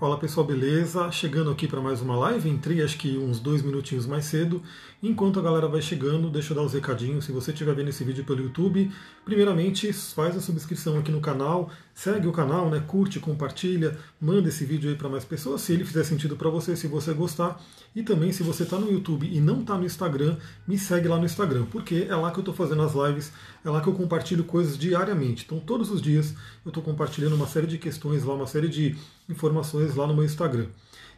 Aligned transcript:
Fala 0.00 0.18
pessoal, 0.18 0.44
beleza? 0.44 1.08
Chegando 1.12 1.52
aqui 1.52 1.68
para 1.68 1.80
mais 1.80 2.02
uma 2.02 2.16
live, 2.16 2.50
entrei 2.50 2.82
acho 2.82 2.98
que 2.98 3.16
uns 3.16 3.38
dois 3.38 3.62
minutinhos 3.62 4.06
mais 4.06 4.24
cedo. 4.24 4.60
Enquanto 5.00 5.38
a 5.38 5.42
galera 5.42 5.68
vai 5.68 5.80
chegando, 5.80 6.28
deixa 6.28 6.52
eu 6.52 6.56
dar 6.56 6.62
os 6.62 6.72
recadinhos. 6.72 7.26
Se 7.26 7.30
você 7.30 7.52
estiver 7.52 7.76
vendo 7.76 7.90
esse 7.90 8.02
vídeo 8.02 8.24
pelo 8.24 8.42
YouTube, 8.42 8.90
primeiramente 9.24 9.92
faz 9.92 10.36
a 10.36 10.40
subscrição 10.40 10.98
aqui 10.98 11.12
no 11.12 11.20
canal, 11.20 11.70
segue 11.94 12.26
o 12.26 12.32
canal, 12.32 12.68
né? 12.70 12.82
curte, 12.84 13.20
compartilha, 13.20 13.96
manda 14.20 14.48
esse 14.48 14.64
vídeo 14.64 14.90
aí 14.90 14.96
para 14.96 15.08
mais 15.08 15.24
pessoas, 15.24 15.60
se 15.60 15.72
ele 15.72 15.84
fizer 15.84 16.02
sentido 16.02 16.36
para 16.36 16.50
você, 16.50 16.74
se 16.74 16.88
você 16.88 17.12
gostar. 17.12 17.62
E 17.94 18.02
também, 18.02 18.32
se 18.32 18.42
você 18.42 18.64
está 18.64 18.76
no 18.76 18.90
YouTube 18.90 19.30
e 19.30 19.40
não 19.40 19.60
está 19.60 19.78
no 19.78 19.86
Instagram, 19.86 20.36
me 20.66 20.76
segue 20.76 21.06
lá 21.06 21.18
no 21.18 21.24
Instagram, 21.24 21.66
porque 21.66 22.06
é 22.08 22.16
lá 22.16 22.32
que 22.32 22.38
eu 22.38 22.42
estou 22.42 22.54
fazendo 22.54 22.82
as 22.82 22.94
lives, 22.94 23.30
é 23.64 23.70
lá 23.70 23.80
que 23.80 23.86
eu 23.86 23.94
compartilho 23.94 24.42
coisas 24.42 24.76
diariamente. 24.76 25.44
Então, 25.46 25.60
todos 25.60 25.88
os 25.90 26.02
dias 26.02 26.34
eu 26.64 26.70
estou 26.70 26.82
compartilhando 26.82 27.36
uma 27.36 27.46
série 27.46 27.68
de 27.68 27.78
questões 27.78 28.24
lá, 28.24 28.34
uma 28.34 28.48
série 28.48 28.68
de 28.68 28.96
informações 29.28 29.94
lá 29.94 30.06
no 30.06 30.14
meu 30.14 30.24
Instagram. 30.24 30.66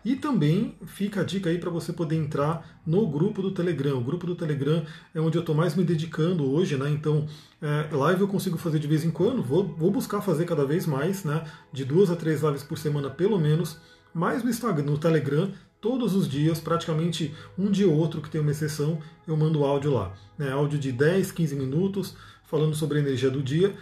E 0.04 0.14
também 0.14 0.76
fica 0.86 1.22
a 1.22 1.24
dica 1.24 1.50
aí 1.50 1.58
para 1.58 1.68
você 1.68 1.92
poder 1.92 2.14
entrar 2.14 2.80
no 2.86 3.08
grupo 3.08 3.42
do 3.42 3.50
Telegram. 3.50 3.98
O 3.98 4.04
grupo 4.04 4.24
do 4.24 4.36
Telegram 4.36 4.84
é 5.12 5.20
onde 5.20 5.36
eu 5.36 5.40
estou 5.40 5.52
mais 5.52 5.74
me 5.74 5.82
dedicando 5.82 6.48
hoje, 6.48 6.76
né? 6.76 6.88
Então, 6.88 7.26
é, 7.60 7.88
live 7.92 8.20
eu 8.20 8.28
consigo 8.28 8.56
fazer 8.56 8.78
de 8.78 8.86
vez 8.86 9.04
em 9.04 9.10
quando, 9.10 9.42
vou, 9.42 9.66
vou 9.66 9.90
buscar 9.90 10.20
fazer 10.20 10.44
cada 10.44 10.64
vez 10.64 10.86
mais, 10.86 11.24
né? 11.24 11.42
De 11.72 11.84
duas 11.84 12.08
a 12.08 12.14
três 12.14 12.40
lives 12.42 12.62
por 12.62 12.78
semana, 12.78 13.10
pelo 13.10 13.36
menos. 13.36 13.78
Mas 14.14 14.44
no 14.44 14.50
Instagram, 14.50 14.84
no 14.84 14.96
Telegram, 14.96 15.50
todos 15.80 16.14
os 16.14 16.28
dias, 16.28 16.60
praticamente 16.60 17.34
um 17.58 17.68
dia 17.68 17.88
ou 17.88 17.94
outro 17.94 18.20
que 18.20 18.30
tem 18.30 18.40
uma 18.40 18.52
exceção, 18.52 19.00
eu 19.26 19.36
mando 19.36 19.64
áudio 19.64 19.92
lá. 19.92 20.14
Né? 20.38 20.52
Áudio 20.52 20.78
de 20.78 20.92
10, 20.92 21.32
15 21.32 21.56
minutos, 21.56 22.16
falando 22.46 22.74
sobre 22.74 22.98
a 22.98 23.00
energia 23.00 23.30
do 23.30 23.42
dia. 23.42 23.74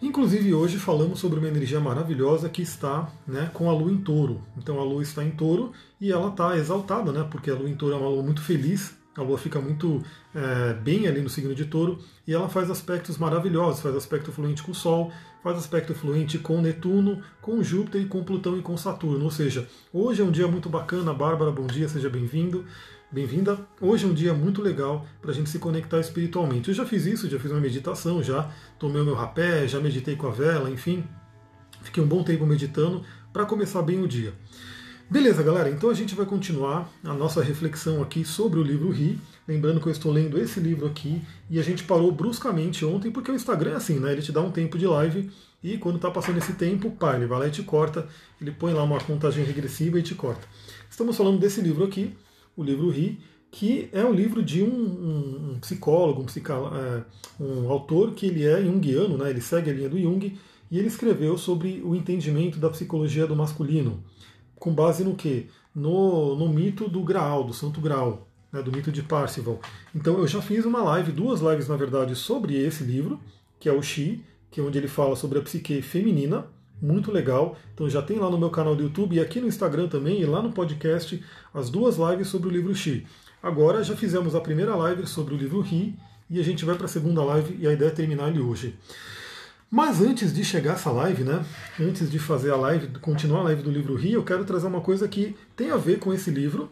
Inclusive 0.00 0.52
hoje 0.52 0.78
falamos 0.78 1.20
sobre 1.20 1.38
uma 1.38 1.48
energia 1.48 1.78
maravilhosa 1.78 2.48
que 2.48 2.62
está 2.62 3.08
né, 3.26 3.50
com 3.54 3.70
a 3.70 3.72
lua 3.72 3.92
em 3.92 3.98
touro. 3.98 4.40
Então 4.56 4.80
a 4.80 4.84
lua 4.84 5.02
está 5.02 5.22
em 5.22 5.30
touro 5.30 5.72
e 6.00 6.10
ela 6.10 6.28
está 6.28 6.56
exaltada, 6.56 7.12
né, 7.12 7.26
porque 7.30 7.50
a 7.50 7.54
lua 7.54 7.70
em 7.70 7.76
touro 7.76 7.94
é 7.94 7.98
uma 7.98 8.08
lua 8.08 8.22
muito 8.22 8.42
feliz, 8.42 8.96
a 9.16 9.22
lua 9.22 9.36
fica 9.36 9.60
muito 9.60 10.02
é, 10.34 10.72
bem 10.74 11.06
ali 11.06 11.20
no 11.20 11.28
signo 11.28 11.54
de 11.54 11.66
touro 11.66 11.98
e 12.26 12.32
ela 12.32 12.48
faz 12.48 12.70
aspectos 12.70 13.18
maravilhosos, 13.18 13.82
faz 13.82 13.94
aspecto 13.94 14.32
fluente 14.32 14.62
com 14.62 14.72
o 14.72 14.74
Sol, 14.74 15.12
faz 15.42 15.58
aspecto 15.58 15.94
fluente 15.94 16.38
com 16.38 16.60
Netuno, 16.62 17.22
com 17.40 17.62
Júpiter 17.62 18.00
e 18.00 18.06
com 18.06 18.24
Plutão 18.24 18.56
e 18.58 18.62
com 18.62 18.76
Saturno. 18.76 19.24
Ou 19.24 19.30
seja, 19.30 19.68
hoje 19.92 20.22
é 20.22 20.24
um 20.24 20.30
dia 20.30 20.48
muito 20.48 20.68
bacana. 20.68 21.12
Bárbara, 21.12 21.50
bom 21.50 21.66
dia, 21.66 21.88
seja 21.88 22.08
bem-vindo. 22.08 22.64
Bem-vinda. 23.10 23.58
Hoje 23.78 24.06
é 24.06 24.08
um 24.08 24.14
dia 24.14 24.32
muito 24.32 24.62
legal 24.62 25.06
para 25.20 25.32
a 25.32 25.34
gente 25.34 25.50
se 25.50 25.58
conectar 25.58 26.00
espiritualmente. 26.00 26.70
Eu 26.70 26.74
já 26.74 26.86
fiz 26.86 27.04
isso, 27.04 27.28
já 27.28 27.38
fiz 27.38 27.50
uma 27.50 27.60
meditação, 27.60 28.22
já 28.22 28.50
tomei 28.78 29.02
o 29.02 29.04
meu 29.04 29.14
rapé, 29.14 29.68
já 29.68 29.78
meditei 29.78 30.16
com 30.16 30.28
a 30.28 30.30
vela, 30.30 30.70
enfim. 30.70 31.04
Fiquei 31.82 32.02
um 32.02 32.06
bom 32.06 32.22
tempo 32.22 32.46
meditando 32.46 33.04
para 33.30 33.44
começar 33.44 33.82
bem 33.82 34.02
o 34.02 34.08
dia. 34.08 34.32
Beleza, 35.12 35.42
galera, 35.42 35.68
então 35.68 35.90
a 35.90 35.94
gente 35.94 36.14
vai 36.14 36.24
continuar 36.24 36.90
a 37.04 37.12
nossa 37.12 37.42
reflexão 37.42 38.00
aqui 38.00 38.24
sobre 38.24 38.58
o 38.58 38.62
livro 38.62 38.88
Ri. 38.90 39.18
Lembrando 39.46 39.78
que 39.78 39.86
eu 39.86 39.92
estou 39.92 40.10
lendo 40.10 40.38
esse 40.38 40.58
livro 40.58 40.86
aqui 40.86 41.20
e 41.50 41.60
a 41.60 41.62
gente 41.62 41.84
parou 41.84 42.10
bruscamente 42.10 42.82
ontem, 42.82 43.10
porque 43.10 43.30
o 43.30 43.34
Instagram 43.34 43.72
é 43.72 43.74
assim, 43.74 44.00
né? 44.00 44.12
Ele 44.12 44.22
te 44.22 44.32
dá 44.32 44.40
um 44.40 44.50
tempo 44.50 44.78
de 44.78 44.86
live 44.86 45.30
e 45.62 45.76
quando 45.76 45.96
está 45.96 46.10
passando 46.10 46.38
esse 46.38 46.54
tempo, 46.54 46.90
pá, 46.92 47.14
ele 47.14 47.26
vai 47.26 47.40
lá 47.40 47.46
e 47.46 47.50
te 47.50 47.62
corta, 47.62 48.08
ele 48.40 48.52
põe 48.52 48.72
lá 48.72 48.82
uma 48.84 48.98
contagem 49.00 49.44
regressiva 49.44 49.98
e 49.98 50.02
te 50.02 50.14
corta. 50.14 50.48
Estamos 50.88 51.14
falando 51.14 51.38
desse 51.38 51.60
livro 51.60 51.84
aqui, 51.84 52.14
o 52.56 52.64
livro 52.64 52.88
Ri, 52.88 53.20
que 53.50 53.90
é 53.92 54.02
um 54.02 54.14
livro 54.14 54.42
de 54.42 54.62
um, 54.62 54.66
um, 54.66 55.52
um 55.52 55.58
psicólogo, 55.60 56.22
um, 56.22 56.24
psica, 56.24 56.54
é, 56.54 57.02
um 57.38 57.70
autor 57.70 58.12
que 58.12 58.24
ele 58.24 58.46
é 58.46 58.62
junguiano, 58.62 59.18
né, 59.18 59.28
ele 59.28 59.42
segue 59.42 59.68
a 59.68 59.74
linha 59.74 59.90
do 59.90 60.00
Jung, 60.00 60.38
e 60.70 60.78
ele 60.78 60.88
escreveu 60.88 61.36
sobre 61.36 61.82
o 61.84 61.94
entendimento 61.94 62.58
da 62.58 62.70
psicologia 62.70 63.26
do 63.26 63.36
masculino, 63.36 64.02
com 64.62 64.72
base 64.72 65.02
no 65.02 65.16
que? 65.16 65.48
No, 65.74 66.36
no 66.36 66.48
mito 66.48 66.88
do 66.88 67.02
Graal, 67.02 67.42
do 67.42 67.52
Santo 67.52 67.80
Graal, 67.80 68.28
né, 68.52 68.62
do 68.62 68.70
mito 68.70 68.92
de 68.92 69.02
Parzival. 69.02 69.60
Então 69.92 70.18
eu 70.18 70.26
já 70.28 70.40
fiz 70.40 70.64
uma 70.64 70.80
live, 70.84 71.10
duas 71.10 71.40
lives 71.40 71.66
na 71.66 71.74
verdade, 71.74 72.14
sobre 72.14 72.56
esse 72.56 72.84
livro, 72.84 73.18
que 73.58 73.68
é 73.68 73.72
o 73.72 73.82
Xi, 73.82 74.22
que 74.52 74.60
é 74.60 74.62
onde 74.62 74.78
ele 74.78 74.86
fala 74.86 75.16
sobre 75.16 75.40
a 75.40 75.42
psique 75.42 75.82
feminina, 75.82 76.46
muito 76.80 77.10
legal. 77.10 77.56
Então 77.74 77.90
já 77.90 78.00
tem 78.00 78.20
lá 78.20 78.30
no 78.30 78.38
meu 78.38 78.50
canal 78.50 78.76
do 78.76 78.84
YouTube 78.84 79.16
e 79.16 79.20
aqui 79.20 79.40
no 79.40 79.48
Instagram 79.48 79.88
também 79.88 80.20
e 80.20 80.24
lá 80.24 80.40
no 80.40 80.52
podcast 80.52 81.20
as 81.52 81.68
duas 81.68 81.96
lives 81.96 82.28
sobre 82.28 82.48
o 82.48 82.52
livro 82.52 82.72
Xi. 82.72 83.04
Agora 83.42 83.82
já 83.82 83.96
fizemos 83.96 84.36
a 84.36 84.40
primeira 84.40 84.76
live 84.76 85.08
sobre 85.08 85.34
o 85.34 85.36
livro 85.36 85.60
Ri 85.60 85.98
e 86.30 86.38
a 86.38 86.44
gente 86.44 86.64
vai 86.64 86.76
para 86.76 86.86
a 86.86 86.88
segunda 86.88 87.24
live 87.24 87.56
e 87.58 87.66
a 87.66 87.72
ideia 87.72 87.88
é 87.88 87.92
terminar 87.92 88.28
ele 88.28 88.38
hoje. 88.38 88.78
Mas 89.74 90.02
antes 90.02 90.34
de 90.34 90.44
chegar 90.44 90.74
essa 90.74 90.90
live, 90.90 91.24
né? 91.24 91.42
Antes 91.80 92.10
de 92.10 92.18
fazer 92.18 92.50
a 92.50 92.56
live, 92.56 92.88
continuar 93.00 93.40
a 93.40 93.44
live 93.44 93.62
do 93.62 93.70
livro 93.70 93.94
Ri, 93.94 94.12
eu 94.12 94.22
quero 94.22 94.44
trazer 94.44 94.66
uma 94.66 94.82
coisa 94.82 95.08
que 95.08 95.34
tem 95.56 95.70
a 95.70 95.78
ver 95.78 95.98
com 95.98 96.12
esse 96.12 96.30
livro, 96.30 96.68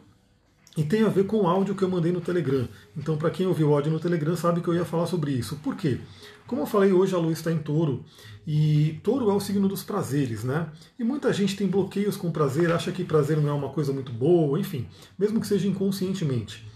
e 0.77 0.85
tem 0.85 1.03
a 1.03 1.09
ver 1.09 1.25
com 1.25 1.39
o 1.39 1.47
áudio 1.47 1.75
que 1.75 1.83
eu 1.83 1.89
mandei 1.89 2.13
no 2.13 2.21
Telegram. 2.21 2.69
Então, 2.95 3.17
para 3.17 3.31
quem 3.31 3.47
ouviu 3.47 3.71
o 3.71 3.75
áudio 3.75 3.91
no 3.91 3.99
Telegram, 3.99 4.37
sabe 4.37 4.61
que 4.61 4.69
eu 4.69 4.75
ia 4.75 4.85
falar 4.85 5.07
sobre 5.07 5.33
isso. 5.33 5.57
Por 5.57 5.77
quê? 5.77 5.99
Como 6.47 6.61
eu 6.61 6.67
falei, 6.67 6.93
hoje 6.93 7.15
a 7.15 7.19
lua 7.19 7.33
está 7.33 7.51
em 7.51 7.57
touro, 7.57 8.05
e 8.47 9.01
touro 9.03 9.31
é 9.31 9.33
o 9.33 9.41
signo 9.41 9.67
dos 9.67 9.83
prazeres, 9.83 10.45
né? 10.45 10.69
E 10.99 11.03
muita 11.03 11.33
gente 11.33 11.57
tem 11.57 11.67
bloqueios 11.67 12.19
com 12.19 12.31
prazer, 12.31 12.71
acha 12.71 12.93
que 12.93 13.03
prazer 13.03 13.39
não 13.39 13.49
é 13.49 13.53
uma 13.53 13.71
coisa 13.71 13.95
muito 13.95 14.13
boa, 14.13 14.61
enfim, 14.61 14.87
mesmo 15.19 15.41
que 15.41 15.47
seja 15.47 15.67
inconscientemente. 15.67 16.69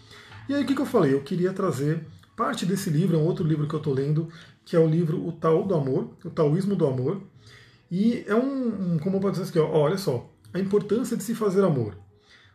E 0.48 0.54
aí 0.54 0.64
o 0.64 0.66
que, 0.66 0.74
que 0.74 0.80
eu 0.80 0.86
falei? 0.86 1.12
Eu 1.12 1.20
queria 1.20 1.52
trazer 1.52 2.02
parte 2.36 2.66
desse 2.66 2.90
livro, 2.90 3.16
é 3.16 3.18
um 3.18 3.24
outro 3.24 3.46
livro 3.46 3.66
que 3.66 3.74
eu 3.74 3.78
estou 3.78 3.94
lendo, 3.94 4.28
que 4.64 4.76
é 4.76 4.78
o 4.78 4.86
livro 4.86 5.26
O 5.26 5.32
Tao 5.32 5.64
do 5.64 5.74
Amor, 5.74 6.08
o 6.24 6.30
Taoísmo 6.30 6.74
do 6.74 6.86
Amor. 6.86 7.20
E 7.90 8.24
é 8.26 8.34
um, 8.34 8.94
um 8.94 8.98
como 8.98 9.16
eu 9.16 9.20
posso 9.20 9.40
dizer 9.40 9.50
aqui, 9.50 9.58
ó, 9.58 9.70
olha 9.70 9.98
só, 9.98 10.30
a 10.52 10.58
importância 10.58 11.16
de 11.16 11.22
se 11.22 11.34
fazer 11.34 11.64
amor. 11.64 11.96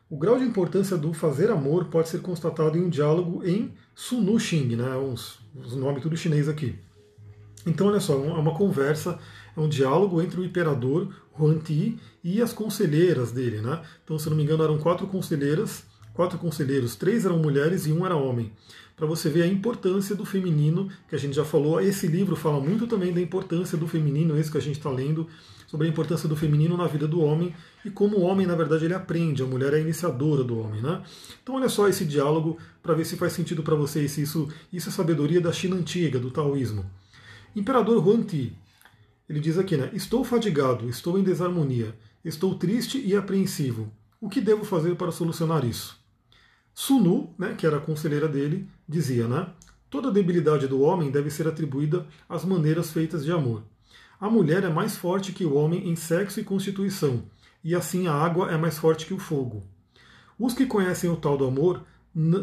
O 0.09 0.17
grau 0.17 0.39
de 0.39 0.43
importância 0.43 0.97
do 0.97 1.13
fazer 1.13 1.51
amor 1.51 1.85
pode 1.85 2.09
ser 2.09 2.21
constatado 2.21 2.77
em 2.77 2.81
um 2.81 2.89
diálogo 2.89 3.45
em 3.45 3.73
Sunu 3.93 4.39
Xing, 4.39 4.75
né? 4.75 4.95
Os, 4.95 5.39
os 5.55 5.75
nomes 5.75 6.01
tudo 6.01 6.17
chinês 6.17 6.49
aqui. 6.49 6.79
Então, 7.65 7.87
olha 7.87 7.99
só, 7.99 8.13
é 8.13 8.17
uma 8.17 8.55
conversa, 8.55 9.19
é 9.55 9.59
um 9.59 9.69
diálogo 9.69 10.21
entre 10.21 10.39
o 10.39 10.45
imperador 10.45 11.13
Huan 11.37 11.59
Ti 11.59 11.99
e 12.23 12.41
as 12.41 12.53
conselheiras 12.53 13.31
dele. 13.31 13.61
Né? 13.61 13.81
Então, 14.03 14.17
se 14.17 14.29
não 14.29 14.35
me 14.35 14.43
engano, 14.43 14.63
eram 14.63 14.77
quatro 14.77 15.05
conselheiras, 15.07 15.83
quatro 16.13 16.39
conselheiros, 16.39 16.95
três 16.95 17.25
eram 17.25 17.37
mulheres 17.37 17.85
e 17.85 17.91
um 17.91 18.05
era 18.05 18.15
homem. 18.15 18.51
Para 18.99 19.07
você 19.07 19.29
ver 19.29 19.43
a 19.43 19.47
importância 19.47 20.13
do 20.13 20.25
feminino, 20.25 20.89
que 21.07 21.15
a 21.15 21.17
gente 21.17 21.33
já 21.33 21.45
falou. 21.45 21.79
Esse 21.79 22.05
livro 22.05 22.35
fala 22.35 22.59
muito 22.59 22.85
também 22.85 23.13
da 23.13 23.21
importância 23.21 23.77
do 23.77 23.87
feminino, 23.87 24.37
esse 24.37 24.51
que 24.51 24.57
a 24.57 24.61
gente 24.61 24.77
está 24.77 24.89
lendo, 24.89 25.25
sobre 25.65 25.87
a 25.87 25.89
importância 25.89 26.27
do 26.27 26.35
feminino 26.35 26.75
na 26.75 26.85
vida 26.85 27.07
do 27.07 27.21
homem 27.21 27.55
e 27.85 27.89
como 27.89 28.17
o 28.17 28.21
homem, 28.23 28.45
na 28.45 28.55
verdade, 28.55 28.83
ele 28.83 28.93
aprende, 28.93 29.41
a 29.41 29.45
mulher 29.45 29.71
é 29.71 29.77
a 29.77 29.79
iniciadora 29.79 30.43
do 30.43 30.59
homem. 30.59 30.81
Né? 30.81 31.01
Então, 31.41 31.55
olha 31.55 31.69
só 31.69 31.87
esse 31.87 32.03
diálogo 32.03 32.57
para 32.83 32.93
ver 32.93 33.05
se 33.05 33.15
faz 33.15 33.31
sentido 33.31 33.63
para 33.63 33.73
vocês, 33.73 34.11
se 34.11 34.21
isso, 34.21 34.49
isso 34.73 34.89
é 34.89 34.91
sabedoria 34.91 35.39
da 35.39 35.53
China 35.53 35.77
antiga, 35.77 36.19
do 36.19 36.29
taoísmo. 36.29 36.85
Imperador 37.55 38.05
Huan 38.05 38.21
Ti, 38.23 38.51
ele 39.29 39.39
diz 39.39 39.57
aqui, 39.57 39.77
né? 39.77 39.89
Estou 39.93 40.25
fadigado, 40.25 40.89
estou 40.89 41.17
em 41.17 41.23
desarmonia, 41.23 41.95
estou 42.25 42.55
triste 42.55 43.01
e 43.01 43.15
apreensivo. 43.15 43.89
O 44.19 44.27
que 44.27 44.41
devo 44.41 44.65
fazer 44.65 44.95
para 44.95 45.09
solucionar 45.09 45.63
isso? 45.63 45.98
Sunu, 46.81 47.35
né, 47.37 47.55
que 47.57 47.67
era 47.67 47.75
a 47.75 47.81
conselheira 47.81 48.25
dele, 48.25 48.65
dizia, 48.87 49.27
né? 49.27 49.49
Toda 49.89 50.09
debilidade 50.09 50.65
do 50.65 50.79
homem 50.79 51.11
deve 51.11 51.29
ser 51.29 51.45
atribuída 51.45 52.07
às 52.29 52.45
maneiras 52.45 52.89
feitas 52.89 53.25
de 53.25 53.33
amor. 53.33 53.63
A 54.17 54.29
mulher 54.29 54.63
é 54.63 54.69
mais 54.69 54.95
forte 54.95 55.33
que 55.33 55.43
o 55.43 55.55
homem 55.55 55.89
em 55.89 55.97
sexo 55.97 56.39
e 56.39 56.43
constituição, 56.45 57.23
e 57.61 57.75
assim 57.75 58.07
a 58.07 58.13
água 58.13 58.49
é 58.49 58.55
mais 58.55 58.77
forte 58.77 59.05
que 59.05 59.13
o 59.13 59.19
fogo. 59.19 59.61
Os 60.39 60.53
que 60.53 60.65
conhecem 60.65 61.09
o 61.09 61.17
tal 61.17 61.37
do 61.37 61.45
amor 61.45 61.83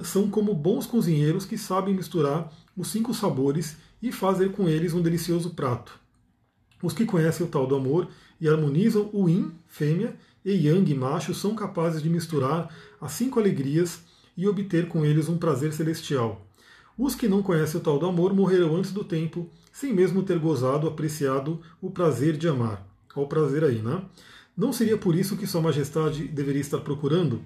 são 0.04 0.28
como 0.28 0.54
bons 0.54 0.84
cozinheiros 0.84 1.46
que 1.46 1.56
sabem 1.56 1.94
misturar 1.94 2.52
os 2.76 2.88
cinco 2.88 3.14
sabores 3.14 3.78
e 4.02 4.12
fazer 4.12 4.52
com 4.52 4.68
eles 4.68 4.92
um 4.92 5.00
delicioso 5.00 5.54
prato. 5.54 5.98
Os 6.82 6.92
que 6.92 7.06
conhecem 7.06 7.46
o 7.46 7.48
tal 7.48 7.66
do 7.66 7.74
amor 7.74 8.08
e 8.38 8.46
harmonizam 8.46 9.08
o 9.14 9.30
yin, 9.30 9.50
fêmea, 9.66 10.14
e 10.44 10.52
yang, 10.68 10.94
macho, 10.94 11.32
são 11.32 11.54
capazes 11.54 12.02
de 12.02 12.10
misturar 12.10 12.68
as 13.00 13.12
cinco 13.12 13.40
alegrias 13.40 14.04
e 14.36 14.46
obter 14.46 14.88
com 14.88 15.04
eles 15.04 15.28
um 15.28 15.38
prazer 15.38 15.72
celestial. 15.72 16.46
Os 16.98 17.14
que 17.14 17.28
não 17.28 17.42
conhecem 17.42 17.80
o 17.80 17.82
tal 17.82 17.98
do 17.98 18.06
amor 18.06 18.32
morrerão 18.34 18.76
antes 18.76 18.92
do 18.92 19.04
tempo, 19.04 19.50
sem 19.72 19.92
mesmo 19.92 20.22
ter 20.22 20.38
gozado, 20.38 20.86
apreciado 20.88 21.60
o 21.80 21.90
prazer 21.90 22.36
de 22.36 22.48
amar. 22.48 22.86
Olha 23.14 23.24
o 23.24 23.28
prazer 23.28 23.64
aí, 23.64 23.80
né? 23.80 24.02
Não 24.56 24.72
seria 24.72 24.96
por 24.96 25.14
isso 25.14 25.36
que 25.36 25.46
Sua 25.46 25.60
Majestade 25.60 26.26
deveria 26.28 26.60
estar 26.60 26.78
procurando? 26.78 27.42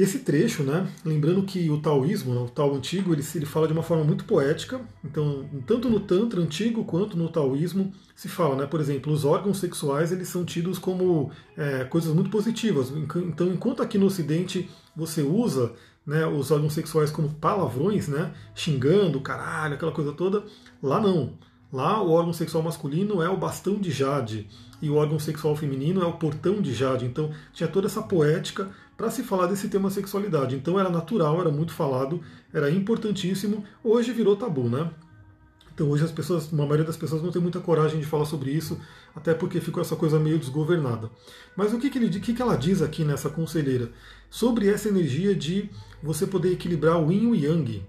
Esse 0.00 0.20
trecho, 0.20 0.62
né, 0.62 0.88
lembrando 1.04 1.42
que 1.42 1.68
o 1.68 1.78
taoísmo, 1.78 2.32
né, 2.32 2.40
o 2.40 2.48
Tao 2.48 2.74
antigo, 2.74 3.12
ele, 3.12 3.22
ele 3.34 3.44
fala 3.44 3.66
de 3.66 3.74
uma 3.74 3.82
forma 3.82 4.02
muito 4.02 4.24
poética, 4.24 4.80
então 5.04 5.44
tanto 5.66 5.90
no 5.90 6.00
Tantra 6.00 6.40
antigo 6.40 6.84
quanto 6.84 7.18
no 7.18 7.28
taoísmo 7.28 7.92
se 8.16 8.26
fala, 8.26 8.56
né, 8.56 8.64
por 8.64 8.80
exemplo, 8.80 9.12
os 9.12 9.26
órgãos 9.26 9.58
sexuais 9.58 10.10
eles 10.10 10.28
são 10.28 10.42
tidos 10.42 10.78
como 10.78 11.30
é, 11.54 11.84
coisas 11.84 12.14
muito 12.14 12.30
positivas, 12.30 12.90
então 12.90 13.48
enquanto 13.48 13.82
aqui 13.82 13.98
no 13.98 14.06
Ocidente 14.06 14.70
você 14.96 15.20
usa 15.20 15.74
né, 16.06 16.26
os 16.26 16.50
órgãos 16.50 16.72
sexuais 16.72 17.10
como 17.10 17.34
palavrões, 17.34 18.08
né, 18.08 18.32
xingando, 18.54 19.20
caralho, 19.20 19.74
aquela 19.74 19.92
coisa 19.92 20.12
toda, 20.12 20.44
lá 20.82 20.98
não. 20.98 21.34
Lá 21.70 22.02
o 22.02 22.10
órgão 22.10 22.32
sexual 22.32 22.64
masculino 22.64 23.22
é 23.22 23.28
o 23.28 23.36
bastão 23.36 23.74
de 23.74 23.90
jade, 23.90 24.48
e 24.82 24.88
o 24.88 24.96
órgão 24.96 25.18
sexual 25.18 25.54
feminino 25.56 26.02
é 26.02 26.06
o 26.06 26.12
portão 26.14 26.60
de 26.60 26.72
Jade. 26.74 27.04
Então 27.04 27.30
tinha 27.52 27.68
toda 27.68 27.86
essa 27.86 28.02
poética 28.02 28.68
para 28.96 29.10
se 29.10 29.22
falar 29.22 29.46
desse 29.46 29.68
tema 29.68 29.90
sexualidade. 29.90 30.54
Então 30.54 30.78
era 30.78 30.90
natural, 30.90 31.40
era 31.40 31.50
muito 31.50 31.72
falado, 31.72 32.20
era 32.52 32.70
importantíssimo. 32.70 33.64
Hoje 33.82 34.12
virou 34.12 34.36
tabu, 34.36 34.68
né? 34.68 34.90
Então 35.72 35.88
hoje 35.88 36.04
as 36.04 36.12
pessoas, 36.12 36.52
uma 36.52 36.64
maioria 36.64 36.84
das 36.84 36.96
pessoas 36.96 37.22
não 37.22 37.30
tem 37.30 37.40
muita 37.40 37.60
coragem 37.60 37.98
de 37.98 38.04
falar 38.04 38.26
sobre 38.26 38.50
isso, 38.50 38.78
até 39.16 39.32
porque 39.32 39.60
ficou 39.60 39.80
essa 39.80 39.96
coisa 39.96 40.18
meio 40.18 40.38
desgovernada. 40.38 41.10
Mas 41.56 41.72
o 41.72 41.78
que, 41.78 41.88
que, 41.88 41.98
ele, 41.98 42.20
que, 42.20 42.34
que 42.34 42.42
ela 42.42 42.56
diz 42.56 42.82
aqui 42.82 43.02
nessa 43.02 43.30
conselheira? 43.30 43.90
Sobre 44.28 44.68
essa 44.68 44.88
energia 44.88 45.34
de 45.34 45.70
você 46.02 46.26
poder 46.26 46.52
equilibrar 46.52 47.02
o 47.02 47.10
yin 47.10 47.22
e 47.22 47.26
o 47.26 47.34
yang. 47.34 47.82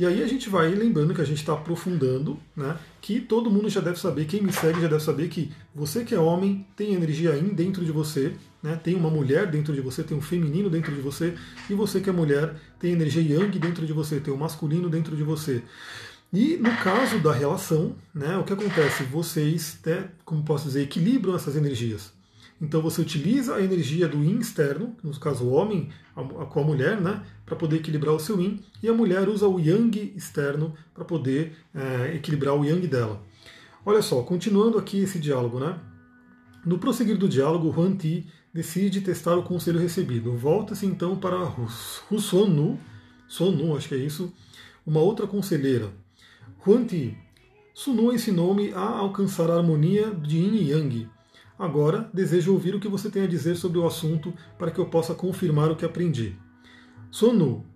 E 0.00 0.06
aí 0.06 0.22
a 0.22 0.26
gente 0.26 0.48
vai 0.48 0.70
lembrando 0.70 1.12
que 1.12 1.20
a 1.20 1.26
gente 1.26 1.40
está 1.40 1.52
aprofundando, 1.52 2.38
né? 2.56 2.74
Que 3.02 3.20
todo 3.20 3.50
mundo 3.50 3.68
já 3.68 3.82
deve 3.82 4.00
saber, 4.00 4.24
quem 4.24 4.40
me 4.40 4.50
segue 4.50 4.80
já 4.80 4.88
deve 4.88 5.04
saber 5.04 5.28
que 5.28 5.52
você 5.74 6.06
que 6.06 6.14
é 6.14 6.18
homem 6.18 6.66
tem 6.74 6.94
energia 6.94 7.36
yin 7.36 7.52
dentro 7.52 7.84
de 7.84 7.92
você, 7.92 8.32
né? 8.62 8.80
Tem 8.82 8.94
uma 8.94 9.10
mulher 9.10 9.50
dentro 9.50 9.74
de 9.74 9.82
você, 9.82 10.02
tem 10.02 10.16
um 10.16 10.22
feminino 10.22 10.70
dentro 10.70 10.90
de 10.94 11.02
você, 11.02 11.34
e 11.68 11.74
você 11.74 12.00
que 12.00 12.08
é 12.08 12.12
mulher 12.14 12.54
tem 12.78 12.92
energia 12.92 13.20
yang 13.20 13.58
dentro 13.58 13.84
de 13.84 13.92
você, 13.92 14.18
tem 14.20 14.32
o 14.32 14.38
masculino 14.38 14.88
dentro 14.88 15.14
de 15.14 15.22
você. 15.22 15.62
E 16.32 16.56
no 16.56 16.74
caso 16.78 17.18
da 17.18 17.34
relação, 17.34 17.94
né, 18.14 18.38
o 18.38 18.44
que 18.44 18.54
acontece? 18.54 19.02
Vocês, 19.02 19.78
né, 19.84 20.08
como 20.24 20.42
posso 20.42 20.64
dizer, 20.64 20.80
equilibram 20.80 21.36
essas 21.36 21.56
energias. 21.56 22.10
Então 22.60 22.82
você 22.82 23.00
utiliza 23.00 23.54
a 23.54 23.62
energia 23.62 24.06
do 24.06 24.22
yin 24.22 24.38
externo, 24.38 24.94
no 25.02 25.18
caso 25.18 25.44
o 25.44 25.52
homem 25.52 25.88
com 26.50 26.60
a 26.60 26.64
mulher, 26.64 27.00
né, 27.00 27.22
para 27.46 27.56
poder 27.56 27.76
equilibrar 27.76 28.14
o 28.14 28.20
seu 28.20 28.38
yin, 28.38 28.60
e 28.82 28.88
a 28.88 28.92
mulher 28.92 29.28
usa 29.28 29.48
o 29.48 29.58
yang 29.58 30.12
externo 30.14 30.74
para 30.92 31.04
poder 31.04 31.56
é, 31.74 32.14
equilibrar 32.14 32.54
o 32.54 32.64
yang 32.64 32.86
dela. 32.86 33.22
Olha 33.84 34.02
só, 34.02 34.22
continuando 34.22 34.76
aqui 34.76 34.98
esse 34.98 35.18
diálogo, 35.18 35.58
né? 35.58 35.78
No 36.66 36.78
prosseguir 36.78 37.16
do 37.16 37.26
diálogo, 37.26 37.70
Huan 37.70 37.96
Ti 37.96 38.26
decide 38.52 39.00
testar 39.00 39.36
o 39.36 39.42
conselho 39.42 39.80
recebido. 39.80 40.36
Volta-se 40.36 40.84
então 40.84 41.16
para 41.16 41.38
Hu 41.38 42.18
Sonu, 42.20 42.78
Sonu, 43.26 43.74
acho 43.74 43.88
que 43.88 43.94
é 43.94 43.98
isso, 43.98 44.30
uma 44.86 45.00
outra 45.00 45.26
conselheira. 45.26 45.88
Huan 46.66 46.84
Ti, 46.84 47.16
Sunu 47.72 48.12
ensinou-me 48.12 48.74
a 48.74 48.80
alcançar 48.80 49.50
a 49.50 49.56
harmonia 49.56 50.10
de 50.10 50.36
Yin 50.36 50.56
e 50.56 50.70
Yang 50.70 51.08
Agora, 51.60 52.08
desejo 52.14 52.54
ouvir 52.54 52.74
o 52.74 52.80
que 52.80 52.88
você 52.88 53.10
tem 53.10 53.22
a 53.22 53.26
dizer 53.26 53.54
sobre 53.54 53.78
o 53.78 53.86
assunto 53.86 54.32
para 54.58 54.70
que 54.70 54.78
eu 54.78 54.86
possa 54.86 55.14
confirmar 55.14 55.70
o 55.70 55.76
que 55.76 55.84
aprendi. 55.84 56.34
Sonu. 57.10 57.66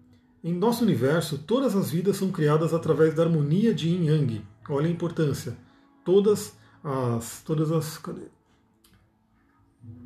Em 0.43 0.55
nosso 0.55 0.83
universo, 0.83 1.37
todas 1.37 1.77
as 1.77 1.91
vidas 1.91 2.17
são 2.17 2.33
criadas 2.33 2.73
através 2.73 3.13
da 3.13 3.25
harmonia 3.25 3.75
de 3.75 3.91
Yin 3.91 4.07
Yang. 4.07 4.43
Olha 4.71 4.87
a 4.87 4.91
importância. 4.91 5.55
Todas 6.03 6.57
as. 6.83 7.43
Todas 7.43 7.71
as. 7.71 7.99
Cadê? 7.99 8.23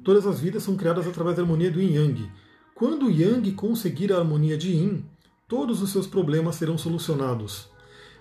Todas 0.02 0.26
as 0.26 0.40
vidas 0.40 0.64
são 0.64 0.76
criadas 0.76 1.06
através 1.06 1.36
da 1.36 1.42
harmonia 1.42 1.70
do 1.70 1.80
Yin 1.80 1.94
Yang. 1.94 2.32
Quando 2.74 3.08
Yang 3.08 3.52
conseguir 3.52 4.12
a 4.12 4.18
harmonia 4.18 4.58
de 4.58 4.72
Yin, 4.72 5.04
todos 5.46 5.82
os 5.82 5.90
seus 5.90 6.08
problemas 6.08 6.56
serão 6.56 6.76
solucionados. 6.76 7.70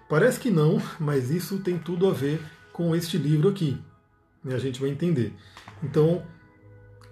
Parece 0.08 0.40
que 0.40 0.52
não, 0.52 0.80
mas 1.00 1.32
isso 1.32 1.58
tem 1.58 1.80
tudo 1.80 2.08
a 2.08 2.14
ver 2.14 2.40
com 2.72 2.96
este 2.96 3.18
livro 3.18 3.50
aqui 3.50 3.76
né, 4.44 4.56
a 4.56 4.60
gente 4.60 4.80
vai 4.80 4.90
entender. 4.90 5.34
Então, 5.84 6.24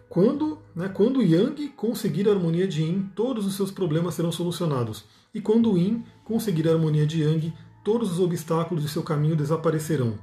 quando, 0.10 0.60
né, 0.76 0.90
quando 0.90 1.22
Yang 1.22 1.70
conseguir 1.70 2.28
a 2.30 2.32
harmonia 2.32 2.68
de 2.68 2.82
Yin, 2.82 3.12
todos 3.16 3.46
os 3.46 3.56
seus 3.56 3.72
problemas 3.72 4.14
serão 4.14 4.32
solucionados. 4.32 5.06
E 5.34 5.42
quando 5.42 5.78
Yin 5.78 6.04
conseguir 6.24 6.68
a 6.70 6.72
harmonia 6.72 7.06
de 7.06 7.22
Yang, 7.22 7.54
todos 7.84 8.12
os 8.12 8.20
obstáculos 8.20 8.84
de 8.84 8.90
seu 8.90 9.04
caminho 9.04 9.36
desaparecerão. 9.36 10.18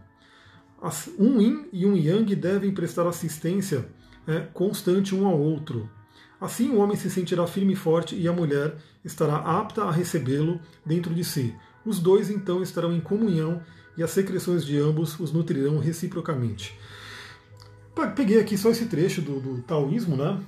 Um 1.18 1.40
Yin 1.40 1.66
e 1.72 1.86
um 1.86 1.96
Yang 1.96 2.34
devem 2.34 2.72
prestar 2.72 3.06
assistência 3.06 3.88
é, 4.26 4.40
constante 4.52 5.14
um 5.14 5.26
ao 5.26 5.38
outro. 5.38 5.88
Assim 6.40 6.70
o 6.70 6.78
homem 6.78 6.96
se 6.96 7.08
sentirá 7.08 7.46
firme 7.46 7.74
e 7.74 7.76
forte 7.76 8.16
e 8.16 8.26
a 8.26 8.32
mulher 8.32 8.76
estará 9.04 9.36
apta 9.36 9.84
a 9.84 9.92
recebê-lo 9.92 10.60
dentro 10.84 11.14
de 11.14 11.22
si. 11.22 11.54
Os 11.84 12.00
dois 12.00 12.30
então 12.30 12.62
estarão 12.62 12.92
em 12.92 13.00
comunhão 13.00 13.60
e 13.96 14.02
as 14.02 14.10
secreções 14.10 14.64
de 14.64 14.78
ambos 14.78 15.18
os 15.18 15.32
nutrirão 15.32 15.78
reciprocamente. 15.78 16.78
Peguei 18.16 18.40
aqui 18.40 18.56
só 18.56 18.70
esse 18.70 18.86
trecho 18.86 19.20
do, 19.20 19.38
do 19.38 19.62
taoísmo, 19.62 20.16
né? 20.16 20.40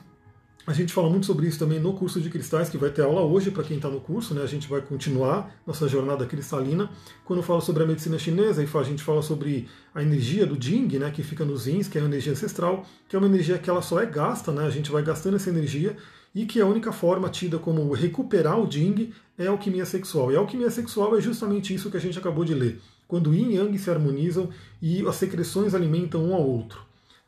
A 0.67 0.73
gente 0.73 0.95
fala 0.95 1.11
muito 1.11 1.27
sobre 1.27 1.47
isso 1.47 1.59
também 1.59 1.79
no 1.79 1.93
curso 1.93 2.23
de 2.23 2.31
cristais, 2.31 2.71
que 2.71 2.79
vai 2.79 2.89
ter 2.89 3.03
aula 3.03 3.21
hoje 3.21 3.51
para 3.51 3.63
quem 3.63 3.77
está 3.77 3.91
no 3.91 4.01
curso, 4.01 4.33
né? 4.33 4.43
A 4.43 4.47
gente 4.47 4.67
vai 4.67 4.81
continuar 4.81 5.55
nossa 5.67 5.87
jornada 5.87 6.25
cristalina. 6.25 6.91
Quando 7.23 7.41
eu 7.41 7.43
falo 7.43 7.61
sobre 7.61 7.83
a 7.83 7.87
medicina 7.87 8.19
chinesa, 8.19 8.63
a 8.63 8.83
gente 8.83 9.03
fala 9.03 9.21
sobre 9.21 9.69
a 9.95 10.03
energia 10.03 10.47
do 10.47 10.61
Jing, 10.61 10.99
né? 10.99 11.11
Que 11.11 11.23
fica 11.23 11.45
nos 11.45 11.67
Yins, 11.67 11.87
que 11.87 11.99
é 11.99 12.01
a 12.01 12.05
energia 12.07 12.33
ancestral, 12.33 12.87
que 13.07 13.15
é 13.15 13.19
uma 13.19 13.29
energia 13.29 13.59
que 13.59 13.69
ela 13.69 13.83
só 13.83 14.01
é 14.01 14.07
gasta, 14.07 14.53
né? 14.53 14.65
A 14.65 14.71
gente 14.71 14.91
vai 14.91 15.03
gastando 15.03 15.37
essa 15.37 15.51
energia 15.51 15.99
e 16.35 16.47
que 16.47 16.59
a 16.63 16.67
única 16.67 16.93
forma 16.93 17.29
tida 17.29 17.59
como 17.59 17.93
recuperar 17.93 18.59
o 18.59 18.71
Jing 18.71 19.13
é 19.37 19.47
a 19.47 19.51
alquimia 19.51 19.85
sexual. 19.85 20.33
E 20.33 20.37
a 20.37 20.39
alquimia 20.39 20.71
sexual 20.71 21.15
é 21.15 21.21
justamente 21.21 21.75
isso 21.75 21.91
que 21.91 21.99
a 21.99 22.01
gente 22.01 22.19
acabou 22.19 22.43
de 22.43 22.55
ler. 22.55 22.81
Quando 23.15 23.33
Yin 23.33 23.51
e 23.51 23.55
Yang 23.55 23.79
se 23.79 23.91
harmonizam 23.91 24.49
e 24.83 25.07
as 25.07 25.15
secreções 25.15 25.73
alimentam 25.73 26.25
um 26.25 26.35
ao 26.35 26.45
outro. 26.45 26.81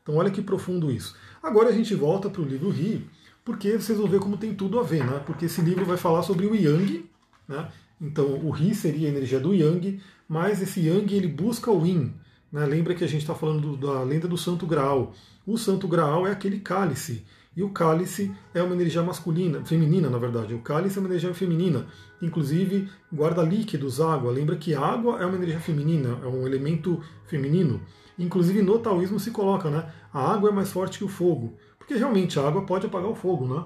Então 0.03 0.17
olha 0.17 0.29
que 0.29 0.41
profundo 0.41 0.91
isso. 0.91 1.15
Agora 1.41 1.69
a 1.69 1.71
gente 1.71 1.95
volta 1.95 2.29
para 2.29 2.41
o 2.41 2.45
livro 2.45 2.69
Ri, 2.69 3.07
porque 3.45 3.79
vocês 3.79 3.97
vão 3.97 4.05
ver 4.05 4.19
como 4.19 4.35
tem 4.35 4.53
tudo 4.53 4.81
a 4.81 4.83
ver, 4.83 5.05
né? 5.05 5.23
Porque 5.25 5.45
esse 5.45 5.61
livro 5.61 5.85
vai 5.85 5.95
falar 5.95 6.23
sobre 6.23 6.45
o 6.45 6.53
Yang, 6.53 7.05
né? 7.47 7.69
Então 8.01 8.25
o 8.45 8.49
Ri 8.49 8.75
seria 8.75 9.07
a 9.07 9.11
energia 9.11 9.39
do 9.39 9.53
Yang, 9.53 10.01
mas 10.27 10.61
esse 10.61 10.81
Yang 10.85 11.15
ele 11.15 11.27
busca 11.29 11.71
o 11.71 11.85
Yin. 11.85 12.13
Né? 12.51 12.65
Lembra 12.65 12.93
que 12.93 13.05
a 13.05 13.07
gente 13.07 13.21
está 13.21 13.33
falando 13.33 13.77
do, 13.77 13.87
da 13.87 14.03
lenda 14.03 14.27
do 14.27 14.37
Santo 14.37 14.67
Graal. 14.67 15.13
O 15.45 15.57
Santo 15.57 15.87
Graal 15.87 16.27
é 16.27 16.31
aquele 16.31 16.59
cálice. 16.59 17.23
E 17.57 17.63
o 17.63 17.71
cálice 17.71 18.31
é 18.53 18.61
uma 18.61 18.75
energia 18.75 19.01
masculina, 19.01 19.65
feminina, 19.65 20.11
na 20.11 20.19
verdade. 20.19 20.53
O 20.53 20.59
cálice 20.59 20.99
é 20.99 21.01
uma 21.01 21.09
energia 21.09 21.33
feminina. 21.33 21.87
Inclusive, 22.21 22.87
guarda 23.11 23.41
líquidos, 23.41 23.99
água. 23.99 24.31
Lembra 24.31 24.55
que 24.55 24.75
água 24.75 25.19
é 25.19 25.25
uma 25.25 25.37
energia 25.37 25.59
feminina, 25.59 26.19
é 26.21 26.27
um 26.27 26.45
elemento 26.45 27.01
feminino. 27.25 27.81
Inclusive 28.19 28.61
no 28.61 28.77
taoísmo 28.77 29.19
se 29.19 29.31
coloca, 29.31 29.71
né? 29.71 29.91
A 30.13 30.33
água 30.33 30.51
é 30.51 30.53
mais 30.53 30.71
forte 30.71 30.99
que 30.99 31.03
o 31.03 31.07
fogo. 31.07 31.55
Porque 31.79 31.95
realmente 31.95 32.39
a 32.39 32.47
água 32.47 32.61
pode 32.61 32.85
apagar 32.85 33.09
o 33.09 33.15
fogo, 33.15 33.51
né? 33.51 33.65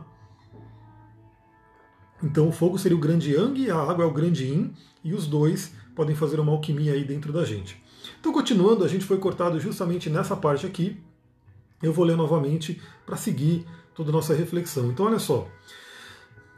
Então 2.24 2.48
o 2.48 2.52
fogo 2.54 2.78
seria 2.78 2.98
o 2.98 3.02
grande 3.02 3.34
yang, 3.34 3.70
a 3.72 3.76
água 3.76 4.06
é 4.06 4.08
o 4.08 4.14
grande 4.14 4.46
yin, 4.46 4.74
e 5.04 5.14
os 5.14 5.28
dois 5.28 5.76
podem 5.94 6.16
fazer 6.16 6.40
uma 6.40 6.54
alquimia 6.54 6.94
aí 6.94 7.04
dentro 7.04 7.34
da 7.34 7.44
gente. 7.44 7.84
Então, 8.22 8.32
continuando, 8.32 8.86
a 8.86 8.88
gente 8.88 9.04
foi 9.04 9.18
cortado 9.18 9.60
justamente 9.60 10.10
nessa 10.10 10.38
parte 10.38 10.66
aqui. 10.66 10.98
Eu 11.84 11.92
vou 11.92 12.06
ler 12.06 12.16
novamente 12.16 12.80
para 13.06 13.18
seguir 13.18 13.66
toda 13.94 14.10
a 14.10 14.14
nossa 14.14 14.34
reflexão. 14.34 14.90
Então, 14.90 15.06
olha 15.06 15.20
só. 15.20 15.48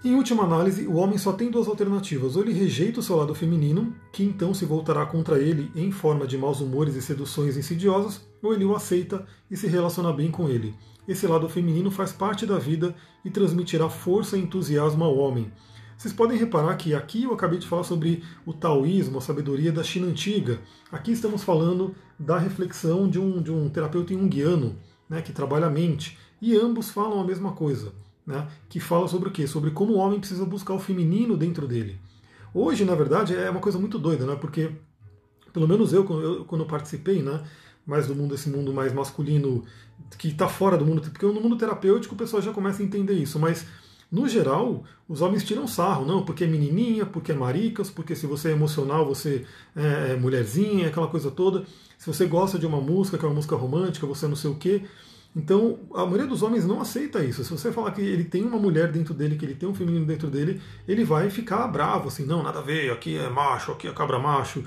Em 0.03 0.15
última 0.15 0.43
análise, 0.43 0.85
o 0.85 0.95
homem 0.95 1.17
só 1.17 1.31
tem 1.31 1.49
duas 1.49 1.67
alternativas: 1.67 2.35
ou 2.35 2.43
ele 2.43 2.51
rejeita 2.51 2.99
o 2.99 3.03
seu 3.03 3.15
lado 3.15 3.33
feminino, 3.33 3.95
que 4.11 4.23
então 4.23 4.53
se 4.53 4.65
voltará 4.65 5.05
contra 5.05 5.39
ele 5.39 5.71
em 5.73 5.91
forma 5.91 6.27
de 6.27 6.37
maus 6.37 6.59
humores 6.59 6.95
e 6.95 7.01
seduções 7.01 7.55
insidiosas, 7.55 8.21
ou 8.41 8.53
ele 8.53 8.65
o 8.65 8.75
aceita 8.75 9.25
e 9.49 9.55
se 9.55 9.65
relaciona 9.67 10.11
bem 10.11 10.29
com 10.29 10.49
ele. 10.49 10.75
Esse 11.07 11.25
lado 11.25 11.47
feminino 11.47 11.89
faz 11.89 12.11
parte 12.11 12.45
da 12.45 12.59
vida 12.59 12.93
e 13.23 13.29
transmitirá 13.29 13.89
força 13.89 14.37
e 14.37 14.41
entusiasmo 14.41 15.03
ao 15.03 15.17
homem. 15.17 15.51
Vocês 15.97 16.13
podem 16.13 16.37
reparar 16.37 16.75
que 16.75 16.93
aqui 16.93 17.23
eu 17.23 17.33
acabei 17.33 17.59
de 17.59 17.67
falar 17.67 17.83
sobre 17.83 18.23
o 18.45 18.51
taoísmo, 18.51 19.19
a 19.19 19.21
sabedoria 19.21 19.71
da 19.71 19.83
China 19.83 20.07
antiga. 20.07 20.59
Aqui 20.91 21.13
estamos 21.13 21.43
falando 21.43 21.95
da 22.19 22.37
reflexão 22.37 23.07
de 23.09 23.19
um, 23.19 23.41
de 23.41 23.51
um 23.51 23.69
terapeuta 23.69 24.13
junguiano, 24.13 24.75
né, 25.09 25.21
que 25.21 25.31
trabalha 25.31 25.67
a 25.67 25.69
mente. 25.69 26.17
E 26.43 26.57
ambos 26.57 26.89
falam 26.89 27.21
a 27.21 27.23
mesma 27.23 27.53
coisa 27.53 27.93
né, 28.27 28.45
que 28.67 28.77
fala 28.77 29.07
sobre 29.07 29.29
o 29.29 29.31
quê? 29.31 29.47
Sobre 29.47 29.71
como 29.71 29.93
o 29.93 29.97
homem 29.97 30.19
precisa 30.19 30.43
buscar 30.43 30.73
o 30.73 30.79
feminino 30.79 31.37
dentro 31.37 31.65
dele. 31.65 31.97
Hoje, 32.53 32.83
na 32.83 32.93
verdade, 32.93 33.33
é 33.33 33.49
uma 33.49 33.61
coisa 33.61 33.79
muito 33.79 33.97
doida, 33.97 34.25
né, 34.25 34.35
porque, 34.35 34.69
pelo 35.53 35.65
menos 35.69 35.93
eu, 35.93 36.03
quando 36.03 36.65
eu 36.65 36.67
participei, 36.67 37.23
né, 37.23 37.41
mais 37.85 38.07
do 38.07 38.13
mundo, 38.13 38.35
esse 38.35 38.49
mundo 38.49 38.73
mais 38.73 38.91
masculino, 38.91 39.63
que 40.17 40.27
está 40.27 40.49
fora 40.49 40.77
do 40.77 40.85
mundo, 40.85 41.01
porque 41.01 41.25
no 41.25 41.39
mundo 41.39 41.55
terapêutico 41.55 42.13
o 42.13 42.17
pessoal 42.17 42.41
já 42.41 42.51
começa 42.51 42.83
a 42.83 42.85
entender 42.85 43.13
isso, 43.13 43.39
mas 43.39 43.65
no 44.11 44.27
geral, 44.27 44.83
os 45.07 45.21
homens 45.21 45.45
tiram 45.45 45.65
sarro, 45.65 46.05
não, 46.05 46.25
porque 46.25 46.43
é 46.43 46.47
menininha, 46.47 47.05
porque 47.05 47.31
é 47.31 47.35
maricas, 47.35 47.89
porque 47.89 48.17
se 48.17 48.27
você 48.27 48.49
é 48.49 48.51
emocional, 48.51 49.05
você 49.05 49.45
é, 49.73 50.11
é 50.11 50.15
mulherzinha, 50.17 50.89
aquela 50.89 51.07
coisa 51.07 51.31
toda. 51.31 51.65
Se 51.97 52.05
você 52.05 52.25
gosta 52.25 52.59
de 52.59 52.65
uma 52.65 52.81
música, 52.81 53.17
que 53.17 53.23
é 53.23 53.27
uma 53.29 53.35
música 53.35 53.55
romântica, 53.55 54.05
você 54.05 54.25
é 54.25 54.27
não 54.27 54.35
sei 54.35 54.51
o 54.51 54.55
quê. 54.55 54.83
Então, 55.35 55.79
a 55.93 56.05
maioria 56.05 56.27
dos 56.27 56.43
homens 56.43 56.65
não 56.65 56.79
aceita 56.79 57.23
isso. 57.23 57.43
Se 57.43 57.51
você 57.51 57.71
falar 57.71 57.91
que 57.91 58.01
ele 58.01 58.23
tem 58.23 58.43
uma 58.43 58.59
mulher 58.59 58.91
dentro 58.91 59.13
dele, 59.13 59.35
que 59.35 59.43
ele 59.43 59.55
tem 59.55 59.67
um 59.67 59.73
feminino 59.73 60.05
dentro 60.05 60.29
dele, 60.29 60.61
ele 60.87 61.03
vai 61.03 61.29
ficar 61.29 61.67
bravo, 61.67 62.07
assim, 62.07 62.25
não, 62.25 62.43
nada 62.43 62.59
a 62.59 62.61
ver, 62.61 62.91
aqui 62.91 63.17
é 63.17 63.29
macho, 63.29 63.71
aqui 63.71 63.87
é 63.87 63.91
cabra 63.93 64.19
macho. 64.19 64.63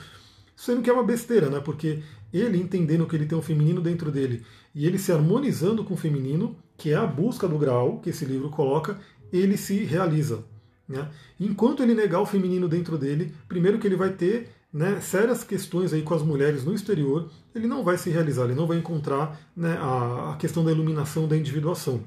Sendo 0.57 0.83
que 0.83 0.91
é 0.91 0.93
uma 0.93 1.05
besteira, 1.05 1.49
né? 1.49 1.61
Porque 1.61 2.03
ele 2.33 2.59
entendendo 2.59 3.07
que 3.07 3.15
ele 3.15 3.27
tem 3.27 3.39
um 3.39 3.43
feminino 3.43 3.81
dentro 3.81 4.11
dele 4.11 4.45
e 4.75 4.87
ele 4.87 4.99
se 4.99 5.13
harmonizando 5.13 5.85
com 5.85 5.95
o 5.95 5.97
feminino, 5.97 6.57
que 6.77 6.93
é 6.93 6.97
a 6.97 7.07
busca 7.07 7.47
do 7.47 7.59
grau 7.59 8.01
que 8.01 8.11
esse 8.11 8.25
livro 8.25 8.51
coloca, 8.51 8.99
ele 9.33 9.57
se 9.57 9.85
realiza. 9.85 10.45
Né? 10.89 11.09
Enquanto 11.41 11.83
ele 11.83 11.95
negar 11.95 12.21
o 12.21 12.27
feminino 12.27 12.69
dentro 12.69 12.97
dele, 12.99 13.35
primeiro 13.49 13.79
que 13.79 13.87
ele 13.87 13.97
vai 13.97 14.11
ter 14.11 14.51
né, 14.73 15.01
sérias 15.01 15.43
questões 15.43 15.93
aí 15.93 16.03
com 16.03 16.15
as 16.15 16.23
mulheres 16.23 16.65
no 16.65 16.75
exterior, 16.75 17.31
ele 17.55 17.67
não 17.67 17.83
vai 17.83 17.97
se 17.97 18.11
realizar, 18.11 18.45
ele 18.45 18.55
não 18.55 18.67
vai 18.67 18.79
encontrar 18.79 19.41
né, 19.57 19.77
a, 19.81 20.33
a 20.33 20.37
questão 20.37 20.65
da 20.65 20.71
iluminação, 20.71 21.27
da 21.27 21.37
individuação. 21.37 22.03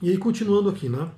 E 0.00 0.10
aí, 0.10 0.18
continuando 0.18 0.68
aqui, 0.68 0.88
né? 0.88 1.10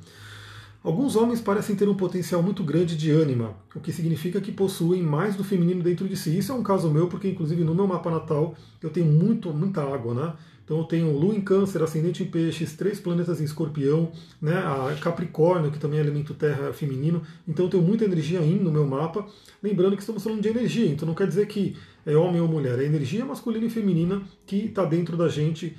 Alguns 0.83 1.16
homens 1.16 1.40
parecem 1.40 1.75
ter 1.75 1.88
um 1.88 1.94
potencial 1.94 2.42
muito 2.42 2.62
grande 2.62 2.94
de 2.94 3.11
ânima, 3.11 3.56
o 3.75 3.80
que 3.80 3.90
significa 3.90 4.38
que 4.38 4.52
possuem 4.52 5.02
mais 5.02 5.35
do 5.35 5.42
feminino 5.42 5.83
dentro 5.83 6.06
de 6.06 6.14
si. 6.14 6.37
Isso 6.37 6.52
é 6.52 6.54
um 6.54 6.62
caso 6.62 6.90
meu, 6.90 7.09
porque 7.09 7.26
inclusive 7.26 7.64
no 7.64 7.75
meu 7.75 7.87
mapa 7.87 8.11
natal 8.11 8.54
eu 8.83 8.90
tenho 8.90 9.06
muito, 9.06 9.50
muita 9.50 9.83
água, 9.83 10.12
né? 10.12 10.35
Então 10.64 10.78
eu 10.78 10.85
tenho 10.85 11.16
Lua 11.16 11.35
em 11.35 11.40
Câncer, 11.40 11.83
Ascendente 11.83 12.23
em 12.23 12.26
Peixes, 12.26 12.75
três 12.75 12.99
planetas 12.99 13.40
em 13.40 13.44
Escorpião, 13.44 14.11
né? 14.40 14.54
A 14.56 14.97
Capricórnio, 15.00 15.71
que 15.71 15.78
também 15.78 15.99
é 15.99 16.02
elemento 16.02 16.33
terra 16.35 16.73
feminino. 16.73 17.23
Então 17.47 17.66
eu 17.66 17.71
tenho 17.71 17.83
muita 17.83 18.04
energia 18.04 18.40
Yin 18.40 18.61
no 18.61 18.73
meu 18.73 18.87
mapa. 18.87 19.26
Lembrando 19.62 19.94
que 19.94 20.02
estamos 20.02 20.23
falando 20.23 20.40
de 20.40 20.49
energia, 20.49 20.87
então 20.87 21.06
não 21.06 21.14
quer 21.14 21.28
dizer 21.28 21.47
que 21.47 21.76
é 22.06 22.16
homem 22.16 22.40
ou 22.40 22.49
mulher, 22.49 22.78
é 22.78 22.85
energia 22.85 23.25
masculina 23.25 23.66
e 23.66 23.71
feminina 23.71 24.23
que 24.47 24.66
está 24.66 24.85
dentro 24.85 25.16
da 25.16 25.28
gente. 25.28 25.76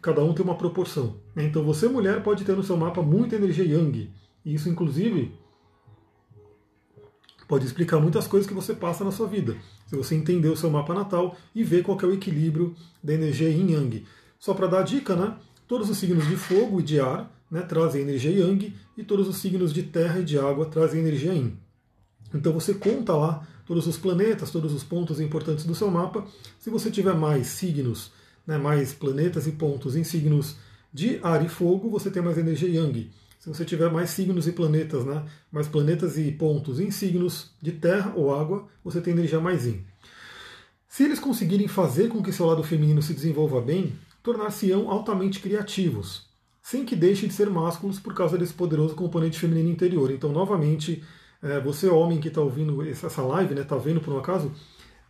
Cada 0.00 0.22
um 0.24 0.32
tem 0.32 0.44
uma 0.44 0.56
proporção. 0.56 1.16
Né? 1.34 1.44
Então 1.44 1.62
você, 1.62 1.88
mulher, 1.88 2.22
pode 2.22 2.44
ter 2.44 2.56
no 2.56 2.62
seu 2.62 2.76
mapa 2.76 3.02
muita 3.02 3.36
energia 3.36 3.64
Yang 3.64 4.10
isso, 4.46 4.68
inclusive, 4.68 5.32
pode 7.46 7.64
explicar 7.64 7.98
muitas 8.00 8.26
coisas 8.26 8.48
que 8.48 8.54
você 8.54 8.74
passa 8.74 9.04
na 9.04 9.10
sua 9.10 9.26
vida. 9.26 9.56
Se 9.86 9.96
você 9.96 10.14
entender 10.14 10.48
o 10.48 10.56
seu 10.56 10.70
mapa 10.70 10.94
natal 10.94 11.36
e 11.54 11.62
ver 11.62 11.82
qual 11.82 11.98
é 12.00 12.06
o 12.06 12.12
equilíbrio 12.12 12.74
da 13.02 13.14
energia 13.14 13.48
yin 13.48 13.72
yang. 13.72 14.04
Só 14.38 14.54
para 14.54 14.66
dar 14.66 14.80
a 14.80 14.82
dica, 14.82 15.14
né? 15.14 15.36
Todos 15.66 15.88
os 15.88 15.96
signos 15.98 16.26
de 16.26 16.36
fogo 16.36 16.80
e 16.80 16.82
de 16.82 17.00
ar 17.00 17.30
né, 17.50 17.62
trazem 17.62 18.02
energia 18.02 18.30
yang 18.30 18.74
e 18.96 19.04
todos 19.04 19.28
os 19.28 19.36
signos 19.36 19.72
de 19.72 19.82
terra 19.82 20.20
e 20.20 20.24
de 20.24 20.38
água 20.38 20.66
trazem 20.66 21.00
energia 21.00 21.32
yin. 21.32 21.56
Então 22.34 22.52
você 22.52 22.74
conta 22.74 23.14
lá 23.14 23.46
todos 23.64 23.86
os 23.86 23.96
planetas, 23.96 24.50
todos 24.50 24.72
os 24.72 24.84
pontos 24.84 25.20
importantes 25.20 25.64
do 25.64 25.74
seu 25.74 25.90
mapa. 25.90 26.24
Se 26.58 26.70
você 26.70 26.90
tiver 26.90 27.14
mais 27.14 27.46
signos, 27.48 28.12
né, 28.46 28.58
mais 28.58 28.92
planetas 28.92 29.46
e 29.46 29.52
pontos 29.52 29.96
em 29.96 30.04
signos 30.04 30.56
de 30.92 31.18
ar 31.22 31.44
e 31.44 31.48
fogo, 31.48 31.90
você 31.90 32.10
tem 32.10 32.22
mais 32.22 32.38
energia 32.38 32.68
yang. 32.68 33.10
Se 33.46 33.54
você 33.54 33.64
tiver 33.64 33.88
mais 33.92 34.10
signos 34.10 34.48
e 34.48 34.52
planetas, 34.52 35.04
né, 35.04 35.24
mais 35.52 35.68
planetas 35.68 36.18
e 36.18 36.32
pontos 36.32 36.80
em 36.80 36.90
signos 36.90 37.52
de 37.62 37.70
terra 37.70 38.12
ou 38.16 38.34
água, 38.34 38.66
você 38.82 39.00
tem 39.00 39.12
energia 39.12 39.38
mais 39.38 39.64
yin. 39.64 39.84
Se 40.88 41.04
eles 41.04 41.20
conseguirem 41.20 41.68
fazer 41.68 42.08
com 42.08 42.20
que 42.20 42.32
seu 42.32 42.44
lado 42.44 42.64
feminino 42.64 43.00
se 43.00 43.14
desenvolva 43.14 43.60
bem, 43.60 43.92
tornar-se-ão 44.20 44.90
altamente 44.90 45.38
criativos, 45.38 46.28
sem 46.60 46.84
que 46.84 46.96
deixem 46.96 47.28
de 47.28 47.36
ser 47.36 47.48
másculos 47.48 48.00
por 48.00 48.14
causa 48.14 48.36
desse 48.36 48.52
poderoso 48.52 48.96
componente 48.96 49.38
feminino 49.38 49.70
interior. 49.70 50.10
Então, 50.10 50.32
novamente, 50.32 51.04
é, 51.40 51.60
você 51.60 51.86
homem 51.86 52.18
que 52.18 52.26
está 52.26 52.40
ouvindo 52.40 52.82
essa 52.82 53.22
live, 53.22 53.54
está 53.54 53.76
né, 53.76 53.82
vendo 53.84 54.00
por 54.00 54.12
um 54.12 54.18
acaso, 54.18 54.50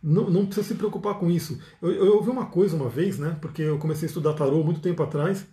não, 0.03 0.29
não, 0.29 0.45
precisa 0.45 0.67
se 0.67 0.75
preocupar 0.75 1.15
com 1.15 1.27
isso. 1.27 1.59
Eu, 1.81 1.89
eu 1.91 2.15
ouvi 2.17 2.29
uma 2.29 2.45
coisa 2.45 2.75
uma 2.75 2.87
vez, 2.87 3.17
né, 3.17 3.35
porque 3.41 3.63
eu 3.63 3.79
comecei 3.79 4.05
a 4.05 4.09
estudar 4.09 4.33
tarô 4.33 4.63
muito 4.63 4.79
tempo 4.79 5.01
atrás, 5.01 5.43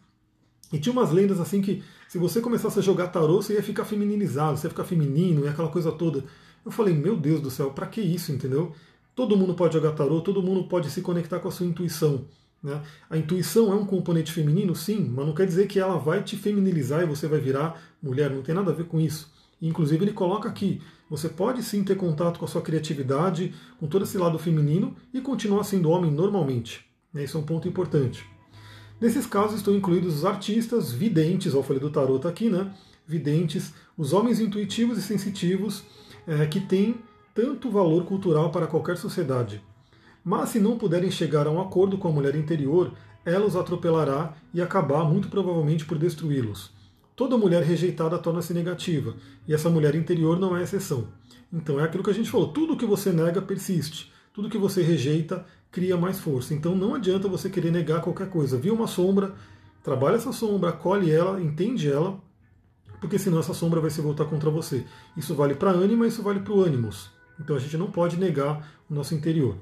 e 0.72 0.78
tinha 0.78 0.92
umas 0.92 1.10
lendas 1.10 1.40
assim 1.40 1.60
que 1.60 1.82
se 2.08 2.18
você 2.18 2.40
começasse 2.40 2.78
a 2.78 2.82
jogar 2.82 3.08
tarô, 3.08 3.42
você 3.42 3.54
ia 3.54 3.62
ficar 3.62 3.84
feminilizado, 3.84 4.56
você 4.56 4.66
ia 4.66 4.70
ficar 4.70 4.84
feminino 4.84 5.44
e 5.44 5.48
aquela 5.48 5.68
coisa 5.68 5.92
toda. 5.92 6.24
Eu 6.64 6.70
falei, 6.70 6.94
meu 6.94 7.16
Deus 7.16 7.40
do 7.40 7.50
céu, 7.50 7.70
para 7.70 7.86
que 7.86 8.00
isso, 8.00 8.32
entendeu? 8.32 8.72
Todo 9.14 9.36
mundo 9.36 9.54
pode 9.54 9.74
jogar 9.74 9.92
tarô, 9.92 10.20
todo 10.20 10.42
mundo 10.42 10.64
pode 10.64 10.90
se 10.90 11.00
conectar 11.00 11.38
com 11.38 11.48
a 11.48 11.50
sua 11.50 11.66
intuição. 11.66 12.24
Né? 12.62 12.80
A 13.10 13.16
intuição 13.16 13.72
é 13.72 13.74
um 13.74 13.84
componente 13.84 14.32
feminino, 14.32 14.74
sim, 14.74 15.12
mas 15.14 15.26
não 15.26 15.34
quer 15.34 15.46
dizer 15.46 15.66
que 15.66 15.78
ela 15.78 15.98
vai 15.98 16.22
te 16.22 16.36
feminilizar 16.36 17.02
e 17.02 17.06
você 17.06 17.28
vai 17.28 17.38
virar 17.38 17.80
mulher, 18.02 18.30
não 18.30 18.42
tem 18.42 18.54
nada 18.54 18.70
a 18.70 18.74
ver 18.74 18.86
com 18.86 18.98
isso. 18.98 19.32
Inclusive, 19.60 20.04
ele 20.04 20.12
coloca 20.12 20.48
aqui: 20.48 20.80
você 21.08 21.28
pode 21.28 21.62
sim 21.62 21.84
ter 21.84 21.96
contato 21.96 22.38
com 22.38 22.44
a 22.44 22.48
sua 22.48 22.62
criatividade, 22.62 23.54
com 23.78 23.86
todo 23.86 24.04
esse 24.04 24.18
lado 24.18 24.38
feminino 24.38 24.96
e 25.12 25.20
continuar 25.20 25.64
sendo 25.64 25.90
homem 25.90 26.10
normalmente. 26.10 26.84
Isso 27.14 27.36
é 27.36 27.40
um 27.40 27.44
ponto 27.44 27.68
importante. 27.68 28.33
Nesses 29.04 29.26
casos 29.26 29.58
estão 29.58 29.76
incluídos 29.76 30.14
os 30.14 30.24
artistas, 30.24 30.90
videntes, 30.90 31.52
eu 31.52 31.62
falei 31.62 31.78
do 31.78 31.90
tarot 31.90 32.22
tá 32.22 32.30
aqui, 32.30 32.48
né? 32.48 32.72
Videntes, 33.06 33.74
os 33.98 34.14
homens 34.14 34.40
intuitivos 34.40 34.96
e 34.96 35.02
sensitivos 35.02 35.84
é, 36.26 36.46
que 36.46 36.58
têm 36.58 36.94
tanto 37.34 37.70
valor 37.70 38.06
cultural 38.06 38.50
para 38.50 38.66
qualquer 38.66 38.96
sociedade. 38.96 39.62
Mas 40.24 40.48
se 40.48 40.58
não 40.58 40.78
puderem 40.78 41.10
chegar 41.10 41.46
a 41.46 41.50
um 41.50 41.60
acordo 41.60 41.98
com 41.98 42.08
a 42.08 42.10
mulher 42.10 42.34
interior, 42.34 42.94
ela 43.26 43.44
os 43.44 43.56
atropelará 43.56 44.32
e 44.54 44.62
acabar 44.62 45.04
muito 45.04 45.28
provavelmente 45.28 45.84
por 45.84 45.98
destruí-los. 45.98 46.72
Toda 47.14 47.36
mulher 47.36 47.62
rejeitada 47.62 48.18
torna-se 48.18 48.54
negativa, 48.54 49.16
e 49.46 49.52
essa 49.52 49.68
mulher 49.68 49.94
interior 49.94 50.40
não 50.40 50.56
é 50.56 50.62
exceção. 50.62 51.08
Então 51.52 51.78
é 51.78 51.84
aquilo 51.84 52.02
que 52.02 52.10
a 52.10 52.14
gente 52.14 52.30
falou: 52.30 52.48
tudo 52.54 52.74
que 52.74 52.86
você 52.86 53.12
nega 53.12 53.42
persiste, 53.42 54.10
tudo 54.32 54.48
que 54.48 54.56
você 54.56 54.80
rejeita 54.80 55.44
cria 55.74 55.96
mais 55.96 56.20
força. 56.20 56.54
Então 56.54 56.76
não 56.76 56.94
adianta 56.94 57.26
você 57.26 57.50
querer 57.50 57.72
negar 57.72 58.00
qualquer 58.00 58.30
coisa. 58.30 58.56
Viu 58.56 58.72
uma 58.72 58.86
sombra, 58.86 59.34
trabalha 59.82 60.14
essa 60.14 60.30
sombra, 60.30 60.70
acolhe 60.70 61.10
ela, 61.10 61.42
entende 61.42 61.90
ela, 61.90 62.16
porque 63.00 63.18
senão 63.18 63.40
essa 63.40 63.52
sombra 63.52 63.80
vai 63.80 63.90
se 63.90 64.00
voltar 64.00 64.26
contra 64.26 64.48
você. 64.50 64.84
Isso 65.16 65.34
vale 65.34 65.56
para 65.56 65.72
a 65.72 65.74
ânima, 65.74 66.06
isso 66.06 66.22
vale 66.22 66.38
para 66.38 66.52
o 66.52 66.62
ânimos. 66.62 67.10
Então 67.40 67.56
a 67.56 67.58
gente 67.58 67.76
não 67.76 67.90
pode 67.90 68.16
negar 68.16 68.70
o 68.88 68.94
nosso 68.94 69.16
interior. 69.16 69.56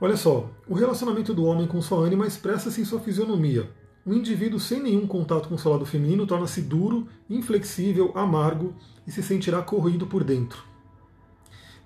Olha 0.00 0.16
só, 0.16 0.50
o 0.66 0.72
relacionamento 0.72 1.34
do 1.34 1.44
homem 1.44 1.66
com 1.66 1.82
sua 1.82 1.98
ânima 1.98 2.26
expressa-se 2.26 2.80
em 2.80 2.86
sua 2.86 3.00
fisionomia. 3.00 3.68
O 4.06 4.14
indivíduo 4.14 4.58
sem 4.58 4.82
nenhum 4.82 5.06
contato 5.06 5.50
com 5.50 5.56
o 5.56 5.58
seu 5.58 5.70
lado 5.70 5.84
feminino 5.84 6.26
torna-se 6.26 6.62
duro, 6.62 7.06
inflexível, 7.28 8.10
amargo 8.14 8.74
e 9.06 9.12
se 9.12 9.22
sentirá 9.22 9.60
corroído 9.60 10.06
por 10.06 10.24
dentro. 10.24 10.69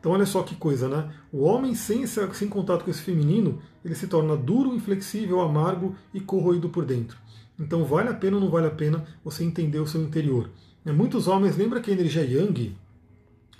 Então 0.05 0.13
olha 0.13 0.27
só 0.27 0.43
que 0.43 0.55
coisa, 0.55 0.87
né? 0.87 1.11
O 1.33 1.45
homem 1.45 1.75
sem, 1.75 2.07
sem 2.07 2.47
contato 2.47 2.85
com 2.85 2.91
esse 2.91 3.01
feminino, 3.01 3.63
ele 3.83 3.95
se 3.95 4.07
torna 4.07 4.37
duro, 4.37 4.75
inflexível, 4.75 5.41
amargo 5.41 5.97
e 6.13 6.21
corroído 6.21 6.69
por 6.69 6.85
dentro. 6.85 7.17
Então 7.59 7.87
vale 7.87 8.11
a 8.11 8.13
pena 8.13 8.37
ou 8.37 8.43
não 8.43 8.51
vale 8.51 8.67
a 8.67 8.71
pena 8.71 9.03
você 9.25 9.43
entender 9.45 9.79
o 9.79 9.87
seu 9.87 10.03
interior. 10.03 10.51
Né, 10.85 10.93
muitos 10.93 11.27
homens, 11.27 11.57
lembra 11.57 11.81
que 11.81 11.91
a 11.91 11.95
energia 11.95 12.23
yang, 12.23 12.77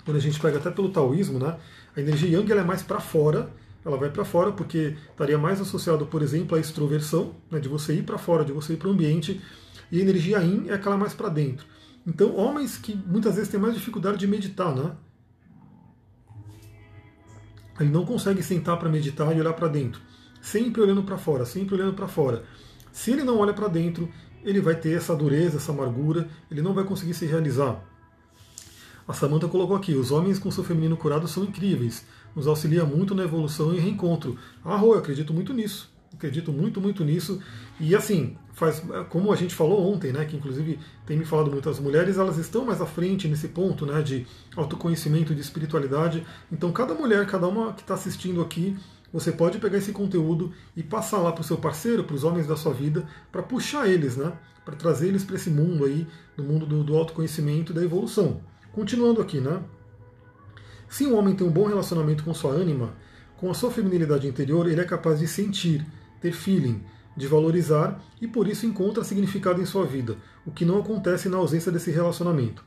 quando 0.05 0.17
a 0.17 0.19
gente 0.19 0.39
pega 0.39 0.59
até 0.59 0.69
pelo 0.69 0.89
taoísmo, 0.89 1.39
né? 1.39 1.57
A 1.97 1.99
energia 1.99 2.29
yang 2.29 2.51
ela 2.51 2.61
é 2.61 2.63
mais 2.63 2.83
para 2.83 2.99
fora, 2.99 3.49
ela 3.83 3.97
vai 3.97 4.11
para 4.11 4.23
fora 4.23 4.51
porque 4.51 4.95
estaria 5.09 5.39
mais 5.39 5.59
associado, 5.59 6.05
por 6.05 6.21
exemplo, 6.21 6.55
à 6.55 6.59
extroversão, 6.59 7.33
né, 7.49 7.59
de 7.59 7.67
você 7.67 7.95
ir 7.95 8.03
para 8.03 8.19
fora, 8.19 8.45
de 8.45 8.51
você 8.51 8.73
ir 8.73 8.77
para 8.77 8.89
o 8.89 8.91
ambiente, 8.91 9.41
e 9.91 9.97
a 9.97 10.01
energia 10.03 10.37
yin 10.43 10.67
é 10.67 10.75
aquela 10.75 10.95
mais 10.95 11.15
para 11.15 11.27
dentro. 11.27 11.65
Então, 12.05 12.35
homens 12.35 12.77
que 12.77 12.95
muitas 12.95 13.33
vezes 13.33 13.49
têm 13.49 13.59
mais 13.59 13.73
dificuldade 13.73 14.19
de 14.19 14.27
meditar, 14.27 14.75
né? 14.75 14.91
Ele 17.79 17.89
não 17.89 18.05
consegue 18.05 18.41
sentar 18.41 18.77
para 18.77 18.89
meditar 18.89 19.35
e 19.35 19.39
olhar 19.39 19.53
para 19.53 19.67
dentro. 19.67 20.01
Sempre 20.41 20.81
olhando 20.81 21.03
para 21.03 21.17
fora, 21.17 21.45
sempre 21.45 21.75
olhando 21.75 21.93
para 21.93 22.07
fora. 22.07 22.43
Se 22.91 23.11
ele 23.11 23.23
não 23.23 23.39
olha 23.39 23.53
para 23.53 23.67
dentro, 23.67 24.09
ele 24.43 24.61
vai 24.61 24.75
ter 24.75 24.95
essa 24.95 25.15
dureza, 25.15 25.57
essa 25.57 25.71
amargura, 25.71 26.29
ele 26.49 26.61
não 26.61 26.73
vai 26.73 26.83
conseguir 26.83 27.13
se 27.13 27.25
realizar. 27.25 27.83
A 29.07 29.13
Samantha 29.13 29.47
colocou 29.47 29.75
aqui: 29.75 29.93
os 29.93 30.11
homens 30.11 30.39
com 30.39 30.51
seu 30.51 30.63
feminino 30.63 30.95
curado 30.95 31.27
são 31.27 31.43
incríveis, 31.43 32.05
nos 32.35 32.47
auxilia 32.47 32.85
muito 32.85 33.13
na 33.13 33.23
evolução 33.23 33.73
e 33.73 33.79
reencontro. 33.79 34.37
Ah, 34.63 34.77
Rô, 34.77 34.93
eu 34.93 34.99
acredito 34.99 35.33
muito 35.33 35.53
nisso. 35.53 35.94
Acredito 36.15 36.51
muito, 36.51 36.79
muito 36.79 37.03
nisso. 37.03 37.41
E 37.79 37.95
assim, 37.95 38.37
faz, 38.53 38.81
como 39.09 39.31
a 39.31 39.35
gente 39.35 39.53
falou 39.53 39.93
ontem, 39.93 40.13
né, 40.13 40.25
que 40.25 40.35
inclusive 40.35 40.79
tem 41.05 41.17
me 41.17 41.25
falado 41.25 41.51
muito, 41.51 41.69
as 41.69 41.79
mulheres 41.79 42.17
elas 42.17 42.37
estão 42.37 42.65
mais 42.65 42.81
à 42.81 42.85
frente 42.85 43.27
nesse 43.27 43.49
ponto 43.49 43.85
né, 43.85 44.01
de 44.01 44.25
autoconhecimento, 44.55 45.35
de 45.35 45.41
espiritualidade. 45.41 46.25
Então, 46.51 46.71
cada 46.71 46.93
mulher, 46.93 47.25
cada 47.27 47.47
uma 47.47 47.73
que 47.73 47.81
está 47.81 47.93
assistindo 47.93 48.41
aqui, 48.41 48.77
você 49.11 49.31
pode 49.31 49.59
pegar 49.59 49.77
esse 49.77 49.91
conteúdo 49.91 50.51
e 50.75 50.83
passar 50.83 51.19
lá 51.19 51.31
para 51.31 51.41
o 51.41 51.43
seu 51.43 51.57
parceiro, 51.57 52.03
para 52.03 52.15
os 52.15 52.23
homens 52.23 52.47
da 52.47 52.55
sua 52.55 52.73
vida, 52.73 53.05
para 53.31 53.43
puxar 53.43 53.87
eles, 53.87 54.17
né, 54.17 54.33
para 54.63 54.75
trazer 54.75 55.07
eles 55.07 55.23
para 55.23 55.35
esse 55.35 55.49
mundo 55.49 55.85
aí, 55.85 56.07
no 56.35 56.43
mundo 56.43 56.65
do, 56.65 56.83
do 56.83 56.95
autoconhecimento 56.95 57.71
e 57.71 57.75
da 57.75 57.83
evolução. 57.83 58.41
Continuando 58.73 59.21
aqui, 59.21 59.39
né? 59.39 59.61
Se 60.89 61.05
um 61.05 61.17
homem 61.17 61.35
tem 61.35 61.45
um 61.45 61.51
bom 61.51 61.65
relacionamento 61.65 62.23
com 62.23 62.33
sua 62.33 62.51
ânima, 62.51 62.93
com 63.37 63.49
a 63.49 63.53
sua 63.53 63.71
feminilidade 63.71 64.27
interior, 64.27 64.67
ele 64.67 64.81
é 64.81 64.85
capaz 64.85 65.19
de 65.19 65.27
sentir, 65.27 65.85
ter 66.25 66.33
feeling, 66.33 66.81
de 67.15 67.27
valorizar 67.27 68.03
e 68.19 68.27
por 68.27 68.47
isso 68.47 68.65
encontra 68.65 69.03
significado 69.03 69.61
em 69.61 69.65
sua 69.65 69.85
vida, 69.85 70.17
o 70.45 70.51
que 70.51 70.65
não 70.65 70.79
acontece 70.79 71.29
na 71.29 71.37
ausência 71.37 71.71
desse 71.71 71.91
relacionamento. 71.91 72.63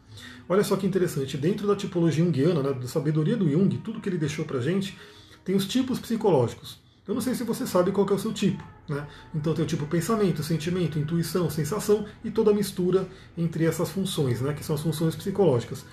Olha 0.49 0.63
só 0.63 0.77
que 0.77 0.87
interessante, 0.87 1.37
dentro 1.37 1.67
da 1.67 1.75
tipologia 1.75 2.25
junguiana, 2.25 2.63
né, 2.63 2.73
da 2.73 2.87
sabedoria 2.87 3.37
do 3.37 3.51
Jung, 3.51 3.77
tudo 3.79 4.01
que 4.01 4.09
ele 4.09 4.17
deixou 4.17 4.45
pra 4.45 4.61
gente, 4.61 4.97
tem 5.45 5.57
os 5.57 5.67
tipos 5.67 5.99
psicológicos. 5.99 6.81
Eu 7.07 7.15
não 7.15 7.21
sei 7.21 7.35
se 7.35 7.43
você 7.43 7.67
sabe 7.67 7.91
qual 7.91 8.09
é 8.09 8.13
o 8.13 8.19
seu 8.19 8.33
tipo. 8.33 8.63
Né? 8.89 9.07
Então 9.35 9.55
tem 9.55 9.65
o 9.65 9.69
tipo 9.69 9.87
pensamento, 9.87 10.43
sentimento, 10.43 10.99
intuição, 10.99 11.51
sensação 11.51 12.07
e 12.25 12.31
toda 12.31 12.51
a 12.51 12.55
mistura 12.55 13.09
entre 13.37 13.65
essas 13.65 13.91
funções, 13.91 14.41
né, 14.41 14.53
que 14.53 14.65
são 14.65 14.77
as 14.77 14.83
funções 14.83 15.17
psicológicas. 15.17 15.85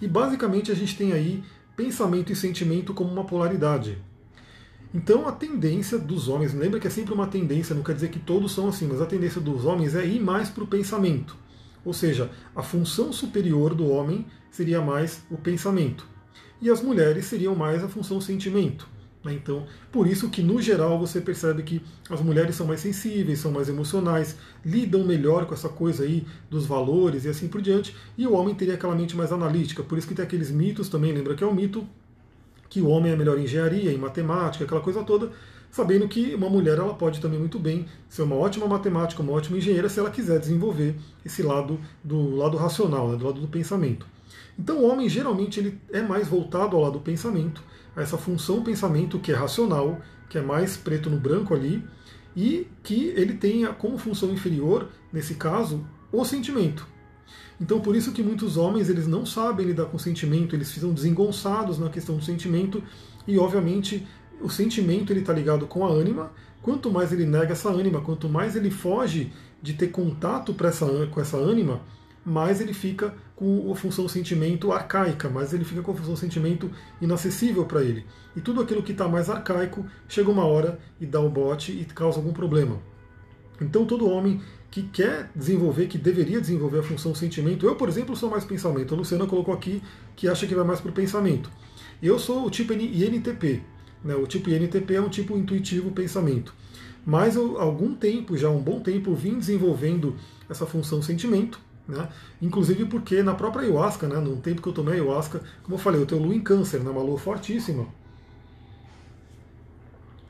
E 0.00 0.08
basicamente 0.08 0.72
a 0.72 0.74
gente 0.74 0.96
tem 0.96 1.12
aí 1.12 1.44
pensamento 1.76 2.32
e 2.32 2.36
sentimento 2.36 2.92
como 2.92 3.10
uma 3.10 3.24
polaridade. 3.24 3.98
Então 4.94 5.26
a 5.26 5.32
tendência 5.32 5.98
dos 5.98 6.28
homens, 6.28 6.54
lembra 6.54 6.78
que 6.78 6.86
é 6.86 6.90
sempre 6.90 7.12
uma 7.12 7.26
tendência, 7.26 7.74
não 7.74 7.82
quer 7.82 7.96
dizer 7.96 8.10
que 8.10 8.20
todos 8.20 8.52
são 8.52 8.68
assim, 8.68 8.86
mas 8.86 9.02
a 9.02 9.06
tendência 9.06 9.40
dos 9.40 9.64
homens 9.64 9.96
é 9.96 10.06
ir 10.06 10.20
mais 10.20 10.48
para 10.48 10.62
o 10.62 10.68
pensamento. 10.68 11.36
Ou 11.84 11.92
seja, 11.92 12.30
a 12.54 12.62
função 12.62 13.12
superior 13.12 13.74
do 13.74 13.88
homem 13.88 14.24
seria 14.50 14.80
mais 14.80 15.22
o 15.30 15.36
pensamento. 15.36 16.06
e 16.62 16.70
as 16.70 16.80
mulheres 16.80 17.26
seriam 17.26 17.54
mais 17.54 17.84
a 17.84 17.88
função 17.88 18.20
sentimento. 18.20 18.88
Né? 19.22 19.34
Então, 19.34 19.66
por 19.90 20.06
isso 20.06 20.30
que 20.30 20.42
no 20.42 20.62
geral 20.62 20.98
você 20.98 21.20
percebe 21.20 21.62
que 21.62 21.82
as 22.08 22.22
mulheres 22.22 22.54
são 22.54 22.66
mais 22.66 22.80
sensíveis, 22.80 23.40
são 23.40 23.50
mais 23.50 23.68
emocionais, 23.68 24.36
lidam 24.64 25.04
melhor 25.04 25.44
com 25.44 25.52
essa 25.52 25.68
coisa 25.68 26.04
aí 26.04 26.24
dos 26.48 26.64
valores 26.64 27.24
e 27.24 27.28
assim 27.28 27.48
por 27.48 27.60
diante, 27.60 27.94
e 28.16 28.26
o 28.26 28.32
homem 28.32 28.54
teria 28.54 28.74
aquela 28.74 28.94
mente 28.94 29.16
mais 29.16 29.32
analítica. 29.32 29.82
Por 29.82 29.98
isso 29.98 30.06
que 30.06 30.14
tem 30.14 30.24
aqueles 30.24 30.50
mitos 30.50 30.88
também, 30.88 31.12
lembra 31.12 31.34
que 31.34 31.44
é 31.44 31.46
o 31.46 31.54
mito 31.54 31.86
que 32.74 32.80
o 32.80 32.88
homem 32.88 33.12
é 33.12 33.16
melhor 33.16 33.38
em 33.38 33.44
engenharia, 33.44 33.92
em 33.92 33.96
matemática, 33.96 34.64
aquela 34.64 34.80
coisa 34.80 35.04
toda, 35.04 35.30
sabendo 35.70 36.08
que 36.08 36.34
uma 36.34 36.50
mulher 36.50 36.76
ela 36.76 36.92
pode 36.92 37.20
também 37.20 37.38
muito 37.38 37.56
bem 37.56 37.86
ser 38.08 38.22
uma 38.22 38.34
ótima 38.34 38.66
matemática, 38.66 39.22
uma 39.22 39.30
ótima 39.30 39.58
engenheira, 39.58 39.88
se 39.88 40.00
ela 40.00 40.10
quiser 40.10 40.40
desenvolver 40.40 40.96
esse 41.24 41.40
lado 41.40 41.78
do 42.02 42.34
lado 42.34 42.56
racional, 42.56 43.10
né, 43.10 43.16
do 43.16 43.26
lado 43.26 43.40
do 43.40 43.46
pensamento. 43.46 44.04
Então 44.58 44.78
o 44.78 44.90
homem 44.90 45.08
geralmente 45.08 45.60
ele 45.60 45.80
é 45.92 46.02
mais 46.02 46.26
voltado 46.26 46.74
ao 46.74 46.82
lado 46.82 46.94
do 46.94 47.00
pensamento, 47.00 47.62
a 47.94 48.02
essa 48.02 48.18
função 48.18 48.64
pensamento 48.64 49.20
que 49.20 49.30
é 49.30 49.36
racional, 49.36 50.00
que 50.28 50.36
é 50.36 50.42
mais 50.42 50.76
preto 50.76 51.08
no 51.08 51.16
branco 51.16 51.54
ali, 51.54 51.80
e 52.34 52.66
que 52.82 53.12
ele 53.14 53.34
tenha 53.34 53.68
como 53.68 53.98
função 53.98 54.32
inferior, 54.32 54.88
nesse 55.12 55.36
caso, 55.36 55.86
o 56.10 56.24
sentimento. 56.24 56.84
Então 57.60 57.80
por 57.80 57.94
isso 57.94 58.12
que 58.12 58.22
muitos 58.22 58.56
homens 58.56 58.88
eles 58.88 59.06
não 59.06 59.24
sabem 59.24 59.66
lidar 59.66 59.86
com 59.86 59.96
o 59.96 60.00
sentimento, 60.00 60.54
eles 60.54 60.70
ficam 60.70 60.92
desengonçados 60.92 61.78
na 61.78 61.88
questão 61.88 62.16
do 62.16 62.24
sentimento 62.24 62.82
e 63.26 63.38
obviamente 63.38 64.06
o 64.40 64.48
sentimento 64.50 65.12
ele 65.12 65.20
está 65.20 65.32
ligado 65.32 65.66
com 65.66 65.84
a 65.84 65.88
ânima. 65.88 66.32
Quanto 66.62 66.90
mais 66.90 67.12
ele 67.12 67.26
nega 67.26 67.52
essa 67.52 67.68
ânima, 67.68 68.00
quanto 68.00 68.28
mais 68.28 68.56
ele 68.56 68.70
foge 68.70 69.32
de 69.62 69.74
ter 69.74 69.88
contato 69.88 70.54
essa, 70.64 70.86
com 71.06 71.20
essa 71.20 71.36
ânima, 71.36 71.82
mais 72.24 72.60
ele 72.60 72.72
fica 72.72 73.14
com 73.36 73.70
a 73.70 73.74
função 73.74 74.08
sentimento 74.08 74.72
arcaica, 74.72 75.28
mais 75.28 75.52
ele 75.52 75.64
fica 75.64 75.82
com 75.82 75.92
a 75.92 75.94
função 75.94 76.16
sentimento 76.16 76.70
inacessível 77.00 77.66
para 77.66 77.82
ele. 77.82 78.06
E 78.34 78.40
tudo 78.40 78.62
aquilo 78.62 78.82
que 78.82 78.92
está 78.92 79.06
mais 79.06 79.28
arcaico 79.28 79.84
chega 80.08 80.30
uma 80.30 80.44
hora 80.44 80.78
e 81.00 81.04
dá 81.04 81.20
o 81.20 81.28
bote 81.28 81.72
e 81.72 81.84
causa 81.84 82.18
algum 82.18 82.32
problema. 82.32 82.80
Então 83.60 83.84
todo 83.84 84.08
homem 84.08 84.40
que 84.74 84.82
quer 84.82 85.30
desenvolver, 85.36 85.86
que 85.86 85.96
deveria 85.96 86.40
desenvolver 86.40 86.80
a 86.80 86.82
função 86.82 87.14
sentimento, 87.14 87.64
eu 87.64 87.76
por 87.76 87.88
exemplo 87.88 88.16
sou 88.16 88.28
mais 88.28 88.44
pensamento, 88.44 88.92
a 88.92 88.96
Luciana 88.96 89.24
colocou 89.24 89.54
aqui 89.54 89.80
que 90.16 90.26
acha 90.26 90.48
que 90.48 90.54
vai 90.54 90.64
mais 90.64 90.80
para 90.80 90.90
o 90.90 90.92
pensamento. 90.92 91.48
Eu 92.02 92.18
sou 92.18 92.44
o 92.44 92.50
tipo 92.50 92.72
INTP, 92.72 93.62
né? 94.02 94.16
o 94.16 94.26
tipo 94.26 94.50
INTP 94.50 94.94
é 94.96 95.00
um 95.00 95.08
tipo 95.08 95.38
intuitivo 95.38 95.92
pensamento. 95.92 96.52
Mas 97.06 97.36
eu, 97.36 97.60
algum 97.60 97.94
tempo, 97.94 98.36
já 98.36 98.50
um 98.50 98.60
bom 98.60 98.80
tempo, 98.80 99.14
vim 99.14 99.38
desenvolvendo 99.38 100.16
essa 100.50 100.66
função 100.66 101.00
sentimento, 101.00 101.60
né? 101.86 102.08
Inclusive 102.42 102.86
porque 102.86 103.22
na 103.22 103.34
própria 103.34 103.62
ayahuasca, 103.62 104.08
né, 104.08 104.18
no 104.18 104.38
tempo 104.38 104.60
que 104.60 104.68
eu 104.68 104.72
tomei 104.72 104.94
ayahuasca, 104.94 105.40
como 105.62 105.76
eu 105.76 105.78
falei, 105.78 106.00
eu 106.00 106.06
tenho 106.06 106.20
lua 106.20 106.34
em 106.34 106.40
câncer, 106.40 106.80
né, 106.80 106.90
uma 106.90 107.02
lua 107.02 107.16
fortíssima. 107.18 107.86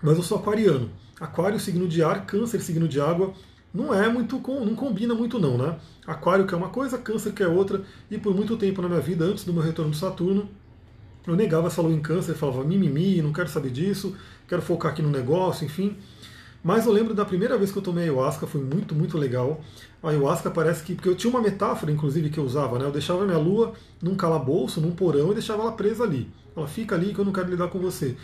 Mas 0.03 0.19
eu 0.19 0.23
sou 0.23 0.37
aquariano. 0.37 0.91
Aquário, 1.19 1.59
signo 1.59 1.89
de 1.89 2.03
ar, 2.03 2.27
câncer, 2.27 2.61
signo 2.61 2.87
de 2.87 3.01
água. 3.01 3.33
Não 3.75 3.93
é 3.93 4.09
muito, 4.09 4.41
não 4.65 4.77
combina 4.77 5.15
muito 5.15 5.41
não, 5.41 5.59
né? 5.59 5.77
Aquário 6.07 6.47
que 6.47 6.55
é 6.55 6.57
uma 6.57 6.69
coisa, 6.69 6.97
câncer 6.97 7.33
que 7.33 7.43
é 7.43 7.49
outra. 7.49 7.83
E 8.09 8.17
por 8.17 8.33
muito 8.33 8.57
tempo 8.57 8.81
na 8.81 8.89
minha 8.89 9.01
vida, 9.01 9.25
antes 9.25 9.45
do 9.45 9.53
meu 9.53 9.63
retorno 9.63 9.91
do 9.91 9.97
Saturno, 9.97 10.49
eu 11.27 11.35
negava 11.35 11.67
essa 11.67 11.83
lua 11.83 11.93
em 11.93 12.01
câncer, 12.01 12.35
falava 12.35 12.63
mimimi, 12.63 13.21
não 13.21 13.33
quero 13.33 13.49
saber 13.49 13.71
disso, 13.71 14.15
quero 14.47 14.63
focar 14.63 14.93
aqui 14.93 15.03
no 15.03 15.11
negócio, 15.11 15.65
enfim. 15.65 15.97
Mas 16.63 16.87
eu 16.87 16.93
lembro 16.93 17.15
da 17.15 17.25
primeira 17.25 17.59
vez 17.59 17.73
que 17.73 17.77
eu 17.77 17.83
tomei 17.83 18.05
ayahuasca, 18.05 18.47
foi 18.47 18.63
muito, 18.63 18.95
muito 18.95 19.19
legal. 19.19 19.61
A 20.03 20.11
ayahuasca 20.11 20.51
parece 20.51 20.85
que. 20.85 20.95
Porque 20.95 21.09
eu 21.09 21.17
tinha 21.17 21.31
uma 21.31 21.43
metáfora, 21.43 21.91
inclusive, 21.91 22.31
que 22.31 22.39
eu 22.39 22.45
usava, 22.45 22.79
né? 22.79 22.85
Eu 22.85 22.93
deixava 22.93 23.25
minha 23.27 23.39
lua 23.39 23.75
num 24.01 24.15
calabouço, 24.15 24.81
num 24.81 24.93
porão, 24.93 25.33
e 25.33 25.35
deixava 25.35 25.63
ela 25.63 25.73
presa 25.73 26.05
ali. 26.05 26.31
Ela 26.57 26.67
fica 26.67 26.95
ali 26.95 27.13
que 27.13 27.19
eu 27.19 27.25
não 27.25 27.33
quero 27.33 27.51
lidar 27.51 27.69
com 27.69 27.79
você. 27.79 28.17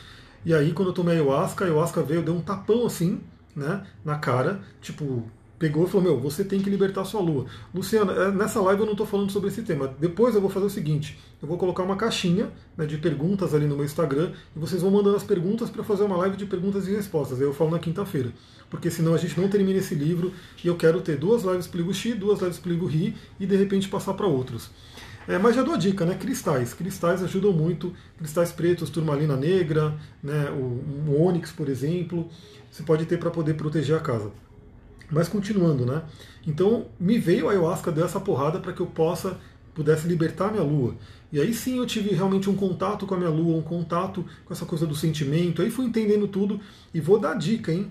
E 0.44 0.54
aí, 0.54 0.72
quando 0.72 0.88
eu 0.88 0.94
tomei 0.94 1.16
ayahuasca, 1.16 1.64
a 1.64 1.66
ayahuasca 1.66 2.02
veio, 2.02 2.22
deu 2.22 2.34
um 2.34 2.40
tapão 2.40 2.86
assim, 2.86 3.20
né? 3.54 3.84
Na 4.02 4.16
cara, 4.16 4.60
tipo, 4.80 5.24
pegou 5.60 5.84
e 5.84 5.86
falou: 5.86 6.02
Meu, 6.02 6.18
você 6.18 6.42
tem 6.42 6.58
que 6.60 6.70
libertar 6.70 7.04
sua 7.04 7.20
lua. 7.20 7.44
Luciana, 7.72 8.12
é, 8.12 8.32
nessa 8.32 8.60
live 8.62 8.80
eu 8.80 8.86
não 8.86 8.94
estou 8.94 9.06
falando 9.06 9.30
sobre 9.30 9.50
esse 9.50 9.62
tema. 9.62 9.94
Depois 10.00 10.34
eu 10.34 10.40
vou 10.40 10.48
fazer 10.48 10.66
o 10.66 10.70
seguinte: 10.70 11.20
eu 11.40 11.46
vou 11.46 11.58
colocar 11.58 11.82
uma 11.82 11.96
caixinha 11.96 12.50
né, 12.76 12.86
de 12.86 12.96
perguntas 12.96 13.54
ali 13.54 13.66
no 13.66 13.76
meu 13.76 13.84
Instagram 13.84 14.32
e 14.56 14.58
vocês 14.58 14.80
vão 14.80 14.90
mandando 14.90 15.16
as 15.16 15.22
perguntas 15.22 15.68
para 15.68 15.84
fazer 15.84 16.02
uma 16.04 16.16
live 16.16 16.36
de 16.36 16.46
perguntas 16.46 16.88
e 16.88 16.92
respostas. 16.92 17.38
Aí 17.38 17.44
eu 17.44 17.52
falo 17.52 17.70
na 17.70 17.78
quinta-feira. 17.78 18.32
Porque 18.70 18.90
senão 18.90 19.14
a 19.14 19.18
gente 19.18 19.38
não 19.38 19.48
termina 19.48 19.78
esse 19.78 19.94
livro 19.94 20.32
e 20.64 20.68
eu 20.68 20.76
quero 20.76 21.00
ter 21.00 21.16
duas 21.16 21.42
lives 21.42 21.66
Pligo 21.66 21.92
Xi, 21.92 22.14
duas 22.14 22.40
lives 22.40 22.58
Pligo 22.58 22.86
Ri 22.86 23.14
e 23.38 23.44
de 23.44 23.56
repente 23.56 23.88
passar 23.88 24.14
para 24.14 24.26
outros. 24.26 24.70
É, 25.28 25.38
mas 25.38 25.54
já 25.54 25.62
dou 25.62 25.74
a 25.74 25.76
dica, 25.76 26.06
né? 26.06 26.14
Cristais. 26.14 26.72
Cristais 26.72 27.22
ajudam 27.22 27.52
muito. 27.52 27.92
Cristais 28.16 28.50
pretos, 28.50 28.88
turmalina 28.88 29.36
negra, 29.36 29.94
né? 30.22 30.50
o, 30.50 31.10
o 31.10 31.20
ônix, 31.20 31.52
por 31.52 31.68
exemplo. 31.68 32.28
Você 32.70 32.82
pode 32.82 33.04
ter 33.04 33.18
para 33.18 33.30
poder 33.30 33.54
proteger 33.54 33.96
a 33.96 34.00
casa. 34.00 34.30
Mas 35.10 35.28
continuando, 35.28 35.84
né? 35.84 36.02
Então 36.46 36.86
me 36.98 37.18
veio 37.18 37.48
a 37.48 37.52
ayahuasca 37.52 37.90
deu 37.90 38.04
essa 38.04 38.20
porrada 38.20 38.60
para 38.60 38.72
que 38.72 38.80
eu 38.80 38.86
possa 38.86 39.38
pudesse 39.74 40.06
libertar 40.06 40.50
minha 40.50 40.62
lua. 40.62 40.94
E 41.32 41.40
aí 41.40 41.54
sim 41.54 41.78
eu 41.78 41.86
tive 41.86 42.10
realmente 42.10 42.50
um 42.50 42.54
contato 42.54 43.06
com 43.06 43.14
a 43.14 43.18
minha 43.18 43.30
lua, 43.30 43.56
um 43.56 43.62
contato 43.62 44.24
com 44.44 44.52
essa 44.52 44.66
coisa 44.66 44.86
do 44.86 44.94
sentimento. 44.94 45.62
Aí 45.62 45.70
fui 45.70 45.86
entendendo 45.86 46.26
tudo 46.26 46.60
e 46.92 47.00
vou 47.00 47.18
dar 47.18 47.34
dica, 47.34 47.72
hein? 47.72 47.90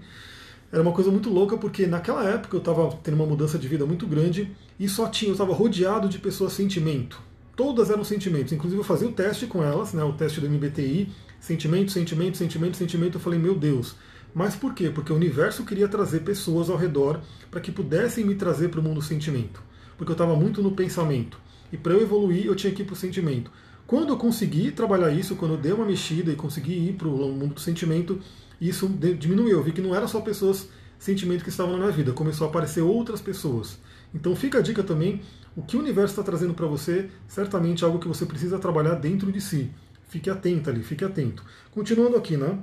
Era 0.72 0.82
uma 0.82 0.92
coisa 0.92 1.10
muito 1.10 1.30
louca 1.30 1.58
porque 1.58 1.88
naquela 1.88 2.24
época 2.24 2.56
eu 2.56 2.60
estava 2.60 2.90
tendo 3.02 3.16
uma 3.16 3.26
mudança 3.26 3.58
de 3.58 3.68
vida 3.68 3.86
muito 3.86 4.06
grande 4.06 4.52
e 4.80 4.88
só 4.88 5.08
tinha, 5.08 5.30
eu 5.30 5.34
estava 5.34 5.54
rodeado 5.54 6.08
de 6.08 6.20
pessoas 6.20 6.54
sentimento. 6.54 7.20
Todas 7.56 7.90
eram 7.90 8.04
sentimentos. 8.04 8.54
Inclusive 8.54 8.80
eu 8.80 8.86
fazia 8.86 9.08
o 9.08 9.12
teste 9.12 9.48
com 9.48 9.64
elas, 9.64 9.94
né, 9.94 10.04
o 10.04 10.14
teste 10.14 10.40
do 10.40 10.50
MBTI, 10.50 11.12
sentimento, 11.40 11.92
sentimento, 11.92 12.38
sentimento, 12.38 12.78
sentimento. 12.78 13.16
Eu 13.16 13.22
falei, 13.22 13.40
meu 13.40 13.56
Deus, 13.56 13.96
mas 14.34 14.56
por 14.56 14.74
quê? 14.74 14.90
Porque 14.90 15.12
o 15.12 15.16
universo 15.16 15.66
queria 15.66 15.88
trazer 15.88 16.22
pessoas 16.22 16.70
ao 16.70 16.78
redor 16.78 17.22
para 17.50 17.60
que 17.60 17.72
pudessem 17.72 18.26
me 18.26 18.36
trazer 18.36 18.70
para 18.70 18.80
o 18.80 18.84
mundo 18.84 19.02
sentimento. 19.02 19.62
Porque 19.98 20.12
eu 20.12 20.16
estava 20.16 20.36
muito 20.36 20.62
no 20.62 20.72
pensamento. 20.72 21.40
E 21.72 21.78
para 21.78 21.94
eu 21.94 22.02
evoluir, 22.02 22.46
eu 22.46 22.56
tinha 22.56 22.74
que 22.74 22.82
ir 22.82 22.86
para 22.86 22.94
o 22.94 22.98
sentimento. 22.98 23.52
Quando 23.86 24.10
eu 24.10 24.18
consegui 24.18 24.72
trabalhar 24.72 25.12
isso, 25.12 25.36
quando 25.36 25.56
eu 25.56 25.58
dei 25.58 25.72
uma 25.72 25.86
mexida 25.86 26.32
e 26.32 26.36
consegui 26.36 26.90
ir 26.90 26.94
para 26.94 27.08
o 27.08 27.32
mundo 27.32 27.56
do 27.56 27.60
sentimento, 27.60 28.20
isso 28.62 28.88
diminuiu. 28.88 29.58
Eu 29.58 29.64
vi 29.64 29.72
que 29.72 29.82
não 29.82 29.96
era 29.96 30.08
só 30.08 30.22
pessoas 30.22 30.70
sentimento 31.00 31.44
que 31.44 31.50
estavam 31.50 31.74
na 31.74 31.80
minha 31.80 31.92
vida, 31.92 32.12
começou 32.12 32.46
a 32.46 32.50
aparecer 32.50 32.82
outras 32.82 33.22
pessoas. 33.22 33.80
Então 34.14 34.36
fica 34.36 34.60
a 34.60 34.62
dica 34.62 34.84
também, 34.84 35.22
o 35.56 35.64
que 35.64 35.78
o 35.78 35.80
universo 35.80 36.12
está 36.12 36.24
trazendo 36.24 36.54
para 36.54 36.68
você, 36.68 37.10
certamente 37.28 37.84
é 37.84 37.88
algo 37.88 38.00
que 38.00 38.08
você 38.08 38.26
precisa 38.26 38.60
trabalhar 38.60 38.96
dentro 38.96 39.32
de 39.32 39.40
si. 39.40 39.72
Fique 40.10 40.30
atento 40.30 40.70
ali, 40.70 40.84
fique 40.84 41.06
atento. 41.06 41.44
Continuando 41.72 42.18
aqui, 42.18 42.36
né? 42.36 42.60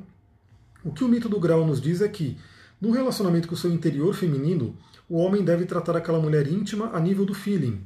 O 0.87 0.93
que 0.93 1.03
o 1.03 1.09
mito 1.09 1.29
do 1.29 1.41
grau 1.41 1.67
nos 1.67 1.81
diz 1.81 2.01
é 2.01 2.07
que, 2.07 2.37
no 2.81 2.93
relacionamento 2.93 3.49
com 3.49 3.55
o 3.57 3.59
seu 3.59 3.73
interior 3.73 4.15
feminino, 4.15 4.77
o 5.09 5.19
homem 5.19 5.45
deve 5.45 5.65
tratar 5.65 5.97
aquela 5.97 6.21
mulher 6.21 6.47
íntima 6.47 6.91
a 6.93 7.01
nível 7.01 7.25
do 7.25 7.35
feeling, 7.35 7.81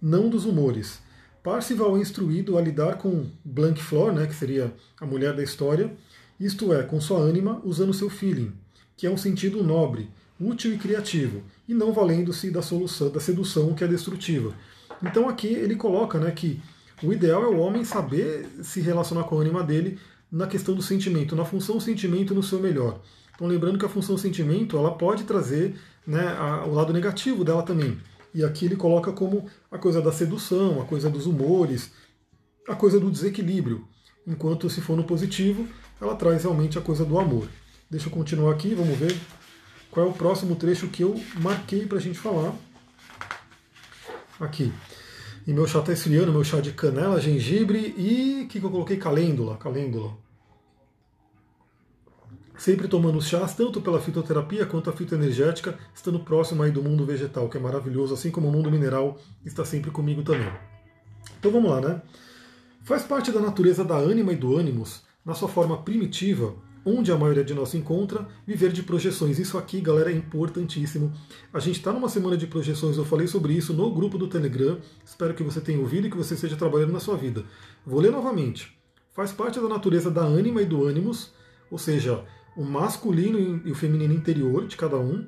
não 0.00 0.30
dos 0.30 0.46
humores. 0.46 1.02
Parcival 1.42 1.98
é 1.98 2.00
instruído 2.00 2.56
a 2.56 2.62
lidar 2.62 2.96
com 2.96 3.26
Blank 3.44 3.82
Flor, 3.82 4.10
né, 4.10 4.26
que 4.26 4.34
seria 4.34 4.72
a 4.98 5.04
mulher 5.04 5.36
da 5.36 5.42
história, 5.42 5.94
isto 6.40 6.72
é, 6.72 6.82
com 6.82 6.98
sua 6.98 7.18
ânima, 7.18 7.60
usando 7.62 7.92
seu 7.92 8.08
feeling, 8.08 8.50
que 8.96 9.06
é 9.06 9.10
um 9.10 9.18
sentido 9.18 9.62
nobre, 9.62 10.08
útil 10.40 10.72
e 10.72 10.78
criativo, 10.78 11.42
e 11.68 11.74
não 11.74 11.92
valendo-se 11.92 12.50
da 12.50 12.62
solução, 12.62 13.10
da 13.10 13.20
sedução 13.20 13.74
que 13.74 13.84
é 13.84 13.86
destrutiva. 13.86 14.54
Então 15.02 15.28
aqui 15.28 15.48
ele 15.48 15.76
coloca 15.76 16.18
né, 16.18 16.30
que 16.30 16.58
o 17.02 17.12
ideal 17.12 17.42
é 17.44 17.48
o 17.48 17.58
homem 17.58 17.84
saber 17.84 18.48
se 18.62 18.80
relacionar 18.80 19.24
com 19.24 19.36
a 19.36 19.42
ânima 19.42 19.62
dele 19.62 19.98
na 20.30 20.46
questão 20.46 20.74
do 20.74 20.82
sentimento, 20.82 21.36
na 21.36 21.44
função 21.44 21.78
sentimento 21.80 22.34
no 22.34 22.42
seu 22.42 22.60
melhor. 22.60 23.00
Então 23.34 23.46
lembrando 23.46 23.78
que 23.78 23.84
a 23.84 23.88
função 23.88 24.16
sentimento 24.16 24.76
ela 24.76 24.96
pode 24.96 25.24
trazer 25.24 25.78
né, 26.06 26.28
a, 26.38 26.64
o 26.64 26.72
lado 26.72 26.92
negativo 26.92 27.44
dela 27.44 27.62
também. 27.62 27.98
E 28.34 28.44
aqui 28.44 28.66
ele 28.66 28.76
coloca 28.76 29.12
como 29.12 29.46
a 29.70 29.78
coisa 29.78 30.00
da 30.02 30.12
sedução, 30.12 30.80
a 30.80 30.84
coisa 30.84 31.08
dos 31.08 31.26
humores, 31.26 31.92
a 32.68 32.74
coisa 32.74 32.98
do 32.98 33.10
desequilíbrio. 33.10 33.86
Enquanto 34.26 34.68
se 34.68 34.80
for 34.80 34.96
no 34.96 35.04
positivo, 35.04 35.68
ela 36.00 36.16
traz 36.16 36.42
realmente 36.42 36.78
a 36.78 36.82
coisa 36.82 37.04
do 37.04 37.18
amor. 37.18 37.48
Deixa 37.90 38.08
eu 38.08 38.12
continuar 38.12 38.52
aqui, 38.52 38.74
vamos 38.74 38.98
ver 38.98 39.16
qual 39.90 40.06
é 40.06 40.08
o 40.08 40.12
próximo 40.12 40.56
trecho 40.56 40.88
que 40.88 41.02
eu 41.02 41.18
marquei 41.40 41.86
para 41.86 41.98
a 41.98 42.00
gente 42.00 42.18
falar. 42.18 42.54
Aqui. 44.40 44.72
E 45.46 45.52
meu 45.52 45.66
chá 45.66 45.78
está 45.78 45.92
esfriando, 45.92 46.32
meu 46.32 46.42
chá 46.42 46.60
de 46.60 46.72
canela, 46.72 47.20
gengibre 47.20 47.94
e 47.96 48.42
o 48.44 48.48
que, 48.48 48.58
que 48.58 48.66
eu 48.66 48.70
coloquei? 48.70 48.96
Calêndula. 48.96 49.56
Calêndula. 49.56 50.16
Sempre 52.58 52.88
tomando 52.88 53.22
chás, 53.22 53.54
tanto 53.54 53.80
pela 53.80 54.00
fitoterapia 54.00 54.66
quanto 54.66 54.90
a 54.90 54.92
fitoenergética, 54.92 55.78
estando 55.94 56.18
próximo 56.18 56.62
aí 56.62 56.72
do 56.72 56.82
mundo 56.82 57.06
vegetal, 57.06 57.48
que 57.48 57.58
é 57.58 57.60
maravilhoso, 57.60 58.14
assim 58.14 58.30
como 58.30 58.48
o 58.48 58.52
mundo 58.52 58.70
mineral 58.70 59.18
está 59.44 59.64
sempre 59.64 59.90
comigo 59.90 60.22
também. 60.22 60.50
Então 61.38 61.52
vamos 61.52 61.70
lá, 61.70 61.80
né? 61.80 62.02
Faz 62.82 63.04
parte 63.04 63.30
da 63.30 63.40
natureza 63.40 63.84
da 63.84 63.96
ânima 63.96 64.32
e 64.32 64.36
do 64.36 64.56
ânimos, 64.56 65.02
na 65.24 65.34
sua 65.34 65.48
forma 65.48 65.82
primitiva, 65.82 66.54
onde 66.86 67.10
a 67.10 67.16
maioria 67.16 67.42
de 67.42 67.52
nós 67.52 67.70
se 67.70 67.76
encontra, 67.76 68.28
viver 68.46 68.70
de 68.70 68.84
projeções. 68.84 69.40
Isso 69.40 69.58
aqui, 69.58 69.80
galera, 69.80 70.12
é 70.12 70.14
importantíssimo. 70.14 71.12
A 71.52 71.58
gente 71.58 71.78
está 71.78 71.92
numa 71.92 72.08
semana 72.08 72.36
de 72.36 72.46
projeções, 72.46 72.96
eu 72.96 73.04
falei 73.04 73.26
sobre 73.26 73.52
isso 73.52 73.74
no 73.74 73.92
grupo 73.92 74.16
do 74.16 74.28
Telegram. 74.28 74.78
Espero 75.04 75.34
que 75.34 75.42
você 75.42 75.60
tenha 75.60 75.80
ouvido 75.80 76.06
e 76.06 76.10
que 76.10 76.16
você 76.16 76.34
esteja 76.34 76.54
trabalhando 76.54 76.92
na 76.92 77.00
sua 77.00 77.16
vida. 77.16 77.44
Vou 77.84 78.00
ler 78.00 78.12
novamente. 78.12 78.78
faz 79.12 79.32
parte 79.32 79.58
da 79.58 79.68
natureza 79.68 80.10
da 80.10 80.20
ânima 80.20 80.62
e 80.62 80.66
do 80.66 80.84
ânimos, 80.86 81.32
ou 81.70 81.78
seja, 81.78 82.22
o 82.54 82.62
masculino 82.62 83.62
e 83.64 83.70
o 83.70 83.74
feminino 83.74 84.12
interior 84.12 84.66
de 84.66 84.76
cada 84.76 84.98
um, 84.98 85.26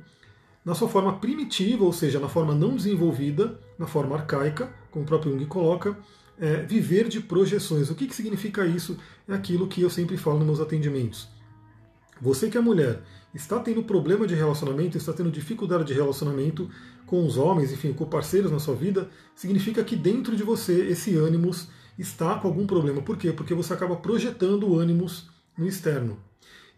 na 0.65 0.75
sua 0.75 0.89
forma 0.89 1.19
primitiva, 1.19 1.85
ou 1.85 1.93
seja, 1.93 2.21
na 2.21 2.29
forma 2.29 2.55
não 2.55 2.77
desenvolvida, 2.77 3.59
na 3.79 3.87
forma 3.87 4.15
arcaica, 4.15 4.71
como 4.91 5.05
o 5.05 5.09
próprio 5.09 5.33
Jung 5.33 5.47
coloca, 5.47 5.97
é, 6.39 6.63
viver 6.63 7.09
de 7.09 7.21
projeções. 7.21 7.91
O 7.91 7.95
que, 7.95 8.07
que 8.07 8.15
significa 8.15 8.67
isso? 8.67 8.99
É 9.27 9.33
aquilo 9.35 9.67
que 9.67 9.81
eu 9.81 9.91
sempre 9.91 10.17
falo 10.17 10.39
nos 10.39 10.47
meus 10.47 10.61
atendimentos. 10.61 11.38
Você 12.21 12.49
que 12.49 12.59
é 12.59 12.61
mulher, 12.61 13.03
está 13.35 13.61
tendo 13.61 13.83
problema 13.83 14.27
de 14.27 14.35
relacionamento, 14.35 14.97
está 14.97 15.13
tendo 15.13 15.31
dificuldade 15.31 15.85
de 15.85 15.93
relacionamento 15.93 16.69
com 17.07 17.25
os 17.27 17.37
homens, 17.37 17.73
enfim, 17.73 17.93
com 17.93 18.05
parceiros 18.05 18.51
na 18.51 18.59
sua 18.59 18.75
vida, 18.75 19.09
significa 19.35 19.83
que 19.85 19.97
dentro 19.97 20.37
de 20.37 20.43
você 20.43 20.87
esse 20.89 21.17
ânimos 21.17 21.69
está 21.99 22.37
com 22.39 22.49
algum 22.49 22.67
problema. 22.67 23.03
Por 23.03 23.17
quê? 23.17 23.33
Porque 23.33 23.55
você 23.55 23.73
acaba 23.73 23.97
projetando 23.97 24.69
o 24.69 24.79
ânimos 24.79 25.29
no 25.57 25.67
externo. 25.67 26.19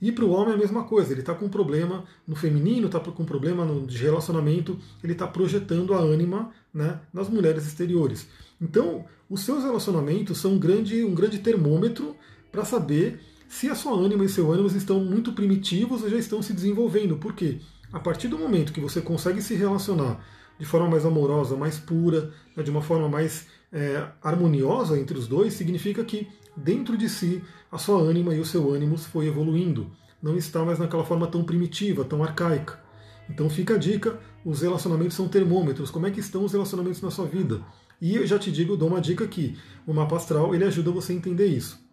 E 0.00 0.10
para 0.10 0.24
o 0.24 0.30
homem 0.30 0.52
é 0.52 0.54
a 0.54 0.58
mesma 0.58 0.84
coisa, 0.84 1.12
ele 1.12 1.20
está 1.20 1.34
com 1.34 1.44
um 1.44 1.50
problema 1.50 2.04
no 2.26 2.34
feminino, 2.34 2.86
está 2.86 2.98
com 2.98 3.22
um 3.22 3.26
problema 3.26 3.66
de 3.86 3.98
relacionamento, 3.98 4.78
ele 5.04 5.12
está 5.12 5.26
projetando 5.26 5.92
a 5.92 5.98
ânima 5.98 6.50
né, 6.72 7.00
nas 7.12 7.28
mulheres 7.28 7.66
exteriores. 7.66 8.26
Então, 8.58 9.04
os 9.28 9.42
seus 9.42 9.62
relacionamentos 9.62 10.38
são 10.38 10.52
um 10.52 10.58
grande, 10.58 11.04
um 11.04 11.14
grande 11.14 11.38
termômetro 11.38 12.16
para 12.50 12.64
saber 12.64 13.20
se 13.50 13.68
a 13.68 13.74
sua 13.74 13.98
ânima 13.98 14.24
e 14.24 14.28
seu 14.28 14.52
ânimo 14.52 14.68
estão 14.68 15.00
muito 15.00 15.32
primitivos 15.32 16.08
já 16.08 16.16
estão 16.16 16.40
se 16.40 16.52
desenvolvendo. 16.52 17.16
Por 17.16 17.34
quê? 17.34 17.58
A 17.92 17.98
partir 17.98 18.28
do 18.28 18.38
momento 18.38 18.72
que 18.72 18.80
você 18.80 19.00
consegue 19.00 19.42
se 19.42 19.56
relacionar 19.56 20.24
de 20.56 20.64
forma 20.64 20.88
mais 20.88 21.04
amorosa, 21.04 21.56
mais 21.56 21.76
pura, 21.76 22.32
né, 22.56 22.62
de 22.62 22.70
uma 22.70 22.80
forma 22.80 23.08
mais 23.08 23.48
é, 23.72 24.06
harmoniosa 24.22 24.96
entre 24.96 25.18
os 25.18 25.26
dois, 25.26 25.54
significa 25.54 26.04
que 26.04 26.28
dentro 26.56 26.96
de 26.96 27.08
si 27.08 27.42
a 27.72 27.76
sua 27.76 28.00
ânima 28.00 28.32
e 28.32 28.38
o 28.38 28.44
seu 28.44 28.72
ânimo 28.72 28.96
foi 28.96 29.26
evoluindo. 29.26 29.90
Não 30.22 30.36
está 30.36 30.64
mais 30.64 30.78
naquela 30.78 31.04
forma 31.04 31.26
tão 31.26 31.42
primitiva, 31.42 32.04
tão 32.04 32.22
arcaica. 32.22 32.80
Então 33.28 33.50
fica 33.50 33.74
a 33.74 33.78
dica: 33.78 34.16
os 34.44 34.62
relacionamentos 34.62 35.16
são 35.16 35.26
termômetros. 35.26 35.90
Como 35.90 36.06
é 36.06 36.12
que 36.12 36.20
estão 36.20 36.44
os 36.44 36.52
relacionamentos 36.52 37.02
na 37.02 37.10
sua 37.10 37.26
vida? 37.26 37.60
E 38.00 38.14
eu 38.14 38.24
já 38.24 38.38
te 38.38 38.52
digo, 38.52 38.76
dou 38.76 38.88
uma 38.88 39.00
dica 39.00 39.24
aqui: 39.24 39.58
o 39.84 39.92
mapa 39.92 40.14
astral 40.14 40.54
ele 40.54 40.64
ajuda 40.64 40.92
você 40.92 41.12
a 41.12 41.16
entender 41.16 41.46
isso. 41.46 41.89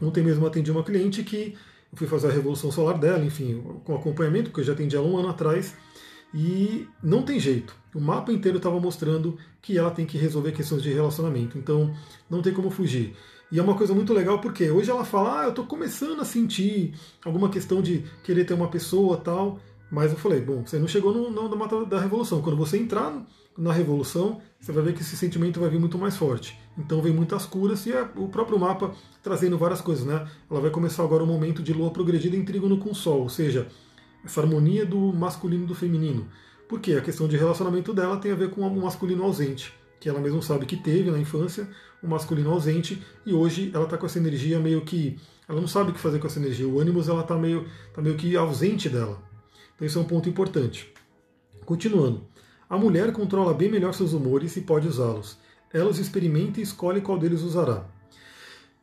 Ontem 0.00 0.22
mesmo 0.22 0.46
atendi 0.46 0.70
uma 0.70 0.84
cliente 0.84 1.22
que 1.22 1.56
eu 1.92 1.98
fui 1.98 2.06
fazer 2.06 2.28
a 2.28 2.32
revolução 2.32 2.70
solar 2.70 2.98
dela, 2.98 3.24
enfim, 3.24 3.62
com 3.84 3.94
acompanhamento, 3.94 4.50
porque 4.50 4.60
eu 4.60 4.64
já 4.64 4.72
atendi 4.72 4.96
ela 4.96 5.06
um 5.06 5.16
ano 5.16 5.28
atrás, 5.28 5.74
e 6.34 6.86
não 7.02 7.22
tem 7.22 7.40
jeito. 7.40 7.74
O 7.94 8.00
mapa 8.00 8.32
inteiro 8.32 8.58
estava 8.58 8.78
mostrando 8.78 9.38
que 9.62 9.78
ela 9.78 9.90
tem 9.90 10.04
que 10.04 10.18
resolver 10.18 10.52
questões 10.52 10.82
de 10.82 10.92
relacionamento, 10.92 11.56
então 11.56 11.94
não 12.28 12.42
tem 12.42 12.52
como 12.52 12.70
fugir. 12.70 13.16
E 13.50 13.58
é 13.58 13.62
uma 13.62 13.74
coisa 13.74 13.94
muito 13.94 14.12
legal 14.12 14.40
porque 14.40 14.70
hoje 14.70 14.90
ela 14.90 15.04
fala, 15.04 15.40
ah, 15.40 15.44
eu 15.44 15.50
estou 15.50 15.64
começando 15.64 16.20
a 16.20 16.24
sentir 16.24 16.92
alguma 17.24 17.48
questão 17.48 17.80
de 17.80 18.04
querer 18.22 18.44
ter 18.44 18.52
uma 18.52 18.68
pessoa 18.68 19.16
tal, 19.16 19.58
mas 19.90 20.12
eu 20.12 20.18
falei, 20.18 20.40
bom, 20.40 20.64
você 20.64 20.78
não 20.78 20.86
chegou 20.86 21.12
no, 21.14 21.30
no, 21.30 21.48
no 21.48 21.56
mapa 21.56 21.84
da 21.84 21.98
revolução. 21.98 22.42
Quando 22.42 22.56
você 22.56 22.76
entrar 22.76 23.26
na 23.56 23.72
revolução, 23.72 24.40
você 24.60 24.70
vai 24.70 24.84
ver 24.84 24.94
que 24.94 25.00
esse 25.00 25.16
sentimento 25.16 25.58
vai 25.58 25.68
vir 25.68 25.80
muito 25.80 25.98
mais 25.98 26.16
forte. 26.16 26.58
Então 26.76 27.00
vem 27.00 27.12
muitas 27.12 27.46
curas 27.46 27.86
e 27.86 27.92
é 27.92 28.02
o 28.16 28.28
próprio 28.28 28.58
mapa 28.58 28.92
trazendo 29.22 29.56
várias 29.58 29.80
coisas, 29.80 30.04
né? 30.04 30.28
Ela 30.50 30.60
vai 30.60 30.70
começar 30.70 31.02
agora 31.02 31.24
um 31.24 31.26
momento 31.26 31.62
de 31.62 31.72
lua 31.72 31.90
progredida 31.90 32.36
em 32.36 32.44
trígono 32.44 32.78
com 32.78 32.90
o 32.90 32.94
sol, 32.94 33.22
ou 33.22 33.28
seja, 33.28 33.66
essa 34.24 34.40
harmonia 34.40 34.84
do 34.84 35.12
masculino 35.12 35.64
e 35.64 35.66
do 35.66 35.74
feminino. 35.74 36.28
Porque 36.68 36.92
a 36.92 37.00
questão 37.00 37.26
de 37.26 37.36
relacionamento 37.36 37.94
dela 37.94 38.18
tem 38.18 38.30
a 38.30 38.34
ver 38.34 38.50
com 38.50 38.60
o 38.60 38.82
masculino 38.82 39.24
ausente, 39.24 39.72
que 39.98 40.08
ela 40.08 40.20
mesma 40.20 40.42
sabe 40.42 40.66
que 40.66 40.76
teve 40.76 41.10
na 41.10 41.18
infância, 41.18 41.68
o 42.02 42.06
um 42.06 42.10
masculino 42.10 42.50
ausente, 42.52 43.02
e 43.24 43.32
hoje 43.32 43.70
ela 43.74 43.84
está 43.84 43.96
com 43.96 44.06
essa 44.06 44.18
energia 44.18 44.60
meio 44.60 44.82
que. 44.82 45.18
Ela 45.48 45.60
não 45.60 45.66
sabe 45.66 45.90
o 45.90 45.94
que 45.94 46.00
fazer 46.00 46.18
com 46.18 46.26
essa 46.26 46.38
energia. 46.38 46.68
O 46.68 46.78
ânimo 46.78 47.02
ela 47.02 47.22
está 47.22 47.34
meio, 47.36 47.66
tá 47.94 48.02
meio 48.02 48.16
que 48.16 48.36
ausente 48.36 48.88
dela. 48.90 49.27
Então 49.78 49.86
isso 49.86 49.96
é 49.96 50.02
um 50.02 50.06
ponto 50.06 50.28
importante. 50.28 50.92
Continuando. 51.64 52.26
A 52.68 52.76
mulher 52.76 53.12
controla 53.12 53.54
bem 53.54 53.70
melhor 53.70 53.94
seus 53.94 54.12
humores 54.12 54.56
e 54.56 54.60
pode 54.60 54.88
usá-los. 54.88 55.38
Ela 55.72 55.88
os 55.88 56.00
experimenta 56.00 56.58
e 56.58 56.64
escolhe 56.64 57.00
qual 57.00 57.16
deles 57.16 57.42
usará. 57.42 57.86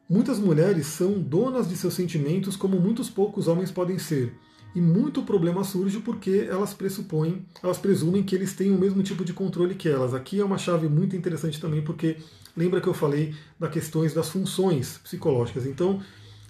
Muitas 0.09 0.39
mulheres 0.39 0.85
são 0.85 1.19
donas 1.19 1.67
de 1.67 1.75
seus 1.75 1.93
sentimentos 1.93 2.55
como 2.55 2.79
muitos 2.79 3.09
poucos 3.09 3.49
homens 3.49 3.71
podem 3.71 3.99
ser. 3.99 4.33
E 4.73 4.79
muito 4.79 5.23
problema 5.23 5.65
surge 5.65 5.99
porque 5.99 6.47
elas 6.49 6.73
pressupõem, 6.73 7.45
elas 7.61 7.77
presumem 7.77 8.23
que 8.23 8.33
eles 8.33 8.53
têm 8.53 8.71
o 8.71 8.79
mesmo 8.79 9.03
tipo 9.03 9.25
de 9.25 9.33
controle 9.33 9.75
que 9.75 9.89
elas. 9.89 10.13
Aqui 10.13 10.39
é 10.39 10.45
uma 10.45 10.57
chave 10.57 10.87
muito 10.87 11.15
interessante 11.15 11.59
também 11.59 11.81
porque 11.81 12.17
lembra 12.55 12.79
que 12.79 12.87
eu 12.87 12.93
falei 12.93 13.35
das 13.59 13.71
questões 13.71 14.13
das 14.13 14.29
funções 14.29 14.97
psicológicas. 14.99 15.65
Então, 15.65 16.01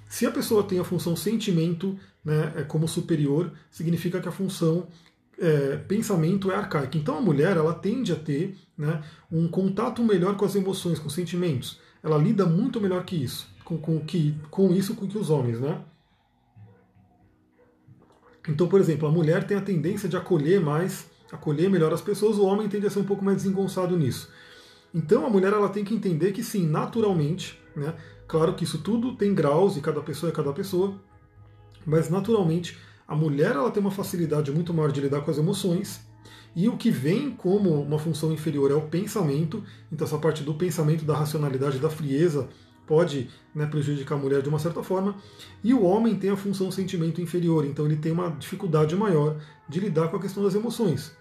se 0.07 0.25
a 0.25 0.31
pessoa 0.31 0.63
tem 0.63 0.77
a 0.77 0.83
função 0.83 1.15
sentimento 1.15 1.97
né, 2.25 2.53
é 2.57 2.63
como 2.63 2.87
superior, 2.87 3.51
significa 3.69 4.19
que 4.19 4.27
a 4.27 4.31
função 4.31 4.87
é, 5.37 5.77
pensamento 5.77 6.51
é 6.51 6.55
arcaico. 6.55 6.97
Então 6.97 7.17
a 7.17 7.21
mulher 7.21 7.55
ela 7.55 7.73
tende 7.73 8.11
a 8.11 8.15
ter 8.15 8.57
né, 8.77 9.03
um 9.31 9.47
contato 9.47 10.03
melhor 10.03 10.35
com 10.35 10.43
as 10.43 10.55
emoções, 10.55 10.97
com 10.97 11.07
os 11.07 11.13
sentimentos. 11.13 11.79
Ela 12.03 12.17
lida 12.17 12.45
muito 12.45 12.81
melhor 12.81 13.03
que 13.05 13.15
isso, 13.15 13.47
com, 13.63 13.77
com, 13.77 13.99
que, 13.99 14.35
com 14.49 14.73
isso 14.73 14.95
com 14.95 15.07
que 15.07 15.17
os 15.17 15.29
homens, 15.29 15.59
né? 15.59 15.81
Então, 18.47 18.67
por 18.67 18.79
exemplo, 18.79 19.07
a 19.07 19.11
mulher 19.11 19.45
tem 19.45 19.57
a 19.57 19.61
tendência 19.61 20.07
de 20.07 20.15
acolher 20.15 20.61
mais, 20.61 21.09
acolher 21.31 21.69
melhor 21.69 21.91
as 21.91 22.01
pessoas, 22.01 22.37
o 22.37 22.45
homem 22.45 22.69
tende 22.69 22.85
a 22.85 22.89
ser 22.89 22.99
um 22.99 23.05
pouco 23.05 23.25
mais 23.25 23.37
desengonçado 23.37 23.97
nisso. 23.97 24.29
Então 24.93 25.25
a 25.25 25.29
mulher 25.29 25.51
ela 25.51 25.67
tem 25.67 25.83
que 25.83 25.93
entender 25.93 26.31
que 26.31 26.43
sim, 26.43 26.65
naturalmente, 26.65 27.59
né? 27.75 27.95
Claro 28.27 28.53
que 28.53 28.63
isso 28.63 28.77
tudo 28.77 29.15
tem 29.15 29.33
graus 29.35 29.75
e 29.75 29.81
cada 29.81 30.01
pessoa 30.01 30.31
é 30.31 30.33
cada 30.33 30.53
pessoa, 30.53 30.99
mas 31.85 32.09
naturalmente 32.09 32.77
a 33.07 33.15
mulher 33.15 33.51
ela 33.51 33.69
tem 33.71 33.81
uma 33.81 33.91
facilidade 33.91 34.51
muito 34.51 34.73
maior 34.73 34.91
de 34.91 35.01
lidar 35.01 35.21
com 35.21 35.31
as 35.31 35.37
emoções, 35.37 36.01
e 36.55 36.69
o 36.69 36.77
que 36.77 36.89
vem 36.89 37.31
como 37.31 37.81
uma 37.81 37.99
função 37.99 38.31
inferior 38.31 38.71
é 38.71 38.73
o 38.73 38.87
pensamento, 38.87 39.63
então 39.91 40.07
essa 40.07 40.17
parte 40.17 40.41
do 40.41 40.53
pensamento, 40.53 41.03
da 41.03 41.15
racionalidade, 41.15 41.79
da 41.79 41.89
frieza, 41.89 42.47
pode 42.87 43.29
né, 43.53 43.65
prejudicar 43.65 44.15
a 44.15 44.17
mulher 44.17 44.41
de 44.41 44.49
uma 44.49 44.59
certa 44.59 44.81
forma, 44.81 45.15
e 45.63 45.73
o 45.73 45.83
homem 45.83 46.15
tem 46.15 46.29
a 46.29 46.37
função 46.37 46.71
sentimento 46.71 47.19
inferior, 47.19 47.65
então 47.65 47.85
ele 47.85 47.97
tem 47.97 48.11
uma 48.11 48.29
dificuldade 48.29 48.95
maior 48.95 49.37
de 49.67 49.79
lidar 49.79 50.07
com 50.07 50.17
a 50.17 50.21
questão 50.21 50.43
das 50.43 50.55
emoções. 50.55 51.11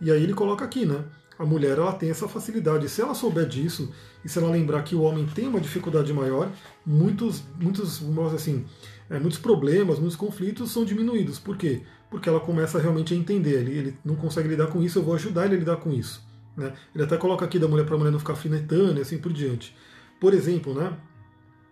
E 0.00 0.10
aí 0.10 0.22
ele 0.22 0.32
coloca 0.32 0.64
aqui, 0.64 0.86
né? 0.86 1.04
A 1.38 1.44
mulher 1.44 1.78
ela 1.78 1.92
tem 1.92 2.10
essa 2.10 2.28
facilidade. 2.28 2.88
Se 2.88 3.00
ela 3.00 3.14
souber 3.14 3.46
disso 3.46 3.92
e 4.24 4.28
se 4.28 4.38
ela 4.38 4.50
lembrar 4.50 4.82
que 4.82 4.94
o 4.96 5.02
homem 5.02 5.26
tem 5.26 5.46
uma 5.46 5.60
dificuldade 5.60 6.12
maior, 6.12 6.50
muitos, 6.84 7.42
muitos, 7.60 8.02
assim, 8.34 8.64
é, 9.10 9.18
muitos 9.18 9.38
problemas, 9.38 9.98
muitos 9.98 10.16
conflitos 10.16 10.70
são 10.70 10.84
diminuídos. 10.84 11.38
Por 11.38 11.56
quê? 11.56 11.82
Porque 12.10 12.28
ela 12.28 12.40
começa 12.40 12.78
realmente 12.78 13.14
a 13.14 13.16
entender. 13.16 13.60
Ele, 13.60 13.78
ele 13.78 13.98
não 14.04 14.14
consegue 14.14 14.48
lidar 14.48 14.66
com 14.66 14.82
isso, 14.82 14.98
eu 14.98 15.02
vou 15.02 15.14
ajudar 15.14 15.46
ele 15.46 15.56
a 15.56 15.58
lidar 15.58 15.76
com 15.76 15.92
isso. 15.92 16.26
Né? 16.56 16.72
Ele 16.94 17.04
até 17.04 17.16
coloca 17.16 17.44
aqui 17.44 17.58
da 17.58 17.68
mulher 17.68 17.84
para 17.84 17.94
a 17.94 17.98
mulher 17.98 18.10
não 18.10 18.18
ficar 18.18 18.34
finetando 18.34 18.98
e 18.98 19.02
assim 19.02 19.18
por 19.18 19.32
diante. 19.32 19.74
Por 20.20 20.34
exemplo, 20.34 20.74
né? 20.74 20.92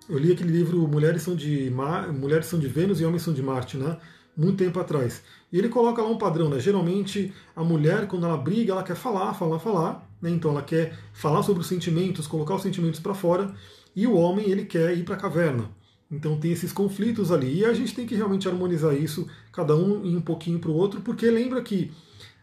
Eu 0.08 0.18
li 0.18 0.32
aquele 0.32 0.52
livro 0.52 0.86
Mulheres 0.86 1.22
são 1.22 1.34
de 1.34 1.68
Mar... 1.70 2.12
Mulheres 2.12 2.46
são 2.46 2.60
de 2.60 2.68
Vênus 2.68 3.00
e 3.00 3.04
Homens 3.04 3.22
são 3.22 3.34
de 3.34 3.42
Marte, 3.42 3.76
né? 3.76 3.98
Muito 4.36 4.58
tempo 4.58 4.78
atrás. 4.78 5.22
E 5.52 5.58
ele 5.58 5.68
coloca 5.68 6.00
lá 6.00 6.08
um 6.08 6.18
padrão, 6.18 6.48
né? 6.48 6.60
Geralmente 6.60 7.34
a 7.56 7.64
mulher, 7.64 8.06
quando 8.06 8.24
ela 8.24 8.36
briga, 8.36 8.72
ela 8.72 8.84
quer 8.84 8.94
falar, 8.94 9.34
falar, 9.34 9.58
falar, 9.58 10.08
né? 10.22 10.30
Então 10.30 10.52
ela 10.52 10.62
quer 10.62 10.96
falar 11.12 11.42
sobre 11.42 11.62
os 11.62 11.66
sentimentos, 11.66 12.28
colocar 12.28 12.54
os 12.54 12.62
sentimentos 12.62 13.00
para 13.00 13.14
fora, 13.14 13.52
e 13.94 14.06
o 14.06 14.14
homem 14.14 14.48
ele 14.48 14.64
quer 14.64 14.96
ir 14.96 15.04
para 15.04 15.16
a 15.16 15.18
caverna. 15.18 15.70
Então 16.10 16.38
tem 16.38 16.52
esses 16.52 16.72
conflitos 16.72 17.32
ali. 17.32 17.60
E 17.60 17.64
a 17.64 17.72
gente 17.72 17.94
tem 17.94 18.06
que 18.06 18.14
realmente 18.14 18.48
harmonizar 18.48 18.94
isso, 18.94 19.26
cada 19.52 19.76
um 19.76 20.04
em 20.04 20.16
um 20.16 20.20
pouquinho 20.20 20.58
para 20.58 20.70
o 20.70 20.74
outro, 20.74 21.00
porque 21.00 21.30
lembra 21.30 21.60
que 21.62 21.90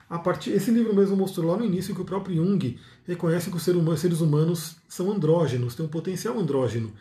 a 0.09 0.19
partir, 0.19 0.51
esse 0.51 0.69
livro 0.69 0.93
mesmo 0.95 1.15
mostrou 1.15 1.51
lá 1.51 1.57
no 1.57 1.65
início 1.65 1.95
que 1.95 2.01
o 2.01 2.05
próprio 2.05 2.35
Jung 2.35 2.77
reconhece 3.05 3.49
que 3.49 3.57
os 3.57 3.63
seres 3.63 4.21
humanos 4.21 4.75
são 4.87 5.11
andrógenos, 5.11 5.75
têm 5.75 5.85
um 5.85 5.89
potencial 5.89 6.37
andrógeno. 6.37 6.93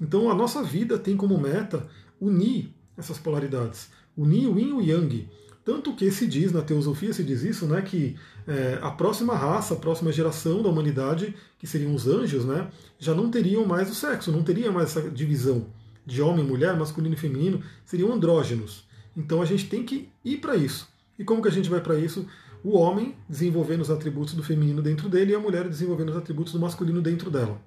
Então 0.00 0.30
a 0.30 0.34
nossa 0.34 0.62
vida 0.62 0.98
tem 0.98 1.16
como 1.16 1.38
meta 1.38 1.86
unir 2.20 2.74
essas 2.96 3.18
polaridades, 3.18 3.88
unir 4.16 4.48
o 4.48 4.58
Yin 4.58 4.68
e 4.68 4.72
o 4.72 4.80
Yang. 4.80 5.28
Tanto 5.64 5.94
que 5.94 6.10
se 6.10 6.26
diz, 6.26 6.50
na 6.52 6.62
teosofia 6.62 7.12
se 7.12 7.22
diz 7.24 7.42
isso, 7.42 7.66
né, 7.66 7.82
que 7.82 8.16
é, 8.46 8.78
a 8.80 8.90
próxima 8.90 9.34
raça, 9.34 9.74
a 9.74 9.76
próxima 9.76 10.12
geração 10.12 10.62
da 10.62 10.68
humanidade, 10.68 11.34
que 11.58 11.66
seriam 11.66 11.94
os 11.94 12.06
anjos, 12.06 12.44
né, 12.44 12.68
já 12.98 13.14
não 13.14 13.30
teriam 13.30 13.64
mais 13.64 13.90
o 13.90 13.94
sexo, 13.94 14.32
não 14.32 14.42
teria 14.42 14.70
mais 14.70 14.96
essa 14.96 15.10
divisão 15.10 15.66
de 16.06 16.22
homem, 16.22 16.44
mulher, 16.44 16.76
masculino 16.76 17.14
e 17.14 17.18
feminino, 17.18 17.60
seriam 17.84 18.12
andrógenos. 18.12 18.86
Então 19.16 19.42
a 19.42 19.44
gente 19.44 19.68
tem 19.68 19.82
que 19.82 20.08
ir 20.24 20.38
para 20.38 20.56
isso. 20.56 20.88
E 21.18 21.24
como 21.24 21.42
que 21.42 21.48
a 21.48 21.52
gente 21.52 21.68
vai 21.68 21.80
para 21.80 21.98
isso? 21.98 22.26
O 22.62 22.78
homem 22.78 23.16
desenvolvendo 23.28 23.80
os 23.80 23.90
atributos 23.90 24.34
do 24.34 24.42
feminino 24.42 24.80
dentro 24.80 25.08
dele 25.08 25.32
e 25.32 25.34
a 25.34 25.40
mulher 25.40 25.68
desenvolvendo 25.68 26.10
os 26.10 26.16
atributos 26.16 26.52
do 26.52 26.60
masculino 26.60 27.02
dentro 27.02 27.30
dela. 27.30 27.60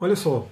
Olha 0.00 0.16
só, 0.16 0.48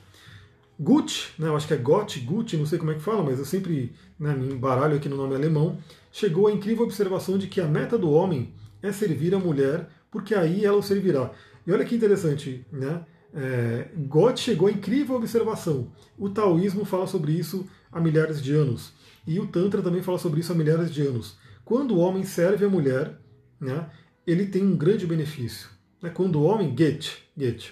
Gutt, 0.78 1.34
né, 1.38 1.48
eu 1.48 1.56
acho 1.56 1.68
que 1.68 1.74
é 1.74 1.76
Gott, 1.76 2.18
Gutt, 2.20 2.56
não 2.56 2.66
sei 2.66 2.78
como 2.78 2.90
é 2.90 2.94
que 2.94 3.00
fala, 3.00 3.22
mas 3.22 3.38
eu 3.38 3.44
sempre 3.44 3.92
né, 4.18 4.34
me 4.34 4.52
embaralho 4.52 4.96
aqui 4.96 5.08
no 5.08 5.16
nome 5.16 5.34
alemão, 5.34 5.78
chegou 6.10 6.46
à 6.46 6.52
incrível 6.52 6.84
observação 6.84 7.38
de 7.38 7.46
que 7.46 7.60
a 7.60 7.66
meta 7.66 7.98
do 7.98 8.10
homem 8.10 8.52
é 8.82 8.90
servir 8.90 9.34
a 9.34 9.38
mulher, 9.38 9.88
porque 10.10 10.34
aí 10.34 10.64
ela 10.64 10.78
o 10.78 10.82
servirá. 10.82 11.30
E 11.66 11.72
olha 11.72 11.84
que 11.84 11.94
interessante, 11.94 12.66
né? 12.72 13.04
É, 13.34 13.88
chegou 14.36 14.68
a 14.68 14.72
incrível 14.72 15.16
observação. 15.16 15.90
O 16.18 16.28
taoísmo 16.28 16.84
fala 16.84 17.06
sobre 17.06 17.32
isso 17.32 17.66
há 17.90 18.00
milhares 18.00 18.42
de 18.42 18.52
anos. 18.52 18.92
E 19.26 19.38
o 19.38 19.46
Tantra 19.46 19.82
também 19.82 20.02
fala 20.02 20.18
sobre 20.18 20.40
isso 20.40 20.52
há 20.52 20.54
milhares 20.54 20.92
de 20.92 21.02
anos. 21.02 21.36
Quando 21.64 21.94
o 21.94 21.98
homem 21.98 22.24
serve 22.24 22.64
a 22.64 22.68
mulher, 22.68 23.18
né, 23.60 23.88
ele 24.26 24.46
tem 24.46 24.62
um 24.62 24.76
grande 24.76 25.06
benefício. 25.06 25.68
Né? 26.02 26.10
Quando 26.10 26.36
o 26.36 26.42
homem, 26.42 26.74
get, 26.76 27.10
get, 27.36 27.70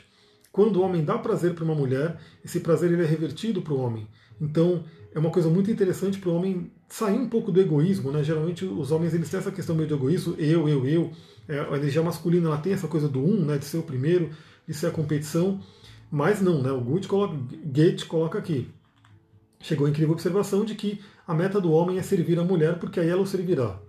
quando 0.52 0.76
o 0.76 0.82
homem 0.82 1.04
dá 1.04 1.18
prazer 1.18 1.54
para 1.54 1.64
uma 1.64 1.74
mulher, 1.74 2.18
esse 2.44 2.60
prazer 2.60 2.90
ele 2.90 3.02
é 3.02 3.06
revertido 3.06 3.62
para 3.62 3.72
o 3.72 3.80
homem. 3.80 4.08
Então, 4.40 4.84
é 5.14 5.18
uma 5.18 5.30
coisa 5.30 5.48
muito 5.48 5.70
interessante 5.70 6.18
para 6.18 6.30
o 6.30 6.34
homem 6.34 6.72
sair 6.88 7.18
um 7.18 7.28
pouco 7.28 7.52
do 7.52 7.60
egoísmo. 7.60 8.10
Né? 8.10 8.22
Geralmente, 8.22 8.64
os 8.64 8.90
homens 8.90 9.14
eles 9.14 9.28
têm 9.28 9.38
essa 9.38 9.52
questão 9.52 9.76
meio 9.76 9.88
de 9.88 9.94
egoísmo, 9.94 10.34
eu, 10.38 10.68
eu, 10.68 10.86
eu. 10.86 11.10
É, 11.50 11.58
a 11.58 11.76
energia 11.76 12.00
masculina 12.00 12.46
ela 12.46 12.58
tem 12.58 12.72
essa 12.72 12.86
coisa 12.86 13.08
do 13.08 13.18
um, 13.18 13.44
né, 13.44 13.58
de 13.58 13.64
ser 13.64 13.78
o 13.78 13.82
primeiro, 13.82 14.30
de 14.68 14.72
ser 14.72 14.86
a 14.86 14.90
competição. 14.92 15.60
Mas 16.08 16.40
não, 16.40 16.62
né? 16.62 16.70
o 16.70 16.80
Goethe 16.80 17.08
coloca, 17.08 17.34
Goethe 17.64 18.06
coloca 18.06 18.38
aqui. 18.38 18.68
Chegou 19.58 19.86
a 19.86 19.90
incrível 19.90 20.12
observação 20.12 20.64
de 20.64 20.76
que 20.76 21.00
a 21.26 21.34
meta 21.34 21.60
do 21.60 21.72
homem 21.72 21.98
é 21.98 22.02
servir 22.02 22.38
a 22.38 22.44
mulher, 22.44 22.78
porque 22.78 23.00
aí 23.00 23.08
ela 23.08 23.20
o 23.20 23.26
servirá. 23.26 23.80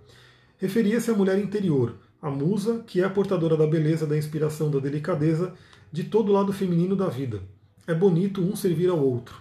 Referia-se 0.58 1.10
à 1.10 1.14
mulher 1.14 1.38
interior, 1.38 1.94
a 2.20 2.30
musa, 2.30 2.82
que 2.84 3.00
é 3.00 3.04
a 3.04 3.10
portadora 3.10 3.56
da 3.56 3.66
beleza, 3.66 4.06
da 4.06 4.16
inspiração, 4.16 4.68
da 4.68 4.80
delicadeza, 4.80 5.54
de 5.90 6.04
todo 6.04 6.30
o 6.30 6.32
lado 6.32 6.52
feminino 6.52 6.96
da 6.96 7.08
vida. 7.08 7.42
É 7.86 7.94
bonito 7.94 8.42
um 8.42 8.56
servir 8.56 8.90
ao 8.90 8.98
outro. 8.98 9.36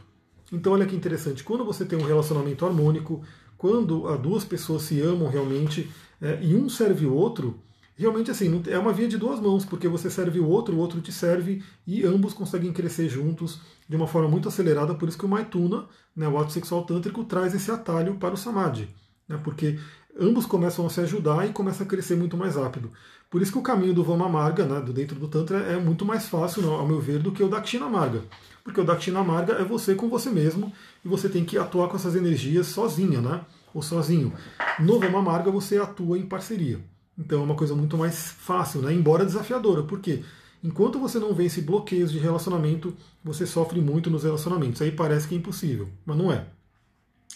Então, 0.51 0.73
olha 0.73 0.85
que 0.85 0.95
interessante, 0.95 1.43
quando 1.43 1.65
você 1.65 1.85
tem 1.85 1.97
um 1.97 2.05
relacionamento 2.05 2.65
harmônico, 2.65 3.23
quando 3.57 4.07
as 4.07 4.19
duas 4.19 4.43
pessoas 4.43 4.83
se 4.83 5.01
amam 5.01 5.27
realmente 5.27 5.89
é, 6.21 6.39
e 6.41 6.55
um 6.55 6.69
serve 6.69 7.05
o 7.05 7.13
outro, 7.13 7.59
realmente 7.95 8.31
assim, 8.31 8.61
é 8.67 8.77
uma 8.77 8.93
via 8.93 9.07
de 9.07 9.17
duas 9.17 9.39
mãos, 9.39 9.65
porque 9.65 9.87
você 9.87 10.09
serve 10.09 10.39
o 10.39 10.47
outro, 10.47 10.75
o 10.75 10.79
outro 10.79 11.01
te 11.01 11.11
serve 11.11 11.63
e 11.85 12.03
ambos 12.03 12.33
conseguem 12.33 12.73
crescer 12.73 13.09
juntos 13.09 13.59
de 13.87 13.95
uma 13.95 14.07
forma 14.07 14.29
muito 14.29 14.47
acelerada. 14.47 14.95
Por 14.95 15.07
isso 15.09 15.17
que 15.17 15.25
o 15.25 15.29
Maituna, 15.29 15.85
né, 16.15 16.27
o 16.27 16.37
ato 16.37 16.51
sexual 16.51 16.83
tântrico, 16.83 17.23
traz 17.23 17.53
esse 17.53 17.69
atalho 17.71 18.15
para 18.15 18.33
o 18.33 18.37
Samadhi. 18.37 18.89
Né, 19.27 19.39
porque 19.43 19.77
ambos 20.19 20.45
começam 20.45 20.85
a 20.85 20.89
se 20.89 21.01
ajudar 21.01 21.47
e 21.47 21.53
começa 21.53 21.83
a 21.83 21.85
crescer 21.85 22.15
muito 22.15 22.35
mais 22.35 22.55
rápido. 22.55 22.91
Por 23.29 23.41
isso 23.41 23.51
que 23.51 23.57
o 23.57 23.61
caminho 23.61 23.93
do 23.93 24.03
Vama 24.03 24.27
Marga, 24.27 24.65
né, 24.65 24.81
do 24.81 24.91
dentro 24.91 25.17
do 25.17 25.27
Tantra, 25.27 25.59
é 25.59 25.77
muito 25.77 26.05
mais 26.05 26.27
fácil, 26.27 26.69
ao 26.69 26.87
meu 26.87 26.99
ver, 26.99 27.19
do 27.19 27.31
que 27.31 27.43
o 27.43 27.47
Dakshina 27.47 27.87
Marga. 27.87 28.23
Porque 28.63 28.81
o 28.81 28.83
Dakshina 28.83 29.23
Marga 29.23 29.53
é 29.53 29.63
você 29.63 29.95
com 29.95 30.09
você 30.09 30.29
mesmo 30.29 30.71
e 31.03 31.07
você 31.07 31.29
tem 31.29 31.45
que 31.45 31.57
atuar 31.57 31.87
com 31.87 31.95
essas 31.95 32.15
energias 32.15 32.67
sozinha, 32.67 33.21
né? 33.21 33.41
Ou 33.73 33.81
sozinho. 33.81 34.33
No 34.79 34.99
Vama 34.99 35.21
Marga 35.21 35.49
você 35.49 35.77
atua 35.77 36.17
em 36.17 36.25
parceria. 36.25 36.79
Então 37.21 37.41
é 37.41 37.43
uma 37.43 37.55
coisa 37.55 37.75
muito 37.75 37.97
mais 37.97 38.31
fácil, 38.31 38.81
né? 38.81 38.91
embora 38.91 39.25
desafiadora. 39.25 39.83
Por 39.83 39.99
quê? 39.99 40.23
Enquanto 40.63 40.99
você 40.99 41.19
não 41.19 41.33
vence 41.33 41.61
bloqueios 41.61 42.11
de 42.11 42.19
relacionamento, 42.19 42.95
você 43.23 43.45
sofre 43.45 43.79
muito 43.79 44.09
nos 44.09 44.23
relacionamentos. 44.23 44.81
Aí 44.81 44.91
parece 44.91 45.27
que 45.27 45.35
é 45.35 45.37
impossível, 45.37 45.87
mas 46.05 46.17
não 46.17 46.31
é. 46.31 46.47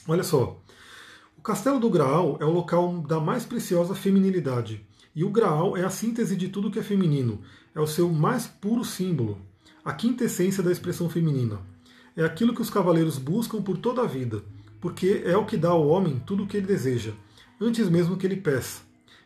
Olha 0.08 0.24
só, 0.24 0.62
Castelo 1.46 1.80
do 1.80 1.92
Graal 1.92 2.40
é 2.42 2.46
o 2.46 2.50
local 2.50 3.02
da 3.02 3.20
mais 3.20 3.46
preciosa 3.46 3.94
feminilidade. 3.94 4.84
E 5.16 5.24
o 5.24 5.30
Graal 5.30 5.78
é 5.78 5.86
a 5.86 5.92
síntese 5.92 6.36
de 6.36 6.50
tudo 6.50 6.72
que 6.72 6.80
é 6.80 6.84
feminino. 6.84 7.40
É 7.76 7.80
o 7.80 7.86
seu 7.86 8.12
mais 8.12 8.48
puro 8.48 8.84
símbolo, 8.84 9.38
a 9.84 9.94
quintessência 9.94 10.64
da 10.64 10.72
expressão 10.72 11.08
feminina. 11.08 11.60
É 12.18 12.24
aquilo 12.24 12.52
que 12.56 12.64
os 12.64 12.72
cavaleiros 12.72 13.20
buscam 13.20 13.62
por 13.62 13.78
toda 13.78 14.02
a 14.02 14.08
vida, 14.08 14.42
porque 14.82 15.22
é 15.24 15.38
o 15.38 15.46
que 15.46 15.56
dá 15.56 15.70
ao 15.70 15.88
homem 15.88 16.20
tudo 16.26 16.46
o 16.46 16.48
que 16.48 16.58
ele 16.58 16.66
deseja, 16.66 17.12
antes 17.62 17.88
mesmo 17.90 18.18
que 18.18 18.26
ele 18.26 18.38
peça. 18.38 18.82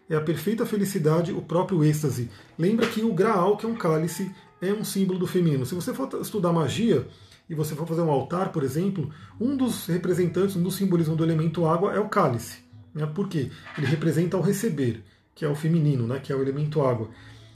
É 0.10 0.16
a 0.16 0.22
perfeita 0.22 0.66
felicidade, 0.66 1.32
o 1.32 1.42
próprio 1.42 1.84
êxtase. 1.84 2.30
Lembra 2.58 2.88
que 2.88 3.04
o 3.04 3.14
Graal, 3.14 3.56
que 3.58 3.66
é 3.66 3.70
um 3.70 3.76
cálice, 3.76 4.32
é 4.62 4.74
um 4.74 4.84
símbolo 4.84 5.20
do 5.20 5.28
feminino. 5.28 5.66
Se 5.66 5.76
você 5.76 5.94
for 5.94 6.10
estudar 6.20 6.52
magia, 6.52 7.08
e 7.50 7.56
você 7.56 7.76
for 7.76 7.88
fazer 7.88 8.02
um 8.02 8.12
altar, 8.12 8.52
por 8.52 8.64
exemplo, 8.64 9.10
um 9.40 9.58
dos 9.58 9.88
representantes, 9.88 10.56
um 10.56 10.62
dos 10.62 10.76
simbolismos 10.76 11.18
do 11.18 11.24
elemento 11.24 11.66
água 11.66 11.94
é 11.94 12.00
o 12.00 12.08
cálice. 12.08 12.60
Né? 12.94 13.06
Por 13.08 13.28
quê? 13.28 13.50
Ele 13.78 13.88
representa 13.88 14.38
o 14.38 14.42
receber, 14.42 15.04
que 15.34 15.44
é 15.44 15.50
o 15.50 15.56
feminino, 15.56 16.06
né? 16.06 16.20
que 16.20 16.32
é 16.32 16.36
o 16.36 16.42
elemento 16.42 16.82
água. 16.82 17.10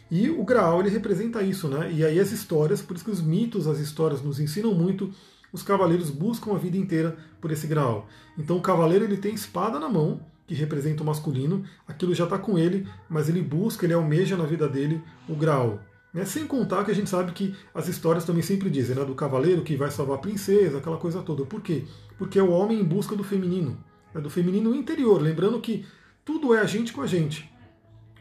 E 0.09 0.29
o 0.29 0.43
Graal 0.43 0.79
ele 0.79 0.89
representa 0.89 1.41
isso, 1.41 1.67
né? 1.67 1.91
E 1.91 2.05
aí 2.05 2.19
as 2.19 2.31
histórias, 2.31 2.81
por 2.83 2.95
isso 2.95 3.05
que 3.05 3.09
os 3.09 3.21
mitos, 3.21 3.67
as 3.67 3.79
histórias 3.79 4.21
nos 4.21 4.39
ensinam 4.39 4.71
muito, 4.73 5.11
os 5.51 5.63
cavaleiros 5.63 6.11
buscam 6.11 6.53
a 6.53 6.57
vida 6.57 6.77
inteira 6.77 7.17
por 7.41 7.51
esse 7.51 7.65
Graal. 7.65 8.07
Então 8.37 8.57
o 8.57 8.61
cavaleiro 8.61 9.05
ele 9.05 9.17
tem 9.17 9.33
espada 9.33 9.79
na 9.79 9.89
mão, 9.89 10.21
que 10.45 10.53
representa 10.53 11.03
o 11.03 11.05
masculino, 11.05 11.63
aquilo 11.87 12.13
já 12.13 12.25
está 12.25 12.37
com 12.37 12.57
ele, 12.57 12.87
mas 13.09 13.29
ele 13.29 13.41
busca, 13.41 13.85
ele 13.85 13.93
almeja 13.93 14.35
na 14.35 14.45
vida 14.45 14.67
dele 14.67 15.01
o 15.27 15.35
Graal. 15.35 15.79
Né? 16.13 16.25
Sem 16.25 16.45
contar 16.45 16.83
que 16.83 16.91
a 16.91 16.95
gente 16.95 17.09
sabe 17.09 17.31
que 17.31 17.55
as 17.73 17.87
histórias 17.87 18.25
também 18.25 18.43
sempre 18.43 18.69
dizem, 18.69 18.95
né? 18.95 19.03
do 19.03 19.15
cavaleiro 19.15 19.63
que 19.63 19.75
vai 19.75 19.89
salvar 19.89 20.17
a 20.17 20.21
princesa, 20.21 20.77
aquela 20.77 20.97
coisa 20.97 21.21
toda. 21.21 21.45
Por 21.45 21.61
quê? 21.61 21.85
Porque 22.17 22.37
é 22.37 22.43
o 22.43 22.51
homem 22.51 22.79
em 22.79 22.83
busca 22.83 23.15
do 23.15 23.23
feminino, 23.23 23.77
né? 24.13 24.21
do 24.21 24.29
feminino 24.29 24.75
interior. 24.75 25.21
Lembrando 25.21 25.59
que 25.59 25.85
tudo 26.23 26.53
é 26.53 26.59
a 26.59 26.65
gente 26.65 26.93
com 26.93 27.01
a 27.01 27.07
gente. 27.07 27.51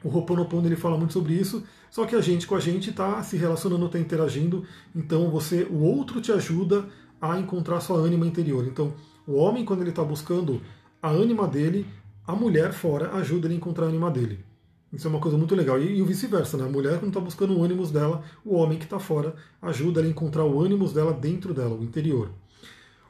O 0.02 0.08
Ho'oponopono 0.08 0.66
ele 0.66 0.74
fala 0.74 0.96
muito 0.96 1.12
sobre 1.12 1.34
isso, 1.34 1.62
só 1.90 2.04
que 2.06 2.16
a 2.16 2.20
gente 2.20 2.46
com 2.46 2.56
a 2.56 2.60
gente 2.60 2.90
está 2.90 3.22
se 3.22 3.36
relacionando, 3.36 3.86
está 3.86 3.98
interagindo, 3.98 4.64
então 4.96 5.30
você, 5.30 5.62
o 5.70 5.80
outro 5.80 6.20
te 6.20 6.32
ajuda 6.32 6.88
a 7.20 7.38
encontrar 7.38 7.78
sua 7.80 7.98
ânima 7.98 8.26
interior. 8.26 8.66
Então, 8.66 8.94
o 9.26 9.34
homem, 9.34 9.64
quando 9.64 9.82
ele 9.82 9.90
está 9.90 10.02
buscando 10.02 10.60
a 11.00 11.08
ânima 11.08 11.46
dele, 11.46 11.86
a 12.26 12.34
mulher 12.34 12.72
fora 12.72 13.12
ajuda 13.14 13.46
ele 13.46 13.54
a 13.54 13.56
encontrar 13.56 13.86
a 13.86 13.88
ânima 13.88 14.10
dele. 14.10 14.44
Isso 14.92 15.06
é 15.06 15.10
uma 15.10 15.20
coisa 15.20 15.38
muito 15.38 15.54
legal. 15.54 15.80
E, 15.80 15.96
e 15.96 16.02
o 16.02 16.06
vice-versa, 16.06 16.56
né? 16.56 16.64
A 16.64 16.68
mulher, 16.68 16.98
quando 16.98 17.08
está 17.08 17.20
buscando 17.20 17.56
o 17.56 17.64
ânimos 17.64 17.90
dela, 17.90 18.22
o 18.44 18.54
homem 18.54 18.78
que 18.78 18.84
está 18.84 18.98
fora 18.98 19.34
ajuda 19.60 20.00
ela 20.00 20.08
a 20.08 20.10
encontrar 20.10 20.44
o 20.44 20.60
ânimos 20.60 20.92
dela 20.92 21.12
dentro 21.12 21.54
dela, 21.54 21.74
o 21.74 21.82
interior. 21.82 22.30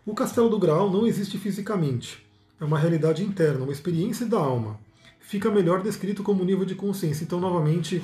O 0.07 0.15
castelo 0.15 0.49
do 0.49 0.59
Graal 0.59 0.91
não 0.91 1.07
existe 1.07 1.39
fisicamente. 1.39 2.25
É 2.61 2.65
uma 2.65 2.79
realidade 2.79 3.25
interna, 3.25 3.65
uma 3.65 3.73
experiência 3.73 4.27
da 4.27 4.39
alma. 4.39 4.79
Fica 5.21 5.51
melhor 5.51 5.83
descrito 5.83 6.23
como 6.23 6.45
nível 6.45 6.65
de 6.65 6.75
consciência. 6.75 7.25
Então, 7.25 7.41
novamente, 7.41 8.03